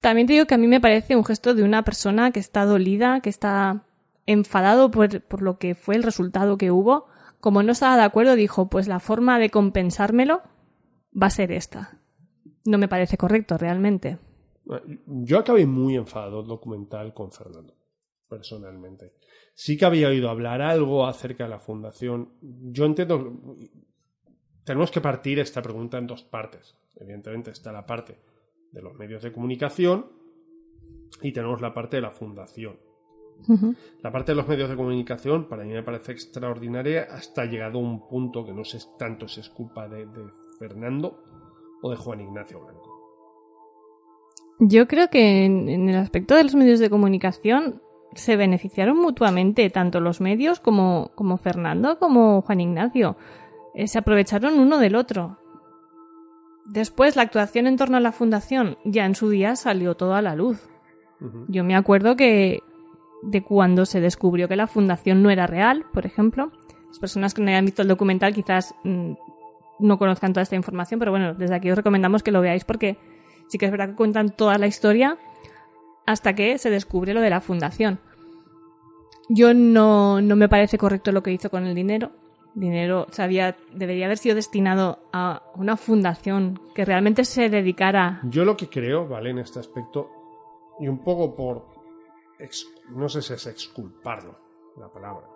También 0.00 0.26
te 0.26 0.32
digo 0.32 0.46
que 0.46 0.56
a 0.56 0.58
mí 0.58 0.66
me 0.66 0.80
parece 0.80 1.14
un 1.14 1.24
gesto 1.24 1.54
de 1.54 1.62
una 1.62 1.84
persona 1.84 2.32
que 2.32 2.40
está 2.40 2.64
dolida, 2.64 3.20
que 3.20 3.30
está 3.30 3.84
enfadado 4.26 4.90
por, 4.90 5.20
por 5.22 5.42
lo 5.42 5.58
que 5.58 5.74
fue 5.74 5.96
el 5.96 6.02
resultado 6.02 6.56
que 6.58 6.70
hubo. 6.70 7.06
Como 7.40 7.62
no 7.62 7.72
estaba 7.72 7.96
de 7.96 8.02
acuerdo, 8.02 8.36
dijo, 8.36 8.68
pues 8.68 8.88
la 8.88 9.00
forma 9.00 9.38
de 9.38 9.50
compensármelo 9.50 10.42
va 11.20 11.26
a 11.26 11.30
ser 11.30 11.52
esta. 11.52 11.98
No 12.64 12.78
me 12.78 12.88
parece 12.88 13.16
correcto, 13.16 13.58
realmente. 13.58 14.18
Yo 15.06 15.38
acabé 15.38 15.66
muy 15.66 15.96
enfadado 15.96 16.40
el 16.40 16.46
documental 16.46 17.12
con 17.12 17.32
Fernando, 17.32 17.74
personalmente. 18.28 19.14
Sí 19.54 19.76
que 19.76 19.84
había 19.84 20.08
oído 20.08 20.30
hablar 20.30 20.62
algo 20.62 21.06
acerca 21.06 21.44
de 21.44 21.50
la 21.50 21.58
fundación. 21.58 22.32
Yo 22.40 22.84
entiendo. 22.84 23.38
Tenemos 24.64 24.92
que 24.92 25.00
partir 25.00 25.40
esta 25.40 25.60
pregunta 25.60 25.98
en 25.98 26.06
dos 26.06 26.22
partes. 26.22 26.76
Evidentemente 26.94 27.50
está 27.50 27.72
la 27.72 27.84
parte 27.84 28.20
de 28.70 28.80
los 28.80 28.94
medios 28.94 29.22
de 29.22 29.32
comunicación 29.32 30.06
y 31.20 31.32
tenemos 31.32 31.60
la 31.60 31.74
parte 31.74 31.96
de 31.96 32.02
la 32.02 32.12
fundación. 32.12 32.78
La 34.02 34.12
parte 34.12 34.32
de 34.32 34.36
los 34.36 34.46
medios 34.46 34.70
de 34.70 34.76
comunicación 34.76 35.48
para 35.48 35.64
mí 35.64 35.72
me 35.72 35.82
parece 35.82 36.12
extraordinaria 36.12 37.08
hasta 37.10 37.44
llegado 37.44 37.78
a 37.78 37.82
un 37.82 38.06
punto 38.06 38.44
que 38.44 38.52
no 38.52 38.64
sé 38.64 38.78
tanto 38.98 39.26
si 39.26 39.40
es 39.40 39.48
culpa 39.48 39.88
de, 39.88 40.06
de 40.06 40.24
Fernando 40.58 41.22
o 41.82 41.90
de 41.90 41.96
Juan 41.96 42.20
Ignacio 42.20 42.60
Blanco. 42.60 42.90
Yo 44.60 44.86
creo 44.86 45.08
que 45.10 45.44
en, 45.44 45.68
en 45.68 45.88
el 45.88 45.96
aspecto 45.96 46.36
de 46.36 46.44
los 46.44 46.54
medios 46.54 46.78
de 46.78 46.90
comunicación 46.90 47.82
se 48.14 48.36
beneficiaron 48.36 48.96
mutuamente, 48.98 49.68
tanto 49.70 50.00
los 50.00 50.20
medios 50.20 50.60
como, 50.60 51.10
como 51.14 51.36
Fernando 51.36 51.98
como 51.98 52.42
Juan 52.42 52.60
Ignacio. 52.60 53.16
Eh, 53.74 53.88
se 53.88 53.98
aprovecharon 53.98 54.58
uno 54.58 54.78
del 54.78 54.94
otro. 54.94 55.38
Después, 56.66 57.16
la 57.16 57.22
actuación 57.22 57.66
en 57.66 57.76
torno 57.76 57.96
a 57.96 58.00
la 58.00 58.12
fundación 58.12 58.78
ya 58.84 59.04
en 59.04 59.14
su 59.14 59.30
día 59.30 59.56
salió 59.56 59.96
todo 59.96 60.14
a 60.14 60.22
la 60.22 60.36
luz. 60.36 60.68
Yo 61.46 61.62
me 61.62 61.76
acuerdo 61.76 62.16
que 62.16 62.62
de 63.22 63.42
cuando 63.42 63.86
se 63.86 64.00
descubrió 64.00 64.48
que 64.48 64.56
la 64.56 64.66
fundación 64.66 65.22
no 65.22 65.30
era 65.30 65.46
real, 65.46 65.84
por 65.92 66.06
ejemplo. 66.06 66.52
Las 66.88 66.98
personas 66.98 67.34
que 67.34 67.42
no 67.42 67.48
hayan 67.48 67.64
visto 67.64 67.82
el 67.82 67.88
documental 67.88 68.34
quizás 68.34 68.74
mm, 68.84 69.12
no 69.78 69.98
conozcan 69.98 70.32
toda 70.32 70.42
esta 70.42 70.56
información, 70.56 70.98
pero 70.98 71.12
bueno, 71.12 71.34
desde 71.34 71.54
aquí 71.54 71.70
os 71.70 71.76
recomendamos 71.76 72.22
que 72.22 72.32
lo 72.32 72.40
veáis 72.40 72.64
porque 72.64 72.98
sí 73.48 73.58
que 73.58 73.66
es 73.66 73.70
verdad 73.70 73.90
que 73.90 73.94
cuentan 73.94 74.30
toda 74.30 74.58
la 74.58 74.66
historia 74.66 75.16
hasta 76.06 76.34
que 76.34 76.58
se 76.58 76.70
descubre 76.70 77.14
lo 77.14 77.20
de 77.20 77.30
la 77.30 77.40
fundación. 77.40 78.00
Yo 79.28 79.54
no, 79.54 80.20
no 80.20 80.36
me 80.36 80.48
parece 80.48 80.78
correcto 80.78 81.12
lo 81.12 81.22
que 81.22 81.32
hizo 81.32 81.48
con 81.48 81.64
el 81.64 81.74
dinero. 81.74 82.10
dinero, 82.54 83.06
o 83.08 83.54
debería 83.72 84.06
haber 84.06 84.18
sido 84.18 84.34
destinado 84.34 84.98
a 85.12 85.42
una 85.54 85.76
fundación 85.76 86.60
que 86.74 86.84
realmente 86.84 87.24
se 87.24 87.48
dedicara. 87.48 88.20
Yo 88.24 88.44
lo 88.44 88.56
que 88.56 88.68
creo, 88.68 89.08
¿vale? 89.08 89.30
En 89.30 89.38
este 89.38 89.60
aspecto, 89.60 90.10
y 90.80 90.88
un 90.88 90.98
poco 90.98 91.34
por. 91.34 91.71
Ex- 92.42 92.66
no 92.90 93.08
sé 93.08 93.22
si 93.22 93.32
es 93.34 93.46
exculparlo, 93.46 94.36
la 94.78 94.88
palabra. 94.92 95.26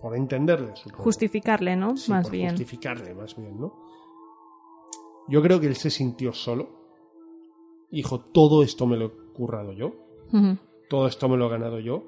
Por 0.00 0.16
entenderle, 0.16 0.74
supongo. 0.76 1.04
Justificarle, 1.04 1.76
¿no? 1.76 1.96
Sí, 1.96 2.10
Más 2.10 2.24
por 2.24 2.32
bien. 2.32 2.50
justificarle, 2.50 3.14
más 3.14 3.36
bien, 3.36 3.60
¿no? 3.60 3.72
Yo 5.28 5.40
creo 5.42 5.60
que 5.60 5.66
él 5.68 5.76
se 5.76 5.90
sintió 5.90 6.32
solo. 6.32 6.68
Dijo, 7.90 8.20
todo 8.20 8.62
esto 8.62 8.86
me 8.86 8.96
lo 8.96 9.06
he 9.06 9.10
currado 9.34 9.72
yo. 9.72 9.92
Todo 10.88 11.06
esto 11.06 11.28
me 11.28 11.36
lo 11.36 11.46
he 11.46 11.50
ganado 11.50 11.78
yo 11.78 12.04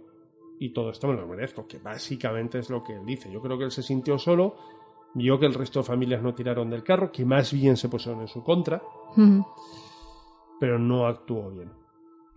y 0.59 0.73
todo 0.73 0.91
esto 0.91 1.09
me 1.09 1.15
lo 1.15 1.27
merezco, 1.27 1.67
que 1.67 1.79
básicamente 1.79 2.59
es 2.59 2.71
lo 2.71 2.83
que 2.83 2.95
él 2.95 3.05
dice. 3.05 3.31
Yo 3.31 3.41
creo 3.43 3.59
que 3.59 3.65
él 3.65 3.71
se 3.71 3.83
sintió 3.83 4.19
solo, 4.19 4.57
vio 5.15 5.39
que 5.39 5.47
el 5.47 5.55
resto 5.55 5.81
de 5.81 5.85
familias 5.85 6.23
no 6.23 6.35
tiraron 6.35 6.71
del 6.71 6.83
carro, 6.85 7.13
que 7.13 7.25
más 7.25 7.53
bien 7.53 7.77
se 7.77 7.89
pusieron 7.89 8.23
en 8.23 8.29
su 8.29 8.43
contra, 8.43 8.83
pero 10.59 10.79
no 10.79 11.07
actuó 11.07 11.51
bien. 11.51 11.71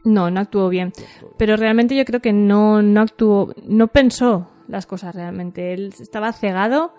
No, 0.07 0.31
no 0.31 0.39
actuó 0.39 0.69
bien. 0.69 0.93
Pero 1.37 1.57
realmente 1.57 1.95
yo 1.95 2.05
creo 2.05 2.21
que 2.21 2.31
no, 2.31 2.81
no 2.81 3.01
actuó, 3.01 3.53
no 3.67 3.87
pensó 3.89 4.49
las 4.69 4.85
cosas 4.85 5.13
realmente. 5.13 5.73
Él 5.73 5.93
estaba 5.99 6.31
cegado, 6.31 6.93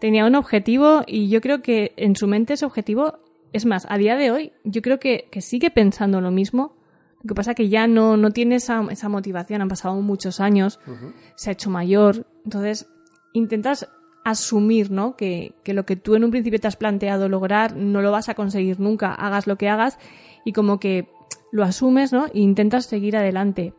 tenía 0.00 0.26
un 0.26 0.34
objetivo 0.34 1.02
y 1.06 1.28
yo 1.28 1.40
creo 1.40 1.62
que 1.62 1.92
en 1.96 2.16
su 2.16 2.26
mente 2.26 2.54
ese 2.54 2.66
objetivo, 2.66 3.20
es 3.52 3.66
más, 3.66 3.86
a 3.88 3.98
día 3.98 4.16
de 4.16 4.32
hoy, 4.32 4.52
yo 4.64 4.82
creo 4.82 4.98
que, 4.98 5.28
que 5.30 5.40
sigue 5.40 5.70
pensando 5.70 6.20
lo 6.20 6.32
mismo. 6.32 6.76
Lo 7.22 7.28
que 7.28 7.34
pasa 7.34 7.54
que 7.54 7.68
ya 7.68 7.86
no, 7.86 8.16
no 8.16 8.32
tiene 8.32 8.56
esa, 8.56 8.84
esa 8.90 9.08
motivación, 9.08 9.62
han 9.62 9.68
pasado 9.68 9.94
muchos 10.00 10.40
años, 10.40 10.80
Ujú. 10.88 11.12
se 11.36 11.50
ha 11.50 11.52
hecho 11.52 11.70
mayor, 11.70 12.26
entonces 12.44 12.88
intentas 13.32 13.88
asumir, 14.24 14.90
¿no? 14.90 15.16
Que, 15.16 15.54
que 15.62 15.72
lo 15.72 15.84
que 15.84 15.94
tú 15.96 16.16
en 16.16 16.24
un 16.24 16.30
principio 16.32 16.58
te 16.58 16.66
has 16.66 16.76
planteado 16.76 17.28
lograr 17.28 17.76
no 17.76 18.02
lo 18.02 18.10
vas 18.10 18.28
a 18.28 18.34
conseguir 18.34 18.80
nunca, 18.80 19.14
hagas 19.14 19.46
lo 19.46 19.56
que 19.56 19.68
hagas, 19.68 19.98
y 20.44 20.52
como 20.52 20.80
que 20.80 21.08
lo 21.52 21.64
asumes, 21.64 22.12
¿no? 22.12 22.26
E 22.26 22.40
intentas 22.40 22.86
seguir 22.86 23.16
adelante. 23.16 23.74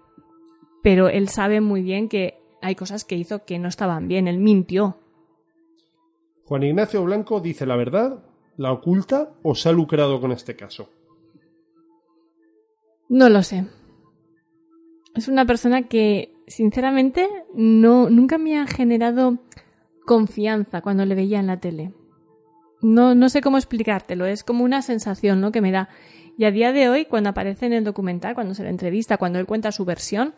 Pero 0.83 1.09
él 1.09 1.29
sabe 1.29 1.61
muy 1.61 1.81
bien 1.81 2.09
que 2.09 2.39
hay 2.61 2.75
cosas 2.75 3.05
que 3.05 3.15
hizo 3.15 3.45
que 3.45 3.59
no 3.59 3.67
estaban 3.67 4.07
bien, 4.07 4.27
él 4.27 4.39
mintió. 4.39 4.97
Juan 6.45 6.63
Ignacio 6.63 7.03
Blanco 7.03 7.39
dice 7.39 7.65
la 7.65 7.75
verdad, 7.75 8.23
la 8.57 8.71
oculta 8.71 9.33
o 9.43 9.55
se 9.55 9.69
ha 9.69 9.71
lucrado 9.71 10.19
con 10.19 10.31
este 10.31 10.55
caso. 10.55 10.89
No 13.09 13.29
lo 13.29 13.43
sé. 13.43 13.65
Es 15.15 15.27
una 15.27 15.45
persona 15.45 15.83
que, 15.83 16.33
sinceramente, 16.47 17.27
no, 17.53 18.09
nunca 18.09 18.37
me 18.37 18.57
ha 18.57 18.67
generado 18.67 19.39
confianza 20.05 20.81
cuando 20.81 21.05
le 21.05 21.15
veía 21.15 21.39
en 21.39 21.47
la 21.47 21.59
tele. 21.59 21.93
No, 22.81 23.13
no 23.13 23.29
sé 23.29 23.41
cómo 23.41 23.57
explicártelo, 23.57 24.25
es 24.25 24.43
como 24.43 24.63
una 24.63 24.81
sensación 24.81 25.41
¿no? 25.41 25.51
que 25.51 25.61
me 25.61 25.71
da. 25.71 25.89
Y 26.37 26.45
a 26.45 26.51
día 26.51 26.71
de 26.71 26.89
hoy, 26.89 27.05
cuando 27.05 27.29
aparece 27.29 27.65
en 27.65 27.73
el 27.73 27.83
documental, 27.83 28.33
cuando 28.33 28.53
se 28.53 28.63
le 28.63 28.69
entrevista, 28.69 29.17
cuando 29.17 29.39
él 29.39 29.45
cuenta 29.45 29.71
su 29.71 29.85
versión, 29.85 30.33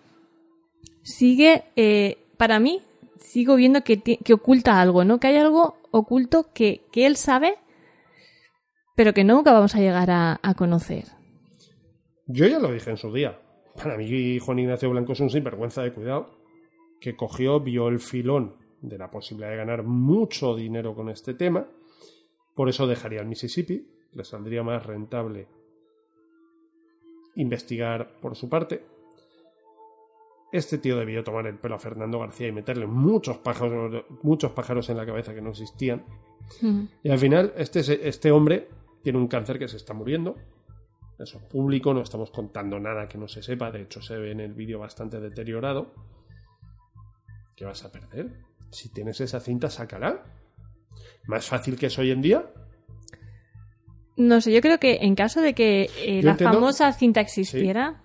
sigue, 1.02 1.64
eh, 1.76 2.18
para 2.38 2.60
mí, 2.60 2.82
sigo 3.20 3.56
viendo 3.56 3.84
que, 3.84 4.20
oculta 4.34 4.82
algo, 4.82 5.04
¿no? 5.04 5.20
Que 5.20 5.28
hay 5.28 5.38
algo 5.38 5.78
oculto 5.92 6.48
que, 6.54 6.82
que 6.92 7.06
él 7.06 7.16
sabe, 7.16 7.56
pero 8.96 9.14
que 9.14 9.24
nunca 9.24 9.54
vamos 9.54 9.76
a 9.76 9.80
llegar 9.80 10.12
a, 10.12 10.40
a 10.42 10.54
conocer. 10.56 11.06
Yo 12.28 12.48
ya 12.48 12.60
lo 12.60 12.72
dije 12.72 12.90
en 12.90 12.98
su 12.98 13.12
día. 13.14 13.40
Para 13.76 13.98
mí, 13.98 14.40
Juan 14.40 14.60
Ignacio 14.60 14.90
Blanco 14.90 15.14
es 15.14 15.20
un 15.20 15.30
sinvergüenza 15.30 15.82
de 15.82 15.94
cuidado 15.94 16.44
que 17.02 17.16
cogió, 17.16 17.60
vio 17.60 17.88
el 17.88 18.00
filón 18.00 18.56
de 18.82 18.98
la 18.98 19.10
posibilidad 19.10 19.52
de 19.52 19.58
ganar 19.58 19.84
mucho 19.84 20.56
dinero 20.56 20.96
con 20.96 21.10
este 21.10 21.34
tema. 21.34 21.68
Por 22.56 22.70
eso 22.70 22.88
dejaría 22.88 23.22
el 23.22 23.28
Mississippi. 23.28 23.88
Le 24.14 24.24
saldría 24.24 24.64
más 24.64 24.86
rentable 24.86 25.48
investigar 27.36 28.20
por 28.22 28.36
su 28.36 28.50
parte. 28.50 28.86
Este 30.52 30.78
tío 30.78 30.98
debió 30.98 31.24
tomar 31.24 31.48
el 31.48 31.58
pelo 31.58 31.76
a 31.76 31.80
Fernando 31.80 32.20
García 32.20 32.48
y 32.48 32.52
meterle 32.52 32.86
muchos 32.86 33.40
pájaros, 33.40 34.06
muchos 34.22 34.52
pájaros 34.52 34.88
en 34.90 34.98
la 34.98 35.06
cabeza 35.06 35.34
que 35.34 35.42
no 35.42 35.50
existían. 35.50 36.06
Y 37.02 37.10
al 37.10 37.18
final, 37.18 37.54
este, 37.58 38.08
este 38.08 38.32
hombre 38.32 38.70
tiene 39.02 39.18
un 39.18 39.28
cáncer 39.28 39.58
que 39.58 39.68
se 39.68 39.78
está 39.78 39.94
muriendo. 39.94 40.36
Eso 41.18 41.38
es 41.38 41.44
público, 41.46 41.94
no 41.94 42.02
estamos 42.02 42.32
contando 42.32 42.80
nada 42.80 43.08
que 43.08 43.18
no 43.18 43.28
se 43.28 43.42
sepa. 43.42 43.72
De 43.72 43.82
hecho, 43.82 44.02
se 44.02 44.18
ve 44.18 44.32
en 44.32 44.40
el 44.40 44.54
vídeo 44.54 44.78
bastante 44.78 45.20
deteriorado. 45.20 45.94
¿Qué 47.56 47.66
vas 47.66 47.84
a 47.84 47.92
perder? 47.92 48.32
Si 48.72 48.90
tienes 48.90 49.22
esa 49.22 49.40
cinta, 49.40 49.70
sácala. 49.70 50.24
Más 51.26 51.48
fácil 51.48 51.78
que 51.78 51.88
es 51.88 51.98
hoy 51.98 52.12
en 52.12 52.22
día. 52.22 52.52
No 54.16 54.42
sé, 54.42 54.54
yo 54.54 54.62
creo 54.62 54.80
que 54.80 55.00
en 55.02 55.16
caso 55.16 55.42
de 55.42 55.54
que 55.54 55.90
eh, 56.06 56.22
la 56.24 56.32
entiendo- 56.32 56.54
famosa 56.56 56.92
cinta 56.94 57.20
existiera, 57.22 58.02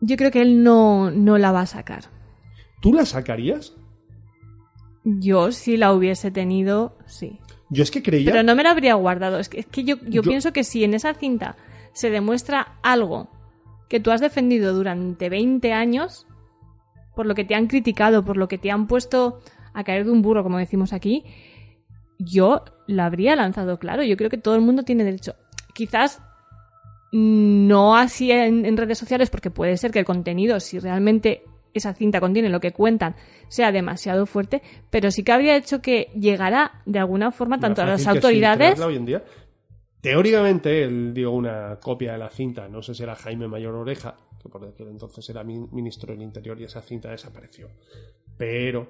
yo 0.00 0.16
creo 0.16 0.30
que 0.30 0.42
él 0.42 0.62
no, 0.62 1.10
no 1.10 1.38
la 1.38 1.52
va 1.52 1.62
a 1.62 1.66
sacar. 1.66 2.04
¿Tú 2.80 2.92
la 2.92 3.06
sacarías? 3.06 3.74
Yo, 5.04 5.52
si 5.52 5.76
la 5.76 5.92
hubiese 5.92 6.30
tenido, 6.30 6.96
sí. 7.06 7.38
Yo 7.70 7.82
es 7.82 7.90
que 7.90 8.02
creía. 8.02 8.30
Pero 8.30 8.42
no 8.42 8.54
me 8.54 8.62
la 8.62 8.70
habría 8.70 8.94
guardado. 8.94 9.38
Es 9.38 9.48
que, 9.48 9.60
es 9.60 9.66
que 9.66 9.84
yo, 9.84 9.96
yo 10.02 10.08
Yo- 10.08 10.22
pienso 10.22 10.52
que 10.52 10.64
si 10.64 10.84
en 10.84 10.94
esa 10.94 11.14
cinta 11.14 11.56
se 11.92 12.10
demuestra 12.10 12.78
algo 12.82 13.28
que 13.88 14.00
tú 14.00 14.10
has 14.10 14.20
defendido 14.20 14.74
durante 14.74 15.28
20 15.28 15.72
años, 15.72 16.26
por 17.14 17.26
lo 17.26 17.34
que 17.34 17.44
te 17.44 17.54
han 17.54 17.66
criticado, 17.66 18.24
por 18.24 18.36
lo 18.36 18.48
que 18.48 18.58
te 18.58 18.70
han 18.70 18.86
puesto 18.86 19.40
a 19.72 19.84
caer 19.84 20.04
de 20.04 20.10
un 20.10 20.22
burro, 20.22 20.42
como 20.42 20.58
decimos 20.58 20.92
aquí, 20.92 21.24
yo 22.24 22.64
la 22.86 23.06
habría 23.06 23.36
lanzado 23.36 23.78
claro. 23.78 24.02
Yo 24.02 24.16
creo 24.16 24.30
que 24.30 24.38
todo 24.38 24.54
el 24.54 24.60
mundo 24.60 24.82
tiene 24.82 25.04
derecho. 25.04 25.34
Quizás 25.74 26.20
no 27.12 27.96
así 27.96 28.30
en, 28.32 28.66
en 28.66 28.76
redes 28.76 28.98
sociales, 28.98 29.30
porque 29.30 29.50
puede 29.50 29.76
ser 29.76 29.90
que 29.92 30.00
el 30.00 30.04
contenido, 30.04 30.58
si 30.60 30.78
realmente 30.78 31.44
esa 31.72 31.94
cinta 31.94 32.20
contiene 32.20 32.48
lo 32.48 32.60
que 32.60 32.72
cuentan, 32.72 33.14
sea 33.48 33.72
demasiado 33.72 34.26
fuerte, 34.26 34.62
pero 34.90 35.10
sí 35.10 35.22
que 35.22 35.32
habría 35.32 35.56
hecho 35.56 35.80
que 35.82 36.10
llegara 36.14 36.82
de 36.86 36.98
alguna 36.98 37.30
forma 37.32 37.58
tanto 37.58 37.82
a 37.82 37.86
las 37.86 38.06
autoridades. 38.06 38.78
hoy 38.80 38.96
en 38.96 39.04
día. 39.04 39.24
Teóricamente, 40.00 40.82
él 40.84 41.14
dio 41.14 41.30
una 41.30 41.78
copia 41.80 42.12
de 42.12 42.18
la 42.18 42.28
cinta, 42.30 42.68
no 42.68 42.82
sé 42.82 42.94
si 42.94 43.02
era 43.02 43.14
Jaime 43.16 43.48
Mayor 43.48 43.74
Oreja, 43.74 44.16
que 44.42 44.48
por 44.48 44.64
aquel 44.66 44.88
entonces 44.88 45.28
era 45.30 45.42
mi- 45.42 45.66
ministro 45.72 46.12
del 46.12 46.22
Interior 46.22 46.60
y 46.60 46.64
esa 46.64 46.82
cinta 46.82 47.10
desapareció. 47.10 47.70
Pero 48.36 48.86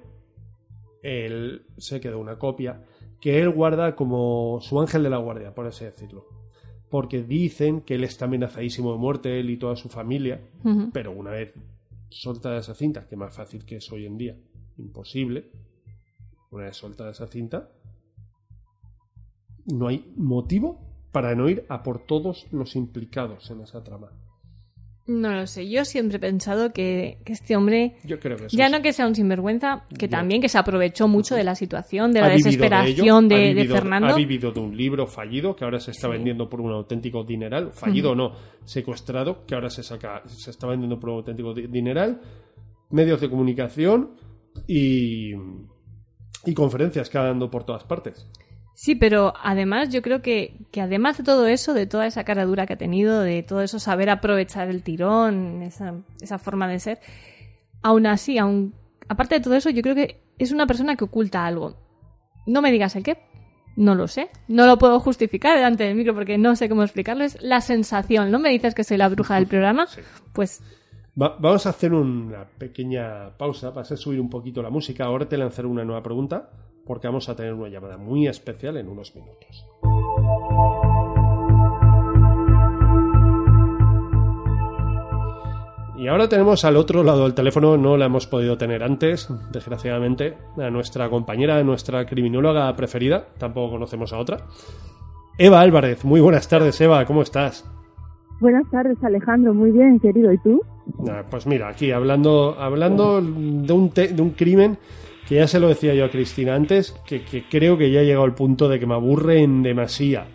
él 1.01 1.65
se 1.77 2.01
quedó 2.01 2.19
una 2.19 2.37
copia 2.37 2.81
que 3.19 3.41
él 3.41 3.49
guarda 3.49 3.95
como 3.95 4.59
su 4.61 4.79
ángel 4.79 5.03
de 5.03 5.09
la 5.09 5.17
guardia, 5.17 5.53
por 5.53 5.65
así 5.65 5.85
decirlo. 5.85 6.27
Porque 6.89 7.23
dicen 7.23 7.81
que 7.81 7.95
él 7.95 8.03
está 8.03 8.25
amenazadísimo 8.25 8.91
de 8.91 8.97
muerte, 8.97 9.39
él 9.39 9.49
y 9.49 9.57
toda 9.57 9.75
su 9.75 9.89
familia, 9.89 10.41
pero 10.93 11.11
una 11.11 11.31
vez 11.31 11.53
soltada 12.09 12.59
esa 12.59 12.75
cinta, 12.75 13.07
que 13.07 13.15
más 13.15 13.35
fácil 13.35 13.65
que 13.65 13.77
es 13.77 13.91
hoy 13.91 14.05
en 14.05 14.17
día, 14.17 14.37
imposible, 14.77 15.49
una 16.51 16.65
vez 16.65 16.77
soltada 16.77 17.11
esa 17.11 17.27
cinta, 17.27 17.71
no 19.65 19.87
hay 19.87 20.13
motivo 20.15 20.79
para 21.11 21.35
no 21.35 21.49
ir 21.49 21.65
a 21.69 21.81
por 21.81 22.05
todos 22.05 22.47
los 22.51 22.75
implicados 22.75 23.49
en 23.49 23.61
esa 23.61 23.83
trama. 23.83 24.11
No 25.07 25.31
lo 25.35 25.45
sé, 25.45 25.69
yo 25.69 25.85
siempre 25.85 26.17
he 26.17 26.19
pensado 26.19 26.73
que, 26.73 27.19
que 27.23 27.33
este 27.33 27.55
hombre, 27.55 27.95
Yo 28.03 28.19
creo 28.19 28.37
que 28.37 28.45
eso 28.47 28.57
ya 28.57 28.65
es- 28.65 28.71
no 28.71 28.81
que 28.81 28.91
sea 28.91 29.05
un 29.05 29.13
sinvergüenza, 29.13 29.85
que 29.99 30.07
Yo- 30.07 30.09
también 30.09 30.41
que 30.41 30.49
se 30.49 30.57
aprovechó 30.57 31.07
mucho 31.07 31.35
de 31.35 31.43
la 31.43 31.53
situación, 31.53 32.11
de 32.11 32.21
la 32.21 32.27
de 32.29 32.33
desesperación 32.37 33.27
de, 33.29 33.53
de 33.53 33.65
Fernando. 33.65 34.07
Ha 34.07 34.15
vivido 34.15 34.51
de 34.51 34.59
un 34.61 34.75
libro 34.75 35.05
fallido 35.05 35.55
que 35.55 35.63
ahora 35.63 35.79
se 35.79 35.91
está 35.91 36.07
Sí. 36.07 36.13
vendiendo 36.13 36.49
por 36.49 36.59
un 36.59 36.71
auténtico 36.71 37.23
dineral. 37.23 37.71
Fallido 37.71 38.11
o 38.13 38.15
no, 38.15 38.31
secuestrado, 38.63 39.45
que 39.45 39.53
ahora 39.53 39.69
se 39.69 39.83
saca, 39.83 40.23
se 40.25 40.49
está 40.49 40.65
vendiendo 40.65 40.99
por 40.99 41.11
un 41.11 41.17
auténtico 41.17 41.53
di- 41.53 41.67
dineral. 41.67 42.19
Medios 42.89 43.21
de 43.21 43.29
comunicación 43.29 44.15
y, 44.67 45.33
y 46.45 46.53
conferencias 46.55 47.09
que 47.11 47.17
ha 47.19 47.23
dando 47.25 47.51
por 47.51 47.63
todas 47.63 47.83
partes. 47.83 48.27
Sí, 48.77 48.93
pero 48.93 49.33
además 49.41 49.87
yo 49.89 50.01
creo 50.01 50.21
que, 50.21 50.57
que 50.71 50.81
además 50.81 51.17
de 51.17 51.23
todo 51.23 51.47
eso, 51.47 51.73
de 51.73 51.87
toda 51.87 52.05
esa 52.07 52.25
cara 52.25 52.43
dura 52.45 52.65
que 52.67 52.73
ha 52.73 52.77
tenido, 52.77 53.21
de 53.21 53.41
todo 53.41 53.61
eso 53.61 53.79
saber 53.79 54.09
aprovechar 54.09 54.67
el 54.67 54.83
tirón, 54.83 55.61
esa, 55.63 55.93
esa 56.21 56.37
forma 56.37 56.67
de 56.67 56.79
ser, 56.79 56.99
aún 57.81 58.05
así, 58.05 58.37
aún, 58.37 58.75
aparte 59.07 59.35
de 59.35 59.41
todo 59.41 59.55
eso, 59.55 59.69
yo 59.69 59.81
creo 59.81 59.95
que 59.95 60.21
es 60.37 60.51
una 60.51 60.67
persona 60.67 60.97
que 60.97 61.05
oculta 61.05 61.45
algo. 61.45 61.77
No 62.45 62.61
me 62.61 62.69
digas 62.69 62.97
el 62.97 63.03
qué, 63.03 63.17
no 63.77 63.95
lo 63.95 64.09
sé, 64.09 64.29
no 64.49 64.65
lo 64.67 64.77
puedo 64.77 64.99
justificar 64.99 65.55
delante 65.55 65.85
del 65.85 65.95
micro 65.95 66.13
porque 66.13 66.37
no 66.37 66.57
sé 66.57 66.67
cómo 66.67 66.83
explicarlo, 66.83 67.23
es 67.23 67.41
la 67.41 67.61
sensación, 67.61 68.29
¿no 68.29 68.39
me 68.39 68.49
dices 68.49 68.75
que 68.75 68.83
soy 68.83 68.97
la 68.97 69.07
bruja 69.07 69.35
del 69.35 69.47
programa? 69.47 69.87
Sí. 69.87 70.01
Pues 70.33 70.61
Va- 71.19 71.37
vamos 71.39 71.65
a 71.65 71.69
hacer 71.69 71.93
una 71.93 72.43
pequeña 72.43 73.37
pausa 73.37 73.69
para 73.69 73.83
hacer 73.83 73.97
subir 73.97 74.19
un 74.19 74.29
poquito 74.29 74.61
la 74.61 74.69
música. 74.69 75.05
Ahora 75.05 75.29
te 75.29 75.37
lanzaré 75.37 75.65
una 75.69 75.85
nueva 75.85 76.03
pregunta 76.03 76.49
porque 76.85 77.07
vamos 77.07 77.27
a 77.29 77.35
tener 77.35 77.53
una 77.53 77.69
llamada 77.69 77.97
muy 77.97 78.27
especial 78.27 78.77
en 78.77 78.87
unos 78.89 79.15
minutos. 79.15 79.65
Y 85.97 86.07
ahora 86.09 86.27
tenemos 86.27 86.65
al 86.65 86.75
otro 86.75 87.03
lado 87.03 87.23
del 87.23 87.33
teléfono, 87.33 87.77
no 87.77 87.95
la 87.95 88.05
hemos 88.05 88.27
podido 88.27 88.57
tener 88.57 88.83
antes, 88.83 89.29
desgraciadamente, 89.51 90.35
a 90.57 90.69
nuestra 90.69 91.09
compañera, 91.09 91.57
a 91.57 91.63
nuestra 91.63 92.05
criminóloga 92.05 92.75
preferida, 92.75 93.27
tampoco 93.37 93.71
conocemos 93.71 94.11
a 94.11 94.17
otra. 94.19 94.39
Eva 95.37 95.61
Álvarez, 95.61 96.03
muy 96.03 96.19
buenas 96.19 96.47
tardes, 96.49 96.79
Eva, 96.81 97.05
¿cómo 97.05 97.21
estás? 97.21 97.65
Buenas 98.41 98.69
tardes, 98.69 99.01
Alejandro, 99.03 99.53
muy 99.53 99.71
bien, 99.71 99.97
querido, 99.99 100.33
¿y 100.33 100.37
tú? 100.39 100.61
Ah, 101.09 101.23
pues 101.29 101.47
mira, 101.47 101.69
aquí 101.69 101.91
hablando, 101.91 102.57
hablando 102.59 103.21
de, 103.21 103.73
un 103.73 103.89
te- 103.91 104.09
de 104.09 104.21
un 104.21 104.31
crimen 104.31 104.77
que 105.27 105.35
ya 105.35 105.47
se 105.47 105.59
lo 105.59 105.67
decía 105.69 105.93
yo 105.93 106.05
a 106.05 106.09
Cristina 106.09 106.55
antes, 106.55 106.91
que, 107.07 107.23
que 107.23 107.43
creo 107.49 107.77
que 107.77 107.91
ya 107.91 108.01
ha 108.01 108.03
llegado 108.03 108.23
al 108.25 108.35
punto 108.35 108.69
de 108.69 108.79
que 108.79 108.85
me 108.85 108.93
aburre 108.93 109.41
en 109.41 109.63
demasía. 109.63 110.25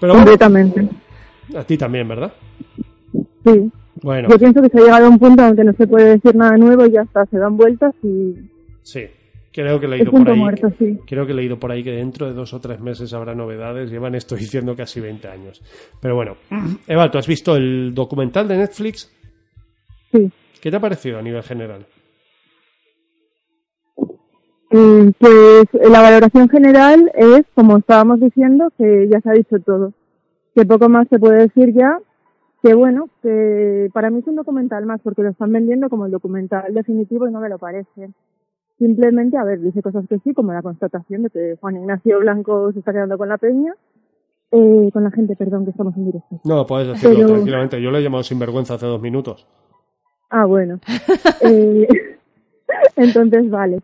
Pero 0.00 0.12
bueno, 0.14 0.26
Completamente. 0.26 0.88
a 1.56 1.64
ti 1.64 1.76
también, 1.78 2.08
¿verdad? 2.08 2.32
Sí. 3.44 3.70
Bueno, 4.02 4.28
Yo 4.28 4.38
pienso 4.38 4.60
que 4.60 4.68
se 4.68 4.78
ha 4.78 4.82
llegado 4.82 5.06
a 5.06 5.08
un 5.08 5.18
punto 5.18 5.46
en 5.46 5.56
que 5.56 5.64
no 5.64 5.72
se 5.72 5.86
puede 5.86 6.10
decir 6.16 6.34
nada 6.34 6.56
nuevo 6.56 6.84
y 6.86 6.90
ya 6.90 7.02
está, 7.02 7.24
se 7.26 7.38
dan 7.38 7.56
vueltas 7.56 7.94
y 8.02 8.34
sí. 8.82 9.06
Creo 9.52 9.78
que 9.78 9.86
he 9.86 9.88
es 9.88 9.98
leído 9.98 10.10
por 10.10 10.28
ahí. 10.28 10.36
muerto, 10.36 10.72
sí. 10.80 10.98
Creo 11.06 11.24
que 11.26 11.30
he 11.30 11.34
leído 11.36 11.60
por 11.60 11.70
ahí 11.70 11.84
que 11.84 11.92
dentro 11.92 12.26
de 12.26 12.32
dos 12.32 12.52
o 12.54 12.60
tres 12.60 12.80
meses 12.80 13.12
habrá 13.14 13.36
novedades. 13.36 13.88
Llevan 13.88 14.16
esto 14.16 14.34
diciendo 14.34 14.74
casi 14.74 14.98
20 14.98 15.28
años. 15.28 15.62
Pero 16.00 16.16
bueno, 16.16 16.36
Eva, 16.88 17.08
¿tú 17.08 17.18
has 17.18 17.26
visto 17.28 17.54
el 17.54 17.94
documental 17.94 18.48
de 18.48 18.56
Netflix? 18.56 19.12
Sí. 20.10 20.28
¿Qué 20.60 20.70
te 20.72 20.76
ha 20.76 20.80
parecido 20.80 21.20
a 21.20 21.22
nivel 21.22 21.44
general? 21.44 21.86
Mm, 24.76 25.10
Pues 25.18 25.64
eh, 25.74 25.88
la 25.88 26.00
valoración 26.00 26.48
general 26.48 27.10
es, 27.14 27.44
como 27.54 27.76
estábamos 27.76 28.18
diciendo, 28.20 28.72
que 28.76 29.08
ya 29.08 29.20
se 29.20 29.30
ha 29.30 29.34
dicho 29.34 29.58
todo. 29.60 29.92
Que 30.54 30.64
poco 30.64 30.88
más 30.88 31.06
se 31.08 31.18
puede 31.18 31.42
decir 31.42 31.72
ya. 31.74 31.98
Que 32.62 32.74
bueno, 32.74 33.08
que 33.22 33.90
para 33.92 34.10
mí 34.10 34.20
es 34.20 34.26
un 34.26 34.36
documental 34.36 34.86
más, 34.86 35.00
porque 35.02 35.22
lo 35.22 35.28
están 35.30 35.52
vendiendo 35.52 35.88
como 35.90 36.06
el 36.06 36.12
documental 36.12 36.72
definitivo 36.72 37.28
y 37.28 37.32
no 37.32 37.38
me 37.40 37.48
lo 37.50 37.58
parece. 37.58 38.08
Simplemente, 38.78 39.36
a 39.36 39.44
ver, 39.44 39.60
dice 39.60 39.82
cosas 39.82 40.06
que 40.08 40.18
sí, 40.20 40.32
como 40.32 40.52
la 40.52 40.62
constatación 40.62 41.22
de 41.24 41.30
que 41.30 41.56
Juan 41.60 41.76
Ignacio 41.76 42.18
Blanco 42.20 42.72
se 42.72 42.78
está 42.80 42.92
quedando 42.92 43.18
con 43.18 43.28
la 43.28 43.36
peña, 43.38 43.74
eh, 44.50 44.90
con 44.92 45.04
la 45.04 45.10
gente, 45.10 45.36
perdón, 45.36 45.64
que 45.64 45.70
estamos 45.72 45.94
en 45.96 46.06
directo. 46.06 46.40
No, 46.44 46.66
puedes 46.66 46.88
decirlo 46.88 47.16
Pero- 47.16 47.28
tranquilamente. 47.34 47.80
Yo 47.82 47.90
lo 47.90 47.98
he 47.98 48.02
llamado 48.02 48.22
sinvergüenza 48.24 48.74
hace 48.74 48.86
dos 48.86 49.00
minutos. 49.00 49.46
Ah, 50.30 50.46
bueno. 50.46 50.80
Eh, 51.42 51.86
entonces, 52.96 53.50
vale. 53.50 53.80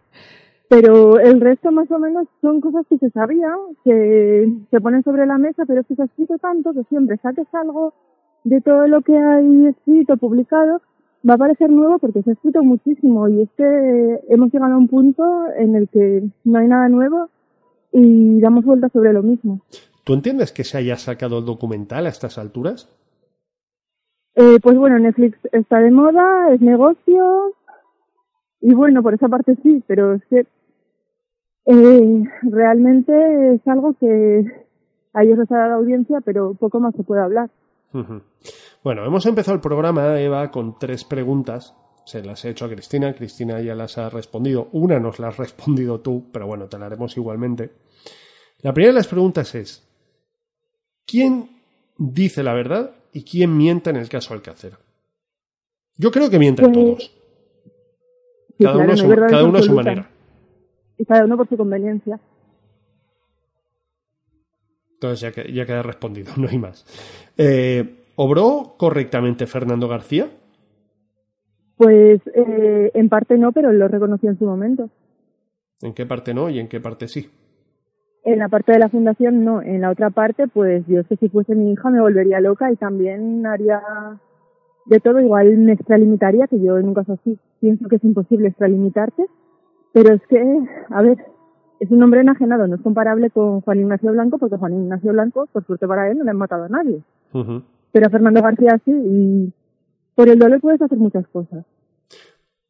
Pero 0.71 1.19
el 1.19 1.41
resto 1.41 1.73
más 1.73 1.91
o 1.91 1.99
menos 1.99 2.29
son 2.41 2.61
cosas 2.61 2.87
que 2.89 2.97
se 2.99 3.11
sabían, 3.11 3.59
que 3.85 4.53
se 4.71 4.81
ponen 4.81 5.03
sobre 5.03 5.27
la 5.27 5.37
mesa, 5.37 5.65
pero 5.67 5.81
es 5.81 5.87
que 5.89 5.97
se 5.97 6.03
ha 6.03 6.05
escrito 6.05 6.39
tanto 6.39 6.73
que 6.73 6.85
siempre 6.85 7.17
saques 7.17 7.49
algo 7.53 7.93
de 8.45 8.61
todo 8.61 8.87
lo 8.87 9.01
que 9.03 9.19
hay 9.19 9.67
escrito, 9.67 10.17
publicado, 10.17 10.81
va 11.29 11.35
a 11.35 11.39
parecer 11.39 11.71
nuevo 11.71 11.99
porque 11.99 12.23
se 12.23 12.31
ha 12.31 12.33
escrito 12.35 12.63
muchísimo 12.63 13.29
y 13.29 13.43
es 13.43 13.49
que 13.57 14.21
hemos 14.29 14.53
llegado 14.53 14.75
a 14.75 14.79
un 14.79 14.87
punto 14.87 15.25
en 15.57 15.75
el 15.75 15.89
que 15.89 16.23
no 16.45 16.59
hay 16.61 16.69
nada 16.69 16.89
nuevo 16.89 17.29
y 17.91 18.41
damos 18.41 18.65
vueltas 18.65 18.93
sobre 18.93 19.13
lo 19.13 19.25
mismo. 19.25 19.63
¿Tú 20.05 20.15
entiendes 20.15 20.53
que 20.53 20.63
se 20.63 20.79
haya 20.79 20.95
sacado 20.97 21.41
el 21.41 21.47
documental 21.47 22.07
a 22.07 22.11
estas 22.11 22.39
alturas? 22.39 22.89
Eh, 24.37 24.61
pues 24.63 24.79
bueno, 24.79 25.01
Netflix 25.01 25.37
está 25.51 25.81
de 25.81 25.91
moda, 25.91 26.55
es 26.55 26.61
negocio 26.61 27.55
y 28.61 28.73
bueno, 28.73 29.03
por 29.03 29.15
esa 29.15 29.29
parte 29.29 29.57
sí, 29.65 29.83
pero 29.89 30.15
es 30.15 30.25
que 30.27 30.47
eh, 31.71 32.25
realmente 32.43 33.55
es 33.55 33.67
algo 33.67 33.95
que 33.99 34.45
a 35.13 35.23
ellos 35.23 35.39
les 35.39 35.51
ha 35.51 35.57
dado 35.59 35.75
audiencia, 35.75 36.21
pero 36.25 36.55
poco 36.55 36.81
más 36.81 36.95
se 36.95 37.03
puede 37.03 37.23
hablar. 37.23 37.51
Bueno, 38.85 39.05
hemos 39.05 39.27
empezado 39.27 39.55
el 39.55 39.61
programa, 39.61 40.21
Eva, 40.21 40.51
con 40.51 40.79
tres 40.79 41.05
preguntas. 41.05 41.75
Se 42.05 42.23
las 42.25 42.45
he 42.45 42.51
hecho 42.51 42.65
a 42.65 42.69
Cristina. 42.71 43.15
Cristina 43.15 43.61
ya 43.61 43.75
las 43.75 43.99
ha 43.99 44.09
respondido. 44.11 44.69
Una 44.73 44.99
nos 44.99 45.19
la 45.19 45.29
has 45.29 45.37
respondido 45.37 46.01
tú, 46.01 46.25
pero 46.33 46.47
bueno, 46.47 46.67
te 46.67 46.79
la 46.79 46.87
haremos 46.87 47.17
igualmente. 47.17 47.71
La 48.63 48.73
primera 48.73 48.93
de 48.93 48.99
las 48.99 49.09
preguntas 49.09 49.55
es: 49.55 49.87
¿quién 51.07 51.51
dice 51.99 52.43
la 52.43 52.55
verdad 52.55 52.93
y 53.13 53.25
quién 53.25 53.57
miente 53.57 53.91
en 53.91 53.97
el 53.97 54.09
caso 54.09 54.35
Alcácer? 54.35 54.75
Yo 55.97 56.11
creo 56.11 56.31
que 56.31 56.39
mienten 56.39 56.73
Pues, 56.73 56.85
todos. 56.85 57.17
Sí, 58.57 58.65
Cada 58.65 58.75
claro, 58.77 58.89
uno, 58.93 58.97
su, 58.97 59.09
cada 59.09 59.45
uno 59.45 59.59
a 59.59 59.63
su 59.63 59.73
manera. 59.75 60.11
Y 61.01 61.07
cada 61.07 61.25
uno 61.25 61.39
por 61.39 61.49
su 61.49 61.57
conveniencia. 61.57 62.21
Entonces 64.95 65.21
ya, 65.21 65.33
que- 65.33 65.51
ya 65.53 65.65
queda 65.65 65.83
respondido, 65.83 66.33
no 66.37 66.47
hay 66.49 66.59
más. 66.59 66.85
Eh, 67.39 67.97
¿Obró 68.17 68.75
correctamente 68.77 69.47
Fernando 69.47 69.89
García? 69.89 70.29
Pues 71.79 72.21
eh, 72.35 72.91
en 72.93 73.09
parte 73.09 73.39
no, 73.39 73.53
pero 73.53 73.73
lo 73.73 73.89
reconoció 73.89 74.29
en 74.29 74.39
su 74.39 74.45
momento. 74.45 74.91
¿En 75.81 75.95
qué 75.95 76.05
parte 76.05 76.35
no 76.35 76.51
y 76.51 76.59
en 76.59 76.69
qué 76.69 76.81
parte 76.81 77.09
sí? 77.09 77.31
En 78.25 78.39
la 78.41 78.51
parte 78.51 78.73
de 78.73 78.79
la 78.79 78.91
fundación 78.91 79.43
no, 79.43 79.63
en 79.63 79.81
la 79.81 79.91
otra 79.91 80.11
parte 80.11 80.47
pues 80.47 80.85
yo 80.87 81.03
sé 81.05 81.17
que 81.17 81.27
si 81.27 81.29
fuese 81.31 81.55
mi 81.55 81.73
hija 81.73 81.89
me 81.89 82.03
volvería 82.03 82.39
loca 82.41 82.71
y 82.71 82.77
también 82.77 83.47
haría 83.47 83.81
de 84.85 85.01
todo, 85.01 85.21
igual 85.21 85.57
me 85.57 85.73
extralimitaría, 85.73 86.47
que 86.47 86.61
yo 86.63 86.77
en 86.77 86.89
un 86.89 86.95
caso 86.95 87.15
así 87.15 87.39
pienso 87.61 87.89
que 87.89 87.97
es 87.97 88.05
imposible 88.05 88.49
extralimitarte, 88.49 89.25
pero 89.93 90.15
es 90.15 90.23
que, 90.29 90.41
a 90.91 91.03
ver, 91.03 91.25
es 91.81 91.91
un 91.91 92.03
hombre 92.03 92.21
enajenado, 92.21 92.67
no 92.67 92.77
es 92.77 92.83
comparable 92.83 93.31
con 93.31 93.61
Juan 93.63 93.81
Ignacio 93.81 94.13
Blanco, 94.13 94.39
porque 94.39 94.57
Juan 94.57 94.75
Ignacio 94.75 95.13
Blanco, 95.13 95.47
por 95.53 95.65
suerte 95.65 95.87
para 95.87 96.11
él, 96.11 96.19
no 96.19 96.25
le 96.25 96.31
han 96.31 96.37
matado 96.37 96.65
a 96.65 96.69
nadie, 96.69 97.03
pero 97.93 98.07
a 98.07 98.11
Fernando 98.11 98.43
García 98.43 98.79
sí, 98.85 98.93
y 98.93 99.53
por 100.15 100.29
el 100.29 100.39
dolor 100.39 100.61
puedes 100.61 100.83
hacer 100.83 100.99
muchas 100.99 101.27
cosas. 101.29 101.65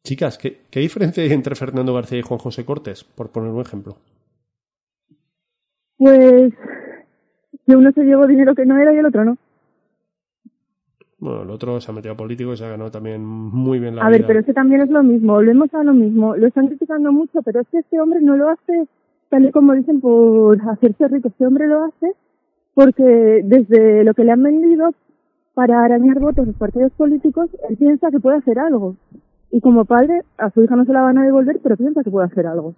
Chicas, 0.03 0.37
¿qué, 0.37 0.61
qué 0.71 0.79
diferencia 0.79 1.23
hay 1.23 1.31
entre 1.31 1.55
Fernando 1.55 1.93
García 1.93 2.19
y 2.19 2.23
Juan 2.23 2.39
José 2.39 2.65
Cortés? 2.65 3.03
Por 3.03 3.29
poner 3.29 3.51
un 3.51 3.61
ejemplo. 3.61 3.97
Pues 5.97 6.53
que 7.67 7.75
uno 7.75 7.91
se 7.91 8.03
llevó 8.03 8.25
dinero 8.25 8.55
que 8.55 8.65
no 8.65 8.77
era 8.77 8.93
y 8.93 8.97
el 8.97 9.05
otro 9.05 9.23
no. 9.23 9.37
Bueno, 11.21 11.43
el 11.43 11.49
otro 11.51 11.79
se 11.79 11.91
ha 11.91 11.93
metido 11.93 12.15
a 12.15 12.17
político 12.17 12.51
y 12.51 12.57
se 12.57 12.65
ha 12.65 12.69
ganado 12.69 12.89
también 12.89 13.23
muy 13.23 13.77
bien 13.79 13.95
la 13.95 14.01
A 14.01 14.07
vida. 14.07 14.17
ver, 14.17 14.27
pero 14.27 14.39
es 14.39 14.45
que 14.47 14.53
también 14.53 14.81
es 14.81 14.89
lo 14.89 15.03
mismo, 15.03 15.33
volvemos 15.33 15.71
a 15.73 15.83
lo 15.83 15.93
mismo. 15.93 16.35
Lo 16.35 16.47
están 16.47 16.67
criticando 16.67 17.11
mucho, 17.11 17.43
pero 17.43 17.61
es 17.61 17.67
que 17.69 17.77
este 17.77 18.01
hombre 18.01 18.21
no 18.21 18.35
lo 18.35 18.49
hace 18.49 18.87
tal 19.29 19.45
y 19.45 19.51
como 19.51 19.73
dicen 19.73 20.01
por 20.01 20.59
hacerse 20.67 21.07
rico. 21.07 21.27
Este 21.29 21.45
hombre 21.45 21.67
lo 21.67 21.85
hace 21.85 22.13
porque 22.73 23.41
desde 23.43 24.03
lo 24.03 24.13
que 24.15 24.23
le 24.23 24.31
han 24.31 24.41
vendido 24.41 24.93
para 25.53 25.83
arañar 25.83 26.19
votos 26.19 26.47
los 26.47 26.55
partidos 26.55 26.91
políticos, 26.93 27.49
él 27.69 27.77
piensa 27.77 28.09
que 28.09 28.19
puede 28.19 28.37
hacer 28.37 28.57
algo. 28.57 28.95
Y 29.51 29.61
como 29.61 29.85
padre, 29.85 30.21
a 30.39 30.49
su 30.49 30.63
hija 30.63 30.75
no 30.75 30.85
se 30.85 30.93
la 30.93 31.01
van 31.01 31.19
a 31.19 31.23
devolver, 31.23 31.59
pero 31.61 31.77
piensa 31.77 32.03
que 32.03 32.09
puede 32.09 32.25
hacer 32.27 32.47
algo. 32.47 32.73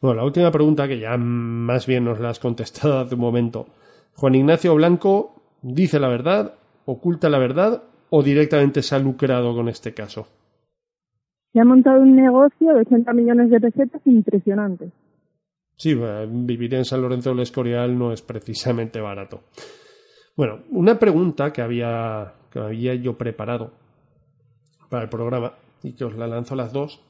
Bueno, 0.00 0.16
la 0.16 0.24
última 0.24 0.50
pregunta, 0.50 0.88
que 0.88 0.98
ya 0.98 1.16
más 1.16 1.86
bien 1.86 2.04
nos 2.04 2.18
la 2.18 2.30
has 2.30 2.40
contestado 2.40 2.98
hace 3.00 3.14
un 3.14 3.20
momento. 3.20 3.66
¿Juan 4.16 4.34
Ignacio 4.34 4.74
Blanco 4.74 5.34
dice 5.62 6.00
la 6.00 6.08
verdad, 6.08 6.54
oculta 6.86 7.28
la 7.28 7.38
verdad 7.38 7.82
o 8.08 8.22
directamente 8.22 8.82
se 8.82 8.94
ha 8.94 8.98
lucrado 8.98 9.54
con 9.54 9.68
este 9.68 9.92
caso? 9.92 10.26
Se 11.52 11.60
ha 11.60 11.64
montado 11.64 12.00
un 12.00 12.16
negocio 12.16 12.72
de 12.74 12.80
80 12.80 13.12
millones 13.12 13.50
de 13.50 13.60
pesetas 13.60 14.02
impresionante. 14.06 14.90
Sí, 15.76 15.94
vivir 15.94 16.74
en 16.74 16.84
San 16.84 17.02
Lorenzo 17.02 17.30
del 17.30 17.40
Escorial 17.40 17.98
no 17.98 18.12
es 18.12 18.22
precisamente 18.22 19.00
barato. 19.00 19.42
Bueno, 20.36 20.60
una 20.70 20.98
pregunta 20.98 21.52
que 21.52 21.60
había, 21.60 22.32
que 22.50 22.58
había 22.58 22.94
yo 22.94 23.18
preparado 23.18 23.72
para 24.88 25.04
el 25.04 25.08
programa 25.08 25.54
y 25.82 25.92
que 25.92 26.04
os 26.04 26.16
la 26.16 26.26
lanzo 26.26 26.54
a 26.54 26.58
las 26.58 26.72
dos. 26.72 27.02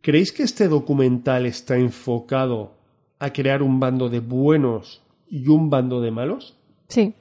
¿Creéis 0.00 0.32
que 0.32 0.42
este 0.42 0.68
documental 0.68 1.46
está 1.46 1.76
enfocado 1.76 2.72
a 3.18 3.32
crear 3.32 3.62
un 3.62 3.80
bando 3.80 4.08
de 4.08 4.20
buenos 4.20 5.02
y 5.28 5.48
un 5.48 5.70
bando 5.70 6.00
de 6.00 6.10
malos? 6.10 6.56
Sí. 6.88 7.14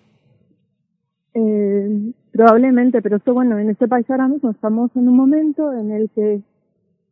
Eh, 1.33 1.66
probablemente, 2.37 3.01
pero 3.01 3.17
esto 3.17 3.33
bueno, 3.33 3.57
en 3.57 3.69
este 3.71 3.87
país 3.87 4.09
ahora 4.09 4.27
mismo 4.27 4.51
estamos 4.51 4.91
en 4.95 5.09
un 5.09 5.17
momento 5.17 5.73
en 5.73 5.91
el 5.91 6.09
que 6.11 6.39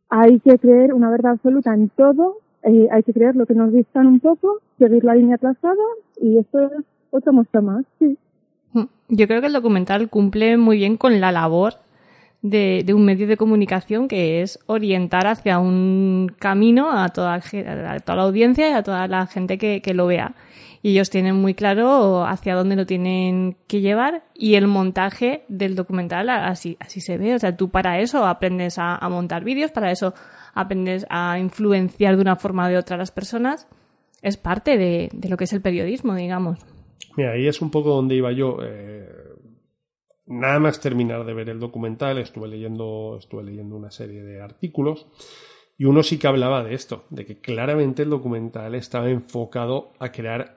hay 0.08 0.38
que 0.38 0.56
creer 0.58 0.94
una 0.94 1.10
verdad 1.10 1.32
absoluta 1.32 1.74
en 1.74 1.88
todo, 1.90 2.38
eh, 2.62 2.88
hay 2.92 3.02
que 3.02 3.12
creer 3.12 3.34
lo 3.34 3.44
que 3.44 3.54
nos 3.54 3.72
dictan 3.72 4.06
un 4.06 4.20
poco, 4.20 4.60
seguir 4.78 5.04
la 5.04 5.16
línea 5.16 5.36
trazada 5.36 5.82
y 6.22 6.38
esto 6.38 6.60
es 6.60 6.84
otra 7.10 7.32
muestra 7.32 7.60
más, 7.60 7.84
sí. 7.98 8.16
Yo 9.08 9.26
creo 9.26 9.40
que 9.40 9.46
el 9.46 9.52
documental 9.52 10.08
cumple 10.08 10.56
muy 10.56 10.76
bien 10.76 10.96
con 10.96 11.20
la 11.20 11.32
labor 11.32 11.74
de, 12.50 12.94
un 12.94 13.04
medio 13.04 13.26
de 13.26 13.36
comunicación 13.36 14.08
que 14.08 14.42
es 14.42 14.58
orientar 14.66 15.26
hacia 15.26 15.58
un 15.58 16.32
camino 16.38 16.92
a 16.92 17.08
toda, 17.08 17.34
a 17.34 18.00
toda 18.00 18.16
la 18.16 18.22
audiencia 18.22 18.70
y 18.70 18.72
a 18.72 18.82
toda 18.82 19.08
la 19.08 19.26
gente 19.26 19.58
que, 19.58 19.82
que 19.82 19.94
lo 19.94 20.06
vea. 20.06 20.34
Y 20.82 20.90
ellos 20.90 21.10
tienen 21.10 21.34
muy 21.34 21.54
claro 21.54 22.24
hacia 22.24 22.54
dónde 22.54 22.76
lo 22.76 22.86
tienen 22.86 23.56
que 23.66 23.80
llevar 23.80 24.22
y 24.34 24.54
el 24.54 24.68
montaje 24.68 25.42
del 25.48 25.74
documental 25.74 26.28
así, 26.28 26.76
así 26.78 27.00
se 27.00 27.18
ve. 27.18 27.34
O 27.34 27.38
sea, 27.38 27.56
tú 27.56 27.70
para 27.70 27.98
eso 27.98 28.24
aprendes 28.24 28.78
a, 28.78 28.94
a 28.94 29.08
montar 29.08 29.42
vídeos, 29.42 29.72
para 29.72 29.90
eso 29.90 30.14
aprendes 30.54 31.04
a 31.10 31.38
influenciar 31.40 32.14
de 32.14 32.22
una 32.22 32.36
forma 32.36 32.66
o 32.66 32.68
de 32.68 32.78
otra 32.78 32.94
a 32.94 32.98
las 32.98 33.10
personas. 33.10 33.66
Es 34.22 34.36
parte 34.36 34.78
de, 34.78 35.08
de 35.12 35.28
lo 35.28 35.36
que 35.36 35.44
es 35.44 35.52
el 35.52 35.60
periodismo, 35.60 36.14
digamos. 36.14 36.58
Mira, 37.16 37.32
ahí 37.32 37.48
es 37.48 37.60
un 37.60 37.70
poco 37.70 37.90
donde 37.90 38.14
iba 38.14 38.30
yo. 38.30 38.58
Eh, 38.62 39.08
nada 40.26 40.58
más 40.58 40.80
terminar 40.80 41.24
de 41.24 41.34
ver 41.34 41.48
el 41.48 41.60
documental, 41.60 42.18
estuve 42.18 42.48
leyendo, 42.48 43.16
estuve 43.18 43.44
leyendo 43.44 43.76
una 43.76 43.90
serie 43.90 44.22
de 44.22 44.40
artículos 44.40 45.06
y 45.78 45.84
uno 45.84 46.02
sí 46.02 46.18
que 46.18 46.26
hablaba 46.26 46.64
de 46.64 46.74
esto, 46.74 47.04
de 47.10 47.24
que 47.26 47.40
claramente 47.40 48.02
el 48.02 48.10
documental 48.10 48.74
estaba 48.74 49.10
enfocado 49.10 49.92
a 49.98 50.10
crear, 50.10 50.56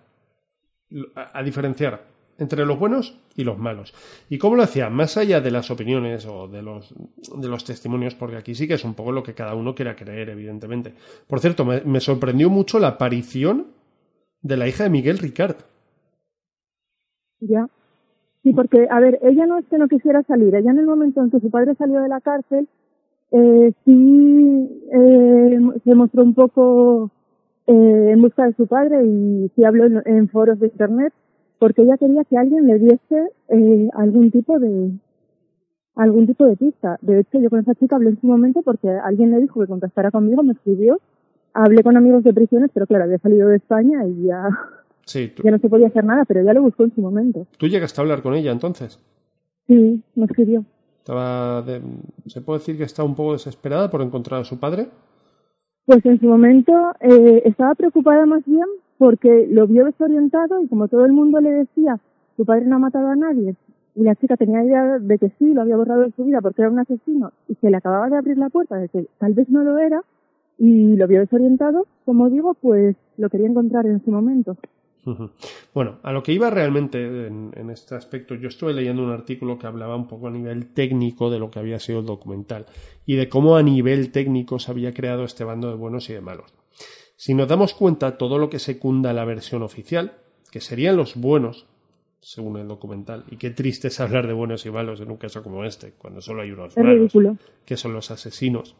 a, 1.15 1.43
diferenciar 1.43 2.07
entre 2.37 2.65
los 2.65 2.79
buenos 2.79 3.19
y 3.35 3.43
los 3.43 3.57
malos. 3.57 3.93
¿Y 4.29 4.37
cómo 4.37 4.55
lo 4.55 4.63
hacía? 4.63 4.89
Más 4.89 5.17
allá 5.17 5.41
de 5.41 5.51
las 5.51 5.69
opiniones 5.71 6.25
o 6.25 6.47
de 6.47 6.61
los, 6.61 6.93
de 7.35 7.47
los 7.49 7.65
testimonios, 7.65 8.15
porque 8.15 8.37
aquí 8.37 8.55
sí 8.55 8.67
que 8.67 8.75
es 8.75 8.85
un 8.85 8.93
poco 8.93 9.11
lo 9.11 9.23
que 9.23 9.33
cada 9.33 9.55
uno 9.55 9.75
quiera 9.75 9.95
creer, 9.95 10.29
evidentemente. 10.29 10.93
Por 11.27 11.41
cierto, 11.41 11.65
me 11.65 11.99
sorprendió 11.99 12.49
mucho 12.49 12.79
la 12.79 12.89
aparición 12.89 13.67
de 14.41 14.55
la 14.55 14.67
hija 14.69 14.83
de 14.83 14.89
Miguel 14.89 15.17
Ricard. 15.17 15.57
Ya. 17.41 17.67
Sí, 18.43 18.53
porque, 18.53 18.87
a 18.89 18.99
ver, 18.99 19.19
ella 19.21 19.45
no 19.45 19.57
es 19.57 19.65
que 19.65 19.77
no 19.77 19.87
quisiera 19.87 20.23
salir. 20.23 20.55
Ella 20.55 20.71
en 20.71 20.79
el 20.79 20.85
momento 20.85 21.21
en 21.21 21.29
que 21.29 21.39
su 21.39 21.49
padre 21.49 21.75
salió 21.75 22.01
de 22.01 22.09
la 22.09 22.21
cárcel, 22.21 22.67
eh, 23.31 23.73
sí 23.85 24.81
eh, 24.91 25.59
se 25.83 25.95
mostró 25.95 26.23
un 26.23 26.33
poco 26.33 27.11
eh, 27.67 28.09
en 28.11 28.21
busca 28.21 28.45
de 28.45 28.53
su 28.53 28.65
padre 28.65 29.05
y 29.05 29.51
sí 29.55 29.63
habló 29.63 29.85
en, 29.85 30.01
en 30.05 30.27
foros 30.29 30.59
de 30.59 30.67
internet 30.67 31.13
porque 31.59 31.81
ella 31.83 31.97
quería 31.97 32.23
que 32.23 32.37
alguien 32.37 32.65
le 32.65 32.79
diese 32.79 33.31
eh, 33.49 33.89
algún 33.93 34.31
tipo 34.31 34.57
de 34.57 34.91
algún 35.95 36.25
tipo 36.25 36.45
de 36.45 36.55
pista. 36.55 36.97
De 37.01 37.19
hecho, 37.19 37.39
yo 37.39 37.49
con 37.49 37.59
esa 37.59 37.75
chica 37.75 37.97
hablé 37.97 38.11
en 38.11 38.21
su 38.21 38.27
momento 38.27 38.61
porque 38.63 38.89
alguien 38.89 39.31
le 39.31 39.39
dijo 39.39 39.59
que 39.59 39.67
contactara 39.67 40.11
conmigo, 40.11 40.41
me 40.41 40.53
escribió, 40.53 40.99
hablé 41.53 41.83
con 41.83 41.97
amigos 41.97 42.23
de 42.23 42.33
prisiones, 42.33 42.71
pero 42.73 42.87
claro, 42.87 43.03
había 43.03 43.17
salido 43.17 43.49
de 43.49 43.57
España 43.57 44.05
y 44.05 44.23
ya, 44.23 44.47
Sí, 45.09 45.31
tú, 45.35 45.41
ya 45.43 45.49
no 45.51 45.57
se 45.57 45.67
podía 45.69 45.87
hacer 45.87 46.03
nada, 46.05 46.23
pero 46.25 46.43
ya 46.43 46.53
lo 46.53 46.61
buscó 46.61 46.83
en 46.83 46.93
su 46.93 47.01
momento. 47.01 47.47
tú 47.57 47.67
llegaste 47.67 47.99
a 47.99 48.03
hablar 48.03 48.21
con 48.21 48.35
ella 48.35 48.51
entonces. 48.51 48.99
Sí, 49.67 50.03
me 50.15 50.25
escribió. 50.25 50.63
Estaba 50.99 51.63
de- 51.63 51.81
¿Se 52.27 52.41
puede 52.41 52.59
decir 52.59 52.77
que 52.77 52.83
está 52.83 53.03
un 53.03 53.15
poco 53.15 53.33
desesperada 53.33 53.89
por 53.89 54.01
encontrar 54.01 54.41
a 54.41 54.45
su 54.45 54.59
padre? 54.59 54.87
Pues 55.85 56.05
en 56.05 56.19
su 56.19 56.27
momento 56.27 56.71
eh, 57.01 57.41
estaba 57.45 57.73
preocupada 57.73 58.25
más 58.27 58.43
bien 58.45 58.65
porque 58.99 59.47
lo 59.49 59.65
vio 59.65 59.85
desorientado 59.85 60.61
y 60.61 60.67
como 60.67 60.87
todo 60.87 61.05
el 61.05 61.13
mundo 61.13 61.39
le 61.41 61.49
decía, 61.51 61.99
tu 62.37 62.45
padre 62.45 62.65
no 62.65 62.75
ha 62.75 62.79
matado 62.79 63.07
a 63.07 63.15
nadie, 63.15 63.55
y 63.95 64.03
la 64.03 64.13
chica 64.15 64.37
tenía 64.37 64.63
idea 64.63 64.99
de 64.99 65.17
que 65.17 65.31
sí, 65.39 65.53
lo 65.53 65.61
había 65.61 65.77
borrado 65.77 66.01
de 66.01 66.11
su 66.11 66.23
vida 66.25 66.41
porque 66.41 66.61
era 66.61 66.69
un 66.69 66.79
asesino 66.79 67.31
y 67.47 67.55
se 67.55 67.71
le 67.71 67.77
acababa 67.77 68.09
de 68.09 68.17
abrir 68.17 68.37
la 68.37 68.49
puerta 68.49 68.75
de 68.75 68.89
que 68.89 69.07
tal 69.17 69.33
vez 69.33 69.49
no 69.49 69.63
lo 69.63 69.79
era 69.79 70.03
y 70.59 70.95
lo 70.95 71.07
vio 71.07 71.21
desorientado, 71.21 71.87
como 72.05 72.29
digo, 72.29 72.53
pues 72.53 72.95
lo 73.17 73.29
quería 73.29 73.47
encontrar 73.47 73.85
en 73.87 74.03
su 74.03 74.11
momento. 74.11 74.57
Bueno, 75.73 75.99
a 76.03 76.11
lo 76.11 76.21
que 76.21 76.33
iba 76.33 76.49
realmente 76.49 76.99
en, 77.01 77.51
en 77.55 77.69
este 77.69 77.95
aspecto, 77.95 78.35
yo 78.35 78.49
estuve 78.49 78.73
leyendo 78.73 79.03
un 79.03 79.11
artículo 79.11 79.57
que 79.57 79.65
hablaba 79.65 79.95
un 79.95 80.07
poco 80.07 80.27
a 80.27 80.31
nivel 80.31 80.73
técnico 80.73 81.29
de 81.29 81.39
lo 81.39 81.49
que 81.49 81.59
había 81.59 81.79
sido 81.79 81.99
el 81.99 82.05
documental 82.05 82.65
y 83.05 83.15
de 83.15 83.29
cómo 83.29 83.55
a 83.55 83.63
nivel 83.63 84.11
técnico 84.11 84.59
se 84.59 84.71
había 84.71 84.93
creado 84.93 85.23
este 85.23 85.43
bando 85.43 85.69
de 85.69 85.75
buenos 85.75 86.09
y 86.09 86.13
de 86.13 86.21
malos. 86.21 86.53
Si 87.15 87.33
nos 87.33 87.47
damos 87.47 87.73
cuenta, 87.73 88.17
todo 88.17 88.37
lo 88.37 88.49
que 88.49 88.59
secunda 88.59 89.11
la 89.11 89.25
versión 89.25 89.61
oficial, 89.61 90.13
que 90.51 90.61
serían 90.61 90.95
los 90.95 91.15
buenos, 91.15 91.65
según 92.21 92.57
el 92.57 92.67
documental, 92.67 93.25
y 93.29 93.37
qué 93.37 93.49
triste 93.49 93.89
es 93.89 93.99
hablar 93.99 94.27
de 94.27 94.33
buenos 94.33 94.65
y 94.65 94.71
malos 94.71 95.01
en 95.01 95.11
un 95.11 95.17
caso 95.17 95.43
como 95.43 95.65
este, 95.65 95.91
cuando 95.91 96.21
solo 96.21 96.43
hay 96.43 96.51
unos 96.51 96.77
malos, 96.77 97.11
que 97.65 97.77
son 97.77 97.93
los 97.93 98.11
asesinos. 98.11 98.75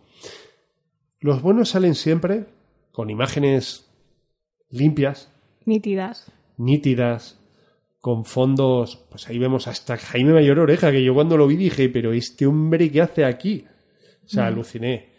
Los 1.20 1.42
buenos 1.42 1.70
salen 1.70 1.96
siempre 1.96 2.46
con 2.92 3.10
imágenes 3.10 3.92
limpias, 4.70 5.34
Nítidas. 5.70 6.32
nítidas, 6.58 7.40
con 8.02 8.26
fondos. 8.26 8.98
Pues 9.10 9.28
ahí 9.30 9.38
vemos 9.40 9.68
hasta 9.68 9.96
Jaime 9.98 10.34
Mayor 10.34 10.60
Oreja, 10.60 10.92
que 10.92 11.04
yo 11.04 11.14
cuando 11.14 11.38
lo 11.38 11.48
vi 11.48 11.56
dije, 11.56 11.88
pero 11.90 12.12
este 12.12 12.46
hombre, 12.46 12.92
¿qué 12.92 13.02
hace 13.02 13.24
aquí? 13.24 13.66
O 14.26 14.28
sea, 14.28 14.44
Mm. 14.44 14.48
aluciné. 14.48 15.10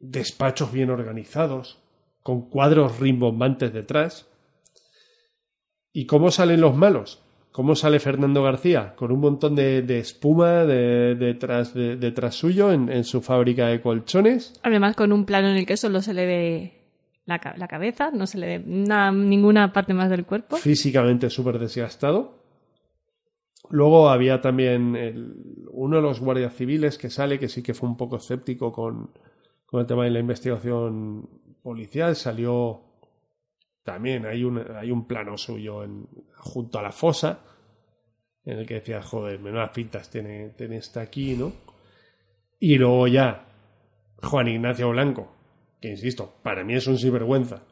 Despachos 0.00 0.72
bien 0.72 0.90
organizados, 0.90 1.78
con 2.22 2.48
cuadros 2.48 3.00
rimbombantes 3.00 3.72
detrás. 3.72 4.26
¿Y 5.92 6.06
cómo 6.06 6.30
salen 6.30 6.60
los 6.60 6.76
malos? 6.76 7.20
¿Cómo 7.50 7.74
sale 7.74 7.98
Fernando 7.98 8.42
García? 8.42 8.94
Con 8.94 9.10
un 9.10 9.18
montón 9.20 9.56
de, 9.56 9.82
de 9.82 9.98
espuma 9.98 10.64
de- 10.64 11.16
detrás, 11.16 11.74
de- 11.74 11.96
suyo 12.30 12.70
en, 12.72 12.88
en 12.92 13.02
su 13.02 13.20
fábrica 13.20 13.66
de 13.68 13.80
colchones. 13.80 14.52
Además, 14.62 14.94
con 14.94 15.12
un 15.12 15.24
plano 15.24 15.48
en 15.48 15.56
el 15.56 15.66
que 15.66 15.76
solo 15.76 16.00
se 16.02 16.14
le 16.14 16.26
ve 16.26 16.77
la, 17.28 17.54
la 17.56 17.68
cabeza, 17.68 18.10
no 18.10 18.26
se 18.26 18.38
le 18.38 18.46
ve 18.58 18.64
na- 18.66 19.12
ninguna 19.12 19.72
parte 19.72 19.94
más 19.94 20.10
del 20.10 20.24
cuerpo. 20.24 20.56
físicamente 20.56 21.30
súper 21.30 21.58
desgastado. 21.58 22.38
Luego 23.70 24.08
había 24.08 24.40
también 24.40 24.96
uno 25.70 25.96
de 25.96 26.02
los 26.02 26.20
guardias 26.20 26.54
civiles 26.54 26.96
que 26.96 27.10
sale, 27.10 27.38
que 27.38 27.48
sí 27.48 27.62
que 27.62 27.74
fue 27.74 27.88
un 27.88 27.96
poco 27.98 28.16
escéptico 28.16 28.72
con, 28.72 29.10
con 29.66 29.80
el 29.80 29.86
tema 29.86 30.04
de 30.04 30.10
la 30.10 30.20
investigación 30.20 31.28
policial. 31.62 32.16
Salió 32.16 32.80
también, 33.82 34.24
hay 34.24 34.42
un, 34.44 34.58
hay 34.74 34.90
un 34.90 35.06
plano 35.06 35.36
suyo 35.36 35.84
en, 35.84 36.06
junto 36.38 36.78
a 36.78 36.82
la 36.82 36.92
fosa, 36.92 37.40
en 38.44 38.58
el 38.60 38.66
que 38.66 38.74
decía, 38.74 39.02
joder, 39.02 39.38
menudas 39.38 39.70
pintas 39.74 40.08
tiene, 40.08 40.50
tiene 40.56 40.78
esta 40.78 41.02
aquí, 41.02 41.34
¿no? 41.36 41.52
Y 42.58 42.76
luego 42.78 43.06
ya, 43.06 43.44
Juan 44.22 44.48
Ignacio 44.48 44.88
Blanco, 44.90 45.28
que 45.80 45.88
insisto, 45.88 46.34
para 46.42 46.64
mí 46.64 46.74
es 46.74 46.86
un 46.86 46.98
sinvergüenza 46.98 47.62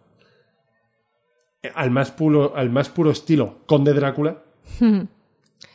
al 1.74 1.90
más 1.90 2.11
puro, 2.11 2.57
al 2.57 2.70
más 2.70 2.88
puro 2.88 3.11
estilo 3.11 3.59
Conde 3.66 3.92
Drácula, 3.92 4.42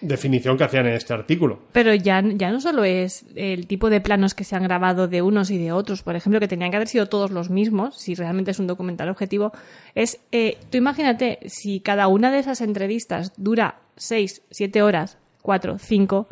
definición 0.01 0.57
que 0.57 0.63
hacían 0.63 0.87
en 0.87 0.93
este 0.93 1.13
artículo. 1.13 1.59
Pero 1.71 1.93
ya, 1.93 2.23
ya 2.35 2.51
no 2.51 2.61
solo 2.61 2.83
es 2.83 3.25
el 3.35 3.67
tipo 3.67 3.89
de 3.89 4.01
planos 4.01 4.33
que 4.33 4.43
se 4.43 4.55
han 4.55 4.63
grabado 4.63 5.07
de 5.07 5.21
unos 5.21 5.51
y 5.51 5.57
de 5.57 5.71
otros, 5.71 6.03
por 6.03 6.15
ejemplo, 6.15 6.39
que 6.39 6.47
tenían 6.47 6.71
que 6.71 6.77
haber 6.77 6.87
sido 6.87 7.07
todos 7.07 7.31
los 7.31 7.49
mismos, 7.49 7.97
si 7.97 8.15
realmente 8.15 8.51
es 8.51 8.59
un 8.59 8.67
documental 8.67 9.09
objetivo, 9.09 9.51
es, 9.95 10.19
eh, 10.31 10.57
tú 10.69 10.77
imagínate, 10.77 11.39
si 11.47 11.79
cada 11.79 12.07
una 12.07 12.31
de 12.31 12.39
esas 12.39 12.61
entrevistas 12.61 13.33
dura 13.37 13.79
seis, 13.95 14.43
siete 14.49 14.81
horas, 14.81 15.17
cuatro, 15.41 15.77
cinco, 15.77 16.27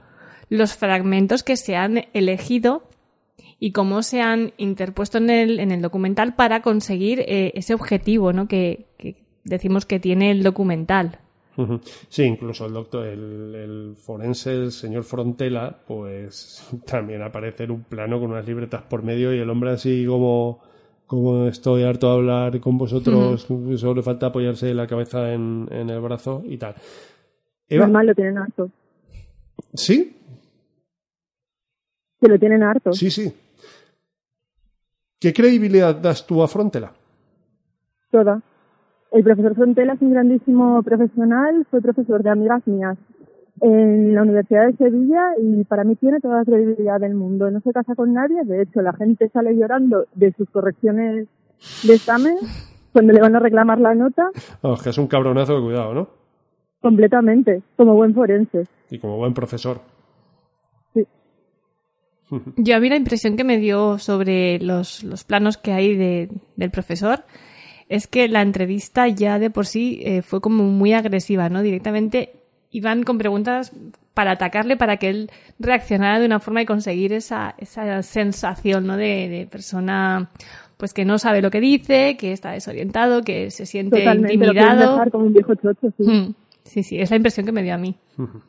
los 0.50 0.74
fragmentos 0.74 1.44
que 1.44 1.58
se 1.58 1.76
han 1.76 2.08
elegido 2.14 2.89
y 3.60 3.72
cómo 3.72 4.04
se 4.04 4.22
han 4.22 4.54
interpuesto 4.58 5.18
en 5.18 5.30
el, 5.30 5.60
en 5.60 5.72
el 5.72 5.82
documental 5.82 6.36
para 6.36 6.62
conseguir 6.62 7.22
eh, 7.22 7.52
ese 7.56 7.74
objetivo 7.74 8.34
¿no? 8.34 8.48
que, 8.48 8.86
que 8.98 9.16
decimos 9.44 9.86
que 9.86 10.00
tiene 10.00 10.32
el 10.32 10.44
documental. 10.44 11.20
Sí, 12.08 12.24
incluso 12.24 12.68
el 12.68 12.74
doctor, 12.74 13.06
el, 13.06 13.54
el 13.54 13.96
forense, 13.98 14.52
el 14.52 14.72
señor 14.72 15.04
Frontela, 15.04 15.78
pues 15.86 16.66
también 16.86 17.22
aparece 17.22 17.66
en 17.66 17.72
un 17.72 17.84
plano 17.84 18.20
con 18.20 18.32
unas 18.32 18.48
libretas 18.48 18.84
por 18.84 19.04
medio 19.04 19.34
y 19.34 19.40
el 19.40 19.50
hombre 19.50 19.72
así 19.72 20.06
como, 20.06 20.62
como 21.06 21.48
estoy 21.48 21.84
harto 21.84 22.08
de 22.08 22.14
hablar 22.14 22.60
con 22.62 22.78
vosotros, 22.78 23.42
solo 23.76 23.96
le 23.96 24.04
falta 24.04 24.28
apoyarse 24.28 24.74
la 24.74 24.88
cabeza 24.88 25.34
en, 25.34 25.68
en 25.72 25.90
el 25.90 26.00
brazo 26.00 26.44
y 26.46 26.58
tal. 26.58 26.76
Eva, 27.68 27.86
Normal, 27.86 28.08
lo 28.08 28.16
tienen 28.16 28.38
harto. 28.38 28.72
¿sí? 29.74 30.16
Que 32.22 32.28
lo 32.28 32.40
tienen 32.40 32.64
harto. 32.64 32.94
Sí, 32.94 33.12
sí. 33.12 33.34
¿Qué 35.20 35.34
credibilidad 35.34 35.96
das 35.96 36.26
tú 36.26 36.42
a 36.42 36.48
Frontela? 36.48 36.92
Toda. 38.12 38.42
El 39.12 39.24
profesor 39.24 39.56
Frontela 39.56 39.94
es 39.94 40.02
un 40.02 40.12
grandísimo 40.12 40.82
profesional, 40.84 41.66
fue 41.70 41.82
profesor 41.82 42.24
de 42.24 42.30
amigas 42.30 42.66
mías 42.68 42.98
en 43.62 44.16
la 44.16 44.22
Universidad 44.22 44.68
de 44.68 44.78
Sevilla 44.78 45.34
y 45.42 45.64
para 45.66 45.84
mí 45.84 45.96
tiene 45.96 46.20
toda 46.20 46.38
la 46.38 46.46
credibilidad 46.46 47.00
del 47.00 47.16
mundo. 47.16 47.52
No 47.52 47.60
se 47.62 47.74
casa 47.74 47.96
con 47.96 48.14
nadie, 48.14 48.44
de 48.46 48.62
hecho 48.62 48.82
la 48.82 48.94
gente 48.94 49.30
sale 49.30 49.56
llorando 49.56 50.06
de 50.16 50.32
sus 50.34 50.50
correcciones 50.50 51.28
de 51.84 51.94
examen 51.94 52.36
cuando 52.94 53.12
le 53.12 53.20
van 53.20 53.36
a 53.36 53.40
reclamar 53.40 53.80
la 53.80 53.96
nota 53.96 54.30
que 54.84 54.90
es 54.90 54.98
un 54.98 55.08
cabronazo 55.08 55.56
de 55.56 55.62
cuidado, 55.62 55.94
¿no? 55.94 56.20
completamente, 56.82 57.62
como 57.76 57.96
buen 57.96 58.14
forense. 58.14 58.66
Y 58.90 59.00
como 59.00 59.18
buen 59.18 59.34
profesor. 59.34 59.80
Yo 62.58 62.76
a 62.76 62.80
mí 62.80 62.90
la 62.90 62.96
impresión 62.96 63.38
que 63.38 63.44
me 63.44 63.58
dio 63.58 63.98
sobre 64.00 64.60
los, 64.60 65.04
los 65.04 65.24
planos 65.24 65.58
que 65.58 65.72
hay 65.74 65.96
de, 65.96 66.30
del 66.56 66.72
profesor 66.72 67.24
es 67.88 68.08
que 68.08 68.28
la 68.28 68.42
entrevista 68.42 69.08
ya 69.08 69.40
de 69.40 69.50
por 69.50 69.66
sí 69.66 70.02
eh, 70.04 70.22
fue 70.22 70.42
como 70.42 70.64
muy 70.64 70.94
agresiva, 70.94 71.50
¿no? 71.50 71.62
Directamente 71.62 72.34
iban 72.72 73.04
con 73.04 73.18
preguntas 73.18 73.72
para 74.14 74.32
atacarle, 74.32 74.78
para 74.78 74.98
que 74.98 75.10
él 75.10 75.32
reaccionara 75.58 76.20
de 76.20 76.26
una 76.26 76.40
forma 76.40 76.62
y 76.62 76.66
conseguir 76.66 77.14
esa, 77.14 77.56
esa 77.58 78.04
sensación, 78.04 78.86
¿no? 78.86 78.96
De, 78.96 79.28
de 79.28 79.48
persona 79.48 80.30
pues 80.78 80.94
que 80.94 81.04
no 81.04 81.18
sabe 81.18 81.42
lo 81.42 81.52
que 81.52 81.60
dice, 81.60 82.16
que 82.18 82.32
está 82.32 82.52
desorientado, 82.52 83.24
que 83.24 83.52
se 83.52 83.66
siente 83.66 84.00
Totalmente, 84.00 84.38
lo 84.38 84.46
intimidado. 84.46 84.92
dejar 84.94 85.12
como 85.12 85.26
un 85.26 85.34
viejo 85.34 85.56
chocho, 85.56 85.92
sí. 85.98 86.04
Mm, 86.04 86.34
Sí, 86.64 86.84
sí, 86.84 87.00
es 87.00 87.10
la 87.10 87.16
impresión 87.16 87.46
que 87.48 87.52
me 87.52 87.64
dio 87.64 87.74
a 87.74 87.78
mí. 87.78 87.96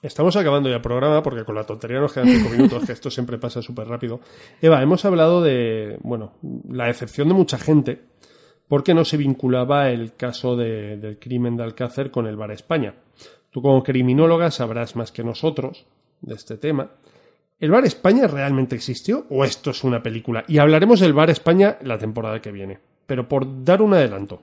Estamos 0.00 0.36
acabando 0.36 0.68
ya 0.68 0.76
el 0.76 0.80
programa 0.82 1.22
porque 1.22 1.44
con 1.44 1.56
la 1.56 1.64
tontería 1.64 1.98
nos 1.98 2.12
quedan 2.12 2.28
cinco 2.28 2.50
minutos, 2.50 2.84
que 2.86 2.92
esto 2.92 3.10
siempre 3.10 3.36
pasa 3.38 3.62
súper 3.62 3.88
rápido. 3.88 4.20
Eva, 4.62 4.80
hemos 4.80 5.04
hablado 5.04 5.42
de, 5.42 5.98
bueno, 6.02 6.32
la 6.70 6.86
decepción 6.86 7.26
de 7.28 7.34
mucha 7.34 7.58
gente 7.58 8.00
porque 8.68 8.94
no 8.94 9.04
se 9.04 9.16
vinculaba 9.16 9.90
el 9.90 10.14
caso 10.14 10.54
de- 10.56 10.98
del 10.98 11.18
crimen 11.18 11.56
de 11.56 11.64
Alcácer 11.64 12.10
con 12.10 12.26
el 12.26 12.36
Bar 12.36 12.52
España. 12.52 12.94
tú 13.50 13.62
como 13.62 13.82
criminóloga 13.82 14.50
sabrás 14.50 14.94
más 14.94 15.10
que 15.10 15.24
nosotros 15.24 15.86
de 16.20 16.34
este 16.34 16.58
tema. 16.58 16.90
¿El 17.58 17.70
Bar 17.70 17.84
España 17.86 18.26
realmente 18.28 18.76
existió 18.76 19.24
o 19.30 19.42
esto 19.42 19.70
es 19.70 19.82
una 19.84 20.02
película? 20.02 20.44
Y 20.46 20.58
hablaremos 20.58 21.00
del 21.00 21.14
Bar 21.14 21.30
España 21.30 21.78
la 21.82 21.96
temporada 21.98 22.40
que 22.42 22.52
viene. 22.52 22.78
Pero 23.06 23.26
por 23.26 23.64
dar 23.64 23.80
un 23.80 23.94
adelanto. 23.94 24.42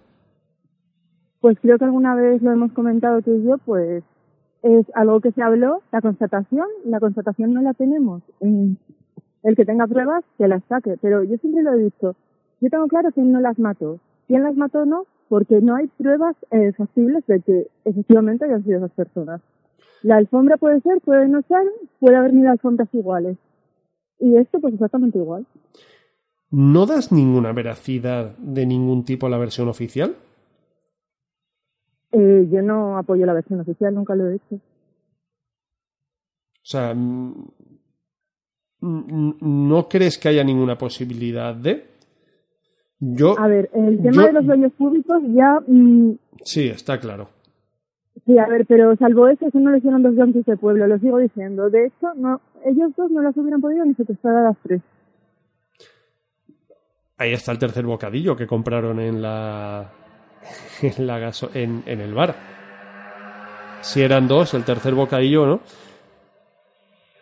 Pues 1.39 1.57
creo 1.61 1.77
que 1.77 1.85
alguna 1.85 2.15
vez 2.15 2.41
lo 2.41 2.51
hemos 2.51 2.71
comentado 2.73 3.21
tú 3.21 3.35
y 3.35 3.43
yo, 3.47 3.57
pues 3.59 4.03
es 4.65 4.87
algo 4.95 5.21
que 5.21 5.31
se 5.31 5.43
habló, 5.43 5.83
la 5.91 6.01
constatación, 6.01 6.65
la 6.85 6.99
constatación 6.99 7.53
no 7.53 7.61
la 7.61 7.75
tenemos. 7.75 8.23
Mm, 8.41 8.73
El 9.43 9.55
que 9.55 9.63
tenga 9.63 9.85
pruebas, 9.85 10.23
que 10.39 10.47
las 10.47 10.63
saque. 10.67 10.95
Pero 10.99 11.23
yo 11.23 11.37
siempre 11.37 11.61
lo 11.61 11.73
he 11.73 11.83
dicho, 11.83 12.15
yo 12.61 12.69
tengo 12.71 12.87
claro 12.87 13.11
quién 13.11 13.31
no 13.31 13.39
las 13.41 13.59
mató. 13.59 13.99
¿Quién 14.27 14.41
las 14.41 14.55
mató 14.55 14.85
no? 14.85 15.05
Porque 15.29 15.61
no 15.61 15.75
hay 15.75 15.85
pruebas 15.85 16.35
eh, 16.49 16.73
factibles 16.73 17.23
de 17.27 17.41
que 17.41 17.67
efectivamente 17.85 18.45
hayan 18.45 18.63
sido 18.63 18.77
esas 18.77 18.91
personas. 18.91 19.41
La 20.01 20.15
alfombra 20.17 20.57
puede 20.57 20.81
ser, 20.81 20.99
puede 21.01 21.27
no 21.27 21.43
ser, 21.43 21.61
puede 21.99 22.15
haber 22.15 22.33
mil 22.33 22.47
alfombras 22.47 22.89
iguales. 22.91 23.37
Y 24.19 24.35
esto 24.37 24.59
pues 24.59 24.73
exactamente 24.73 25.19
igual. 25.19 25.45
¿No 26.49 26.87
das 26.87 27.11
ninguna 27.11 27.53
veracidad 27.53 28.35
de 28.39 28.65
ningún 28.65 29.05
tipo 29.05 29.27
a 29.27 29.29
la 29.29 29.37
versión 29.37 29.67
oficial? 29.67 30.15
Eh, 32.17 32.47
yo 32.49 32.61
no 32.61 32.97
apoyo 32.97 33.25
la 33.25 33.33
versión 33.33 33.59
oficial, 33.59 33.93
nunca 33.93 34.15
lo 34.15 34.29
he 34.29 34.35
hecho. 34.35 34.55
O 34.55 34.59
sea, 36.67 36.93
¿no 38.81 39.87
crees 39.89 40.17
que 40.17 40.29
haya 40.29 40.43
ninguna 40.43 40.77
posibilidad 40.77 41.53
de? 41.55 41.85
Yo. 42.99 43.37
A 43.37 43.47
ver, 43.47 43.69
el 43.73 44.01
tema 44.01 44.21
yo- 44.21 44.27
de 44.27 44.33
los 44.33 44.45
baños 44.45 44.71
públicos 44.73 45.21
ya... 45.33 45.59
mm, 45.67 46.11
Sí, 46.43 46.67
está 46.69 46.99
claro. 46.99 47.29
sí, 48.25 48.37
a 48.37 48.47
ver, 48.47 48.65
pero 48.65 48.95
salvo 48.95 49.27
eso, 49.27 49.47
eso 49.47 49.59
no 49.59 49.71
lo 49.71 49.77
hicieron 49.77 50.01
dos 50.03 50.15
yanquis 50.15 50.45
de 50.45 50.57
pueblo, 50.57 50.87
lo 50.87 50.97
sigo 50.99 51.17
diciendo. 51.17 51.69
De 51.69 51.87
hecho, 51.87 52.13
no, 52.15 52.39
ellos 52.63 52.91
dos 52.95 53.11
no 53.11 53.21
las 53.21 53.35
hubieran 53.37 53.61
podido 53.61 53.83
ni 53.85 53.93
secuestrar 53.95 54.35
a 54.37 54.43
las 54.43 54.57
tres. 54.63 54.81
Ahí 57.17 57.33
está 57.33 57.51
el 57.51 57.59
tercer 57.59 57.85
bocadillo 57.85 58.35
que 58.35 58.47
compraron 58.47 58.99
en 58.99 59.21
la. 59.21 59.91
En, 60.81 61.07
la 61.07 61.19
gaso- 61.19 61.49
en, 61.53 61.83
en 61.85 62.01
el 62.01 62.13
bar. 62.13 62.35
Si 63.81 64.01
eran 64.01 64.27
dos, 64.27 64.53
el 64.53 64.63
tercer 64.63 64.93
bocadillo, 64.93 65.45
¿no? 65.45 65.59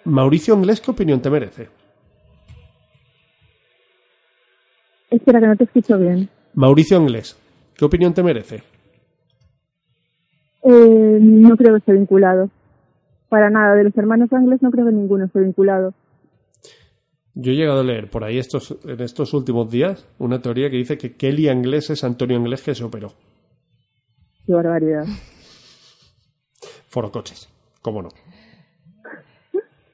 Mauricio 0.06 0.54
Inglés, 0.56 0.82
¿qué 0.82 0.92
opinión 0.92 1.22
te 1.22 1.30
merece? 1.30 1.70
Espera, 5.10 5.40
que 5.40 5.48
no 5.48 5.56
te 5.56 5.64
escucho 5.66 5.98
bien. 5.98 6.30
Mauricio 6.56 6.98
Inglés, 7.00 7.38
¿qué 7.78 7.86
opinión 7.86 8.14
te 8.14 8.24
merece? 8.24 8.64
Eh, 10.64 11.18
no 11.22 11.56
creo 11.58 11.74
que 11.74 11.80
esté 11.80 11.94
vinculado. 11.94 12.50
Para 13.30 13.50
nada, 13.50 13.76
de 13.76 13.84
los 13.86 13.98
hermanos 13.98 14.32
Ángeles 14.34 14.62
no 14.62 14.72
creo 14.72 14.86
que 14.86 14.92
ninguno 14.92 15.26
esté 15.26 15.40
vinculado. 15.40 15.94
Yo 17.36 17.52
he 17.52 17.56
llegado 17.56 17.80
a 17.80 17.84
leer 17.84 18.10
por 18.10 18.24
ahí 18.24 18.38
estos, 18.38 18.78
en 18.84 19.02
estos 19.02 19.34
últimos 19.34 19.70
días 19.72 20.06
una 20.20 20.42
teoría 20.42 20.70
que 20.70 20.78
dice 20.78 20.98
que 20.98 21.16
Kelly 21.16 21.50
Inglés 21.50 21.90
es 21.90 22.04
Antonio 22.04 22.38
Inglés 22.38 22.62
que 22.62 22.76
se 22.76 22.84
operó. 22.84 23.14
Qué 24.46 24.54
barbaridad. 24.54 25.06
Foro 26.88 27.12
coches, 27.12 27.50
cómo 27.82 28.04
no. 28.04 28.10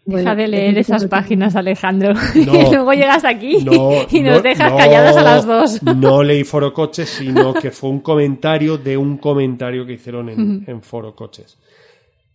Deja 0.05 0.33
de 0.35 0.47
leer 0.47 0.77
esas 0.79 1.05
páginas, 1.05 1.55
Alejandro. 1.55 2.13
No. 2.35 2.55
y 2.55 2.71
luego 2.71 2.93
llegas 2.93 3.23
aquí 3.23 3.63
No, 3.63 3.91
y 4.09 4.21
nos 4.21 4.37
no, 4.37 4.41
dejas 4.41 4.71
no, 4.71 4.77
calladas 4.77 5.15
a 5.15 5.21
las 5.21 5.45
dos. 5.45 5.83
No 5.83 6.23
leí 6.23 6.43
Foro 6.43 6.73
Coches, 6.73 7.09
sino 7.09 7.53
que 7.53 7.69
fue 7.69 7.91
un 7.91 7.99
comentario 7.99 8.77
de 8.77 8.97
un 8.97 9.17
comentario 9.17 9.85
que 9.85 9.93
hicieron 9.93 10.29
en, 10.29 10.63
en 10.65 10.81
Foro 10.81 11.15
Coches. 11.15 11.57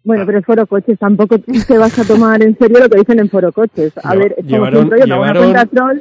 Bueno, 0.04 0.24
pero 0.26 0.38
es 0.38 0.44
Foro 0.44 0.66
Coches, 0.66 0.98
tampoco 0.98 1.38
te 1.38 1.78
vas 1.78 1.98
a 1.98 2.04
tomar 2.04 2.42
en 2.42 2.56
serio 2.58 2.78
lo 2.78 2.88
que 2.90 2.98
dicen 2.98 3.18
en 3.20 3.28
Foro 3.30 3.50
Coches. 3.52 3.92
A 4.02 4.14
No, 4.14 4.20
ver, 4.20 4.34
es 4.36 4.44
como 4.44 4.48
llevaron- 4.48 4.84
yo 4.84 4.90
tengo 4.90 5.20
una 5.20 5.32
llevaron- 5.32 5.68
troll 5.70 5.98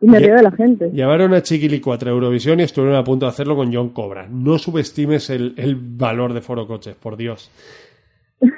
y 0.00 0.06
me 0.08 0.18
río 0.18 0.34
de 0.36 0.42
la 0.42 0.50
gente. 0.52 0.90
Llevaron 0.90 1.34
a 1.34 1.42
Chiquilicuatre 1.42 2.08
a 2.10 2.12
Eurovisión 2.14 2.58
y 2.60 2.62
estuvieron 2.64 2.96
a 2.98 3.04
punto 3.04 3.26
de 3.26 3.30
hacerlo 3.30 3.54
con 3.54 3.72
John 3.72 3.90
Cobra. 3.90 4.26
No 4.28 4.58
subestimes 4.58 5.28
el, 5.30 5.54
el 5.58 5.76
valor 5.76 6.32
de 6.32 6.40
Foro 6.40 6.66
Coches, 6.66 6.94
por 6.96 7.16
Dios. 7.16 7.50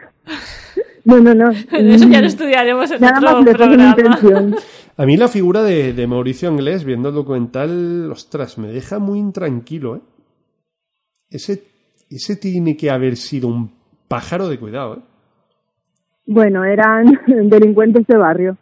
No, 1.05 1.21
no, 1.21 1.35
no. 1.35 1.51
Eso 1.73 2.09
ya 2.09 2.21
lo 2.23 2.27
estudiaremos 2.27 2.91
en 2.91 3.01
Nada 3.03 3.19
otro 3.19 3.43
más 3.43 3.55
programa. 3.57 3.89
intención. 3.99 4.57
A 4.97 5.05
mí 5.05 5.17
la 5.19 5.29
figura 5.29 5.63
de, 5.63 5.93
de 5.93 6.07
Mauricio 6.07 6.49
Inglés, 6.51 6.85
viendo 6.85 7.09
el 7.11 7.15
documental, 7.17 8.11
ostras, 8.11 8.57
me 8.57 8.69
deja 8.69 8.99
muy 9.01 9.19
intranquilo, 9.19 9.97
¿eh? 9.97 10.01
Ese, 11.29 11.63
ese 12.09 12.37
tiene 12.37 12.77
que 12.77 12.91
haber 12.91 13.17
sido 13.17 13.49
un 13.49 13.71
pájaro 14.15 14.49
de 14.49 14.59
cuidado, 14.59 14.95
¿eh? 14.97 15.01
Bueno, 16.27 16.65
eran 16.65 17.19
delincuentes 17.27 18.07
de 18.07 18.17
barrio. 18.17 18.57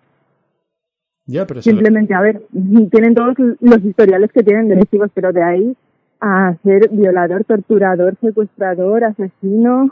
Ya, 1.27 1.47
pero 1.47 1.59
lo- 1.59 1.63
Simplemente, 1.63 2.15
a 2.15 2.21
ver, 2.21 2.43
tienen 2.91 3.15
todos 3.15 3.35
los 3.61 3.85
historiales 3.85 4.33
que 4.33 4.43
tienen 4.43 4.69
delictivos, 4.69 5.11
pero 5.15 5.33
de 5.33 5.43
ahí 5.43 5.77
a 6.21 6.55
ser 6.63 6.89
violador, 6.91 7.45
torturador, 7.45 8.17
secuestrador, 8.21 9.05
asesino, 9.05 9.91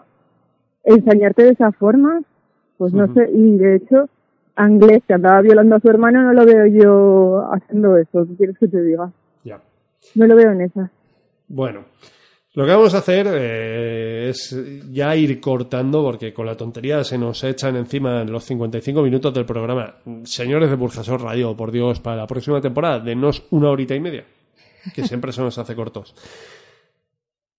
ensañarte 0.85 1.43
de 1.45 1.51
esa 1.51 1.73
forma, 1.73 2.21
pues 2.79 2.93
no 2.95 3.13
sé, 3.15 3.29
y 3.33 3.59
de 3.59 3.77
hecho, 3.77 4.09
Anglés, 4.57 5.03
que 5.07 5.15
andaba 5.15 5.41
violando 5.43 5.77
a 5.77 5.81
su 5.81 5.89
hermano, 5.89 6.23
no 6.23 6.33
lo 6.33 6.45
veo 6.47 6.67
yo 6.67 7.49
haciendo 7.53 7.97
eso, 7.97 8.27
¿qué 8.27 8.37
quieres 8.37 8.59
que 8.59 8.69
te 8.69 8.83
diga? 8.83 9.11
ya. 9.45 9.61
No 10.15 10.27
lo 10.27 10.35
veo 10.37 10.51
en 10.53 10.61
esa. 10.63 10.91
Bueno, 11.49 11.85
lo 12.53 12.67
que 12.67 12.73
vamos 12.73 12.95
a 12.95 12.99
hacer 12.99 13.29
eh, 13.31 14.29
es 14.31 14.57
ya 14.91 15.15
ir 15.15 15.41
cortando 15.41 16.03
porque 16.03 16.35
con 16.35 16.47
la 16.47 16.57
tontería 16.57 17.05
se 17.05 17.17
nos 17.17 17.45
echan 17.45 17.77
encima 17.77 18.25
los 18.25 18.45
55 18.45 19.03
minutos 19.03 19.33
del 19.33 19.45
programa. 19.45 19.97
Señores 20.25 20.69
de 20.69 20.77
Burjasor 20.77 21.23
Radio, 21.23 21.57
por 21.57 21.71
Dios, 21.71 22.01
para 22.01 22.17
la 22.17 22.27
próxima 22.27 22.61
temporada, 22.61 22.99
denos 22.99 23.45
una 23.51 23.71
horita 23.71 23.95
y 23.95 24.01
media, 24.01 24.25
que 24.95 25.07
siempre 25.07 25.33
se 25.33 25.43
nos 25.43 25.59
hace 25.59 25.77
cortos. 25.77 26.15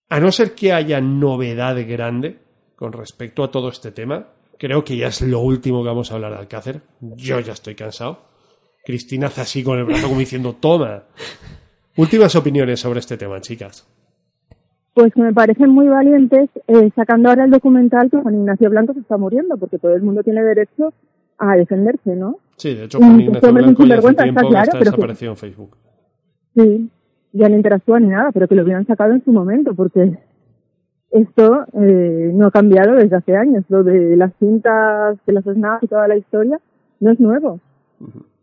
A 0.10 0.20
no 0.20 0.30
ser 0.30 0.54
que 0.54 0.74
haya 0.74 1.00
novedad 1.00 1.78
grande 1.88 2.40
con 2.76 2.92
respecto 2.92 3.46
a 3.46 3.52
todo 3.52 3.70
este 3.70 3.92
tema, 3.92 4.28
creo 4.58 4.84
que 4.84 4.98
ya 4.98 5.08
es 5.08 5.22
lo 5.22 5.40
último 5.40 5.84
que 5.84 5.88
vamos 5.88 6.12
a 6.12 6.16
hablar 6.16 6.34
de 6.34 6.40
Alcácer. 6.40 6.82
Yo 7.00 7.40
ya 7.40 7.54
estoy 7.54 7.76
cansado. 7.76 8.26
Cristina 8.84 9.28
hace 9.28 9.40
así 9.40 9.64
con 9.64 9.78
el 9.78 9.86
brazo 9.86 10.08
como 10.08 10.20
diciendo, 10.20 10.58
toma. 10.60 11.04
Últimas 11.96 12.36
opiniones 12.36 12.82
sobre 12.82 13.00
este 13.00 13.16
tema, 13.16 13.40
chicas. 13.40 13.88
Pues 14.94 15.14
que 15.14 15.22
me 15.22 15.34
parecen 15.34 15.70
muy 15.70 15.88
valientes, 15.88 16.50
eh, 16.68 16.92
sacando 16.96 17.30
ahora 17.30 17.46
el 17.46 17.52
documental 17.52 18.10
que 18.10 18.18
Juan 18.18 18.36
Ignacio 18.36 18.70
Blanco 18.70 18.94
se 18.94 19.00
está 19.00 19.18
muriendo, 19.18 19.58
porque 19.58 19.78
todo 19.80 19.94
el 19.96 20.02
mundo 20.02 20.22
tiene 20.22 20.44
derecho 20.44 20.94
a 21.38 21.56
defenderse, 21.56 22.16
¿no? 22.16 22.38
Sí, 22.58 22.76
de 22.76 22.84
hecho, 22.86 22.98
Juan 22.98 23.22
Ignacio 23.22 23.54
Blanco 23.54 23.86
ya 23.86 23.96
hace 23.98 24.14
tiempo 24.14 24.42
está 24.42 24.50
claro, 24.50 24.64
está 24.66 24.80
que- 24.80 24.86
desaparecido 24.86 25.32
en 25.32 25.38
Facebook. 25.38 25.78
Sí, 26.56 26.90
ya 27.32 27.48
no 27.48 27.56
interactúa 27.56 28.00
ni 28.02 28.08
nada, 28.08 28.32
pero 28.34 28.48
que 28.50 28.56
lo 28.56 28.64
hubieran 28.64 28.86
sacado 28.86 29.14
en 29.14 29.24
su 29.24 29.32
momento, 29.32 29.74
porque 29.74 30.18
esto 31.12 31.66
eh, 31.74 32.32
no 32.34 32.48
ha 32.48 32.52
cambiado 32.52 32.96
desde 32.96 33.16
hace 33.16 33.36
años. 33.38 33.64
Lo 33.70 33.84
de 33.84 34.16
las 34.18 34.34
cintas, 34.40 35.18
de 35.26 35.34
las 35.34 35.46
snaps 35.46 35.84
y 35.84 35.88
toda 35.88 36.08
la 36.10 36.18
historia 36.18 36.60
no 37.00 37.12
es 37.12 37.20
nuevo. 37.20 37.60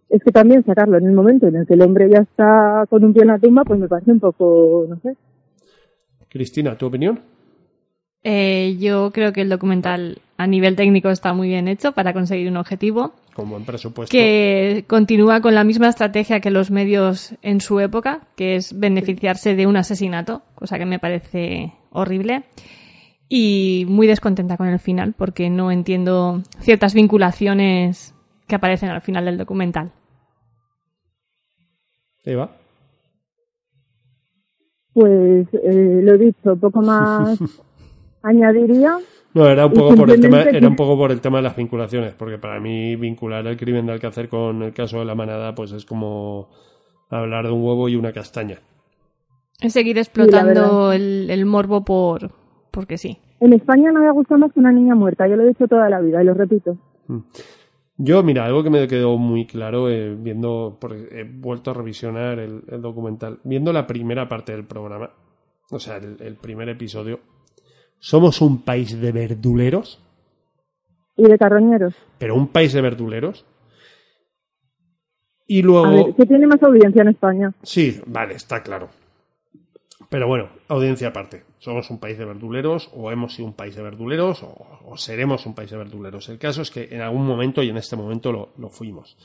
Es 0.08 0.22
que 0.22 0.32
también 0.32 0.64
sacarlo 0.64 0.96
en 0.96 1.06
el 1.06 1.12
momento 1.12 1.46
en 1.46 1.56
el 1.56 1.66
que 1.66 1.74
el 1.74 1.82
hombre 1.82 2.08
ya 2.08 2.20
está 2.20 2.86
con 2.88 3.04
un 3.04 3.12
pie 3.12 3.22
en 3.22 3.28
la 3.28 3.38
tumba, 3.38 3.64
pues 3.64 3.78
me 3.78 3.88
parece 3.88 4.10
un 4.12 4.20
poco, 4.20 4.86
no 4.88 4.96
sé. 5.00 5.14
Cristina, 6.28 6.76
¿tu 6.76 6.86
opinión? 6.86 7.20
Eh, 8.22 8.76
yo 8.78 9.10
creo 9.12 9.32
que 9.32 9.42
el 9.42 9.48
documental 9.48 10.20
a 10.36 10.46
nivel 10.46 10.76
técnico 10.76 11.08
está 11.08 11.32
muy 11.32 11.48
bien 11.48 11.68
hecho 11.68 11.92
para 11.92 12.12
conseguir 12.12 12.48
un 12.48 12.56
objetivo. 12.56 13.14
Como 13.32 13.56
en 13.56 13.64
presupuesto. 13.64 14.10
que 14.10 14.84
continúa 14.88 15.40
con 15.40 15.54
la 15.54 15.64
misma 15.64 15.88
estrategia 15.88 16.40
que 16.40 16.50
los 16.50 16.70
medios 16.70 17.34
en 17.42 17.60
su 17.60 17.78
época, 17.78 18.26
que 18.36 18.56
es 18.56 18.78
beneficiarse 18.78 19.54
de 19.54 19.66
un 19.66 19.76
asesinato, 19.76 20.42
cosa 20.56 20.78
que 20.78 20.86
me 20.86 20.98
parece 20.98 21.72
horrible. 21.90 22.44
Y 23.28 23.84
muy 23.88 24.06
descontenta 24.06 24.56
con 24.56 24.68
el 24.68 24.78
final, 24.78 25.14
porque 25.16 25.50
no 25.50 25.70
entiendo 25.70 26.42
ciertas 26.60 26.94
vinculaciones 26.94 28.14
que 28.46 28.54
aparecen 28.54 28.88
al 28.88 29.02
final 29.02 29.26
del 29.26 29.38
documental. 29.38 29.92
Eva. 32.24 32.56
Pues 34.92 35.46
eh, 35.52 36.00
lo 36.02 36.14
he 36.14 36.18
dicho, 36.18 36.56
poco 36.56 36.82
más 36.82 37.38
añadiría. 38.22 38.98
No, 39.34 39.46
era 39.46 39.66
un 39.66 39.72
poco 39.72 39.94
por 39.94 40.10
el 40.10 40.20
tema, 40.20 40.42
era 40.42 40.66
un 40.66 40.76
poco 40.76 40.96
por 40.96 41.12
el 41.12 41.20
tema 41.20 41.38
de 41.38 41.44
las 41.44 41.56
vinculaciones, 41.56 42.14
porque 42.14 42.38
para 42.38 42.58
mí 42.58 42.96
vincular 42.96 43.46
el 43.46 43.56
crimen 43.56 43.86
de 43.86 43.92
Alcácer 43.92 44.28
con 44.28 44.62
el 44.62 44.72
caso 44.72 44.98
de 44.98 45.04
la 45.04 45.14
manada, 45.14 45.54
pues 45.54 45.72
es 45.72 45.84
como 45.84 46.48
hablar 47.10 47.46
de 47.46 47.52
un 47.52 47.62
huevo 47.62 47.88
y 47.88 47.96
una 47.96 48.12
castaña. 48.12 48.58
Es 49.60 49.72
seguir 49.72 49.98
explotando 49.98 50.92
el, 50.92 51.30
el 51.30 51.44
morbo 51.44 51.84
por 51.84 52.30
porque 52.70 52.96
sí. 52.96 53.18
En 53.40 53.52
España 53.52 53.90
no 53.92 54.00
me 54.00 54.10
gusta 54.12 54.36
más 54.36 54.52
que 54.52 54.60
una 54.60 54.72
niña 54.72 54.94
muerta, 54.94 55.26
yo 55.26 55.36
lo 55.36 55.44
he 55.44 55.48
dicho 55.48 55.66
toda 55.66 55.88
la 55.88 56.00
vida 56.00 56.22
y 56.22 56.26
lo 56.26 56.34
repito. 56.34 56.76
Yo, 58.00 58.22
mira, 58.22 58.44
algo 58.46 58.62
que 58.62 58.70
me 58.70 58.86
quedó 58.86 59.18
muy 59.18 59.44
claro 59.46 59.90
eh, 59.90 60.14
viendo, 60.16 60.78
porque 60.80 61.08
he 61.10 61.24
vuelto 61.24 61.72
a 61.72 61.74
revisionar 61.74 62.38
el, 62.38 62.62
el 62.68 62.80
documental, 62.80 63.40
viendo 63.42 63.72
la 63.72 63.86
primera 63.88 64.28
parte 64.28 64.52
del 64.52 64.64
programa, 64.64 65.10
o 65.70 65.78
sea, 65.80 65.96
el, 65.96 66.16
el 66.20 66.36
primer 66.36 66.68
episodio, 66.68 67.18
Somos 67.98 68.40
un 68.40 68.62
país 68.62 69.00
de 69.00 69.10
verduleros, 69.10 70.00
Y 71.16 71.24
de 71.24 71.36
carroñeros. 71.36 71.94
pero 72.18 72.36
un 72.36 72.46
país 72.48 72.72
de 72.72 72.80
verduleros. 72.82 73.44
Y 75.48 75.60
A 75.62 75.64
luego... 75.66 76.04
ver, 76.06 76.14
¿qué 76.14 76.26
tiene 76.26 76.46
más 76.46 76.62
audiencia 76.62 77.02
en 77.02 77.08
España? 77.08 77.52
Sí, 77.64 78.00
vale, 78.06 78.34
está 78.34 78.62
claro. 78.62 78.90
Pero 80.08 80.28
bueno, 80.28 80.50
audiencia 80.68 81.08
aparte. 81.08 81.44
Somos 81.58 81.90
un 81.90 81.98
país 81.98 82.16
de 82.18 82.24
verduleros, 82.24 82.88
o 82.94 83.10
hemos 83.10 83.34
sido 83.34 83.48
un 83.48 83.54
país 83.54 83.74
de 83.74 83.82
verduleros, 83.82 84.42
o, 84.42 84.96
seremos 84.96 85.44
un 85.44 85.54
país 85.54 85.70
de 85.70 85.76
verduleros. 85.76 86.28
El 86.28 86.38
caso 86.38 86.62
es 86.62 86.70
que 86.70 86.88
en 86.90 87.00
algún 87.00 87.26
momento 87.26 87.62
y 87.62 87.68
en 87.68 87.76
este 87.76 87.96
momento 87.96 88.30
lo, 88.32 88.52
lo 88.58 88.70
fuimos. 88.70 89.16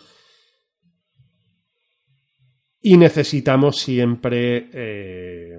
Y 2.81 2.97
necesitamos 2.97 3.77
siempre 3.77 4.69
eh, 4.73 5.57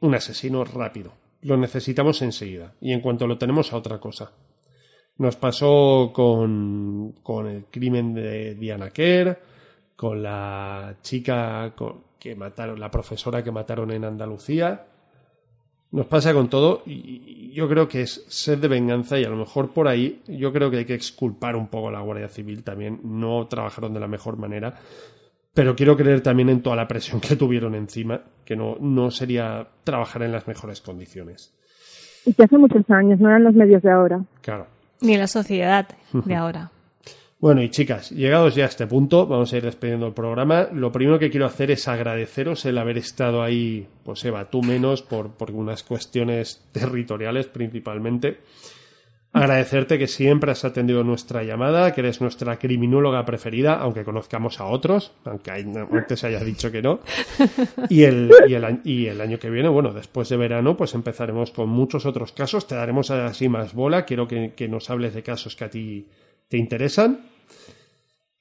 un 0.00 0.14
asesino 0.14 0.64
rápido. 0.64 1.12
Lo 1.42 1.56
necesitamos 1.56 2.22
enseguida. 2.22 2.74
Y 2.80 2.92
en 2.92 3.00
cuanto 3.00 3.26
lo 3.26 3.36
tenemos 3.36 3.72
a 3.72 3.76
otra 3.76 3.98
cosa. 3.98 4.32
Nos 5.18 5.36
pasó 5.36 6.10
con, 6.14 7.12
con 7.22 7.48
el 7.48 7.64
crimen 7.66 8.14
de 8.14 8.54
Diana 8.54 8.90
Kerr, 8.90 9.38
con 9.94 10.22
la 10.22 10.96
chica 11.02 11.74
con- 11.76 12.11
que 12.22 12.36
mataron, 12.36 12.78
la 12.78 12.88
profesora 12.88 13.42
que 13.42 13.50
mataron 13.50 13.90
en 13.90 14.04
Andalucía. 14.04 14.86
Nos 15.90 16.06
pasa 16.06 16.32
con 16.32 16.48
todo 16.48 16.84
y 16.86 17.52
yo 17.52 17.68
creo 17.68 17.88
que 17.88 18.02
es 18.02 18.24
sed 18.28 18.58
de 18.60 18.68
venganza 18.68 19.18
y 19.18 19.24
a 19.24 19.28
lo 19.28 19.36
mejor 19.36 19.72
por 19.72 19.88
ahí 19.88 20.22
yo 20.28 20.52
creo 20.52 20.70
que 20.70 20.78
hay 20.78 20.84
que 20.84 20.94
exculpar 20.94 21.56
un 21.56 21.66
poco 21.66 21.88
a 21.88 21.90
la 21.90 22.00
Guardia 22.00 22.28
Civil 22.28 22.62
también. 22.62 23.00
No 23.02 23.48
trabajaron 23.48 23.92
de 23.92 23.98
la 23.98 24.06
mejor 24.06 24.36
manera, 24.36 24.72
pero 25.52 25.74
quiero 25.74 25.96
creer 25.96 26.20
también 26.20 26.48
en 26.48 26.62
toda 26.62 26.76
la 26.76 26.86
presión 26.86 27.20
que 27.20 27.34
tuvieron 27.34 27.74
encima, 27.74 28.22
que 28.44 28.54
no, 28.54 28.76
no 28.78 29.10
sería 29.10 29.66
trabajar 29.82 30.22
en 30.22 30.30
las 30.30 30.46
mejores 30.46 30.80
condiciones. 30.80 31.52
Y 32.24 32.34
que 32.34 32.44
hace 32.44 32.56
muchos 32.56 32.88
años, 32.88 33.18
no 33.18 33.30
eran 33.30 33.42
los 33.42 33.54
medios 33.54 33.82
de 33.82 33.90
ahora. 33.90 34.24
Claro. 34.42 34.68
Ni 35.00 35.16
la 35.16 35.26
sociedad 35.26 35.88
de 36.12 36.34
ahora. 36.36 36.70
Bueno, 37.42 37.60
y 37.60 37.70
chicas, 37.70 38.10
llegados 38.12 38.54
ya 38.54 38.66
a 38.66 38.68
este 38.68 38.86
punto, 38.86 39.26
vamos 39.26 39.52
a 39.52 39.56
ir 39.56 39.64
despidiendo 39.64 40.06
el 40.06 40.12
programa. 40.12 40.68
Lo 40.72 40.92
primero 40.92 41.18
que 41.18 41.28
quiero 41.28 41.44
hacer 41.44 41.72
es 41.72 41.88
agradeceros 41.88 42.64
el 42.66 42.78
haber 42.78 42.98
estado 42.98 43.42
ahí, 43.42 43.88
pues 44.04 44.24
Eva, 44.24 44.48
tú 44.48 44.62
menos, 44.62 45.02
por, 45.02 45.32
por 45.32 45.50
unas 45.50 45.82
cuestiones 45.82 46.64
territoriales 46.70 47.48
principalmente. 47.48 48.38
Agradecerte 49.32 49.98
que 49.98 50.06
siempre 50.06 50.52
has 50.52 50.64
atendido 50.64 51.02
nuestra 51.02 51.42
llamada, 51.42 51.92
que 51.92 52.02
eres 52.02 52.20
nuestra 52.20 52.60
criminóloga 52.60 53.24
preferida, 53.24 53.74
aunque 53.74 54.04
conozcamos 54.04 54.60
a 54.60 54.66
otros, 54.66 55.10
aunque 55.24 55.50
antes 55.50 56.20
se 56.20 56.28
haya 56.28 56.44
dicho 56.44 56.70
que 56.70 56.80
no. 56.80 57.00
Y 57.88 58.04
el, 58.04 58.30
y, 58.46 58.54
el, 58.54 58.80
y 58.84 59.06
el 59.06 59.20
año 59.20 59.40
que 59.40 59.50
viene, 59.50 59.68
bueno, 59.68 59.92
después 59.92 60.28
de 60.28 60.36
verano, 60.36 60.76
pues 60.76 60.94
empezaremos 60.94 61.50
con 61.50 61.70
muchos 61.70 62.06
otros 62.06 62.30
casos. 62.30 62.68
Te 62.68 62.76
daremos 62.76 63.10
así 63.10 63.48
más 63.48 63.74
bola. 63.74 64.04
Quiero 64.04 64.28
que 64.28 64.68
nos 64.68 64.90
hables 64.90 65.12
de 65.12 65.24
casos 65.24 65.56
que 65.56 65.64
a 65.64 65.70
ti 65.70 66.06
te 66.46 66.56
interesan. 66.56 67.31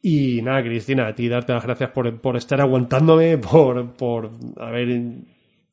Y 0.02 0.42
nada, 0.42 0.64
Cristina, 0.64 1.08
a 1.08 1.16
ti 1.16 1.30
darte 1.30 1.54
las 1.54 1.64
gracias 1.64 1.92
por, 1.92 2.20
por 2.20 2.36
estar 2.38 2.60
aguantándome, 2.62 3.38
por, 3.38 3.92
por 3.94 4.32
haber. 4.58 4.88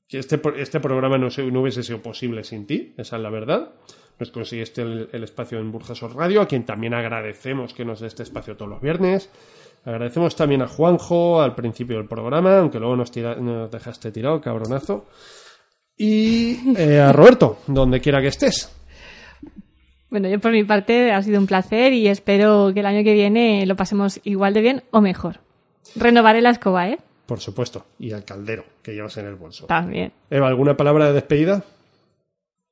que 0.07 0.18
Este, 0.18 0.41
este 0.57 0.81
programa 0.81 1.16
no, 1.18 1.31
se- 1.31 1.51
no 1.51 1.62
hubiese 1.62 1.83
sido 1.83 2.03
posible 2.03 2.45
sin 2.45 2.66
ti, 2.66 2.95
esa 2.99 3.16
es 3.16 3.22
la 3.22 3.31
verdad. 3.31 3.70
Nos 4.18 4.31
conseguiste 4.31 4.83
el, 4.83 5.09
el 5.12 5.24
espacio 5.24 5.59
en 5.61 5.70
Burjasot 5.70 6.12
Radio, 6.12 6.41
a 6.43 6.47
quien 6.49 6.64
también 6.66 6.93
agradecemos 6.93 7.72
que 7.72 7.85
nos 7.85 8.01
dé 8.01 8.09
este 8.09 8.24
espacio 8.24 8.57
todos 8.57 8.70
los 8.70 8.81
viernes. 8.83 9.31
Agradecemos 9.85 10.35
también 10.35 10.61
a 10.61 10.66
Juanjo 10.66 11.41
al 11.41 11.55
principio 11.55 11.97
del 11.99 12.09
programa, 12.09 12.59
aunque 12.59 12.81
luego 12.81 12.97
nos, 12.97 13.12
tira- 13.12 13.37
nos 13.37 13.70
dejaste 13.70 14.11
tirado, 14.11 14.41
cabronazo. 14.41 15.07
Y 15.97 16.76
eh, 16.76 17.01
a 17.01 17.12
Roberto, 17.12 17.59
donde 17.66 18.01
quiera 18.01 18.20
que 18.20 18.29
estés. 18.29 18.74
Bueno, 20.11 20.29
yo 20.29 20.41
por 20.41 20.53
mi 20.53 20.65
parte 20.65 21.13
ha 21.13 21.23
sido 21.23 21.39
un 21.39 21.47
placer 21.47 21.93
y 21.93 22.09
espero 22.09 22.71
que 22.73 22.81
el 22.81 22.87
año 22.87 23.05
que 23.05 23.13
viene 23.13 23.67
lo 23.67 23.77
pasemos 23.77 24.21
igual 24.25 24.55
de 24.55 24.63
bien 24.63 24.83
o 24.91 25.01
mejor. 25.01 25.41
Renovaré 25.97 26.41
la 26.41 26.51
escoba, 26.51 26.89
¿eh? 26.89 26.99
Por 27.27 27.41
supuesto. 27.41 27.85
Y 27.99 28.13
al 28.13 28.25
caldero 28.25 28.65
que 28.83 28.95
llevas 28.95 29.19
en 29.19 29.27
el 29.27 29.35
bolso. 29.35 29.67
También. 29.67 30.13
Eva, 30.31 30.49
¿alguna 30.49 30.77
palabra 30.77 31.09
de 31.09 31.13
despedida? 31.13 31.63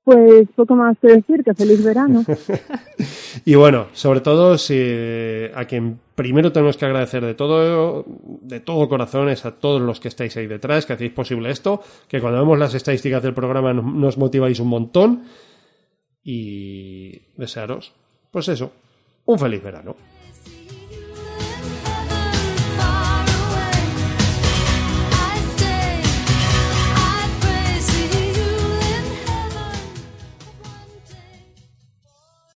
Pues 0.03 0.49
poco 0.55 0.77
más 0.77 0.97
que 1.03 1.09
decir, 1.09 1.43
que 1.45 1.53
feliz 1.53 1.85
verano. 1.85 2.25
Y 3.45 3.55
bueno, 3.55 3.89
sobre 3.93 4.23
todo 4.23 4.57
si 4.57 4.75
a 5.55 5.67
quien 5.67 6.01
primero 6.15 6.53
tenemos 6.53 6.79
que 6.79 6.87
agradecer 6.87 7.25
de 7.25 7.35
todo, 7.35 8.05
de 8.41 8.61
todo 8.61 8.89
corazón 8.89 9.29
es 9.29 9.45
a 9.45 9.53
todos 9.53 9.81
los 9.83 10.01
que 10.01 10.09
estáis 10.09 10.37
ahí 10.39 10.47
detrás, 10.47 10.87
que 10.87 10.95
hacéis 10.95 11.13
posible 11.13 11.51
esto, 11.51 11.83
que 12.09 12.21
cuando 12.21 12.41
vemos 12.41 12.59
las 12.59 12.73
estadísticas 12.75 13.23
del 13.23 13.35
programa 13.35 13.75
nos, 13.75 13.85
nos 13.85 14.17
motiváis 14.17 14.59
un 14.59 14.69
montón 14.69 15.23
y 16.29 17.23
desearos, 17.37 17.93
pues 18.33 18.49
eso, 18.49 18.73
un 19.27 19.39
feliz 19.39 19.63
verano. 19.63 19.95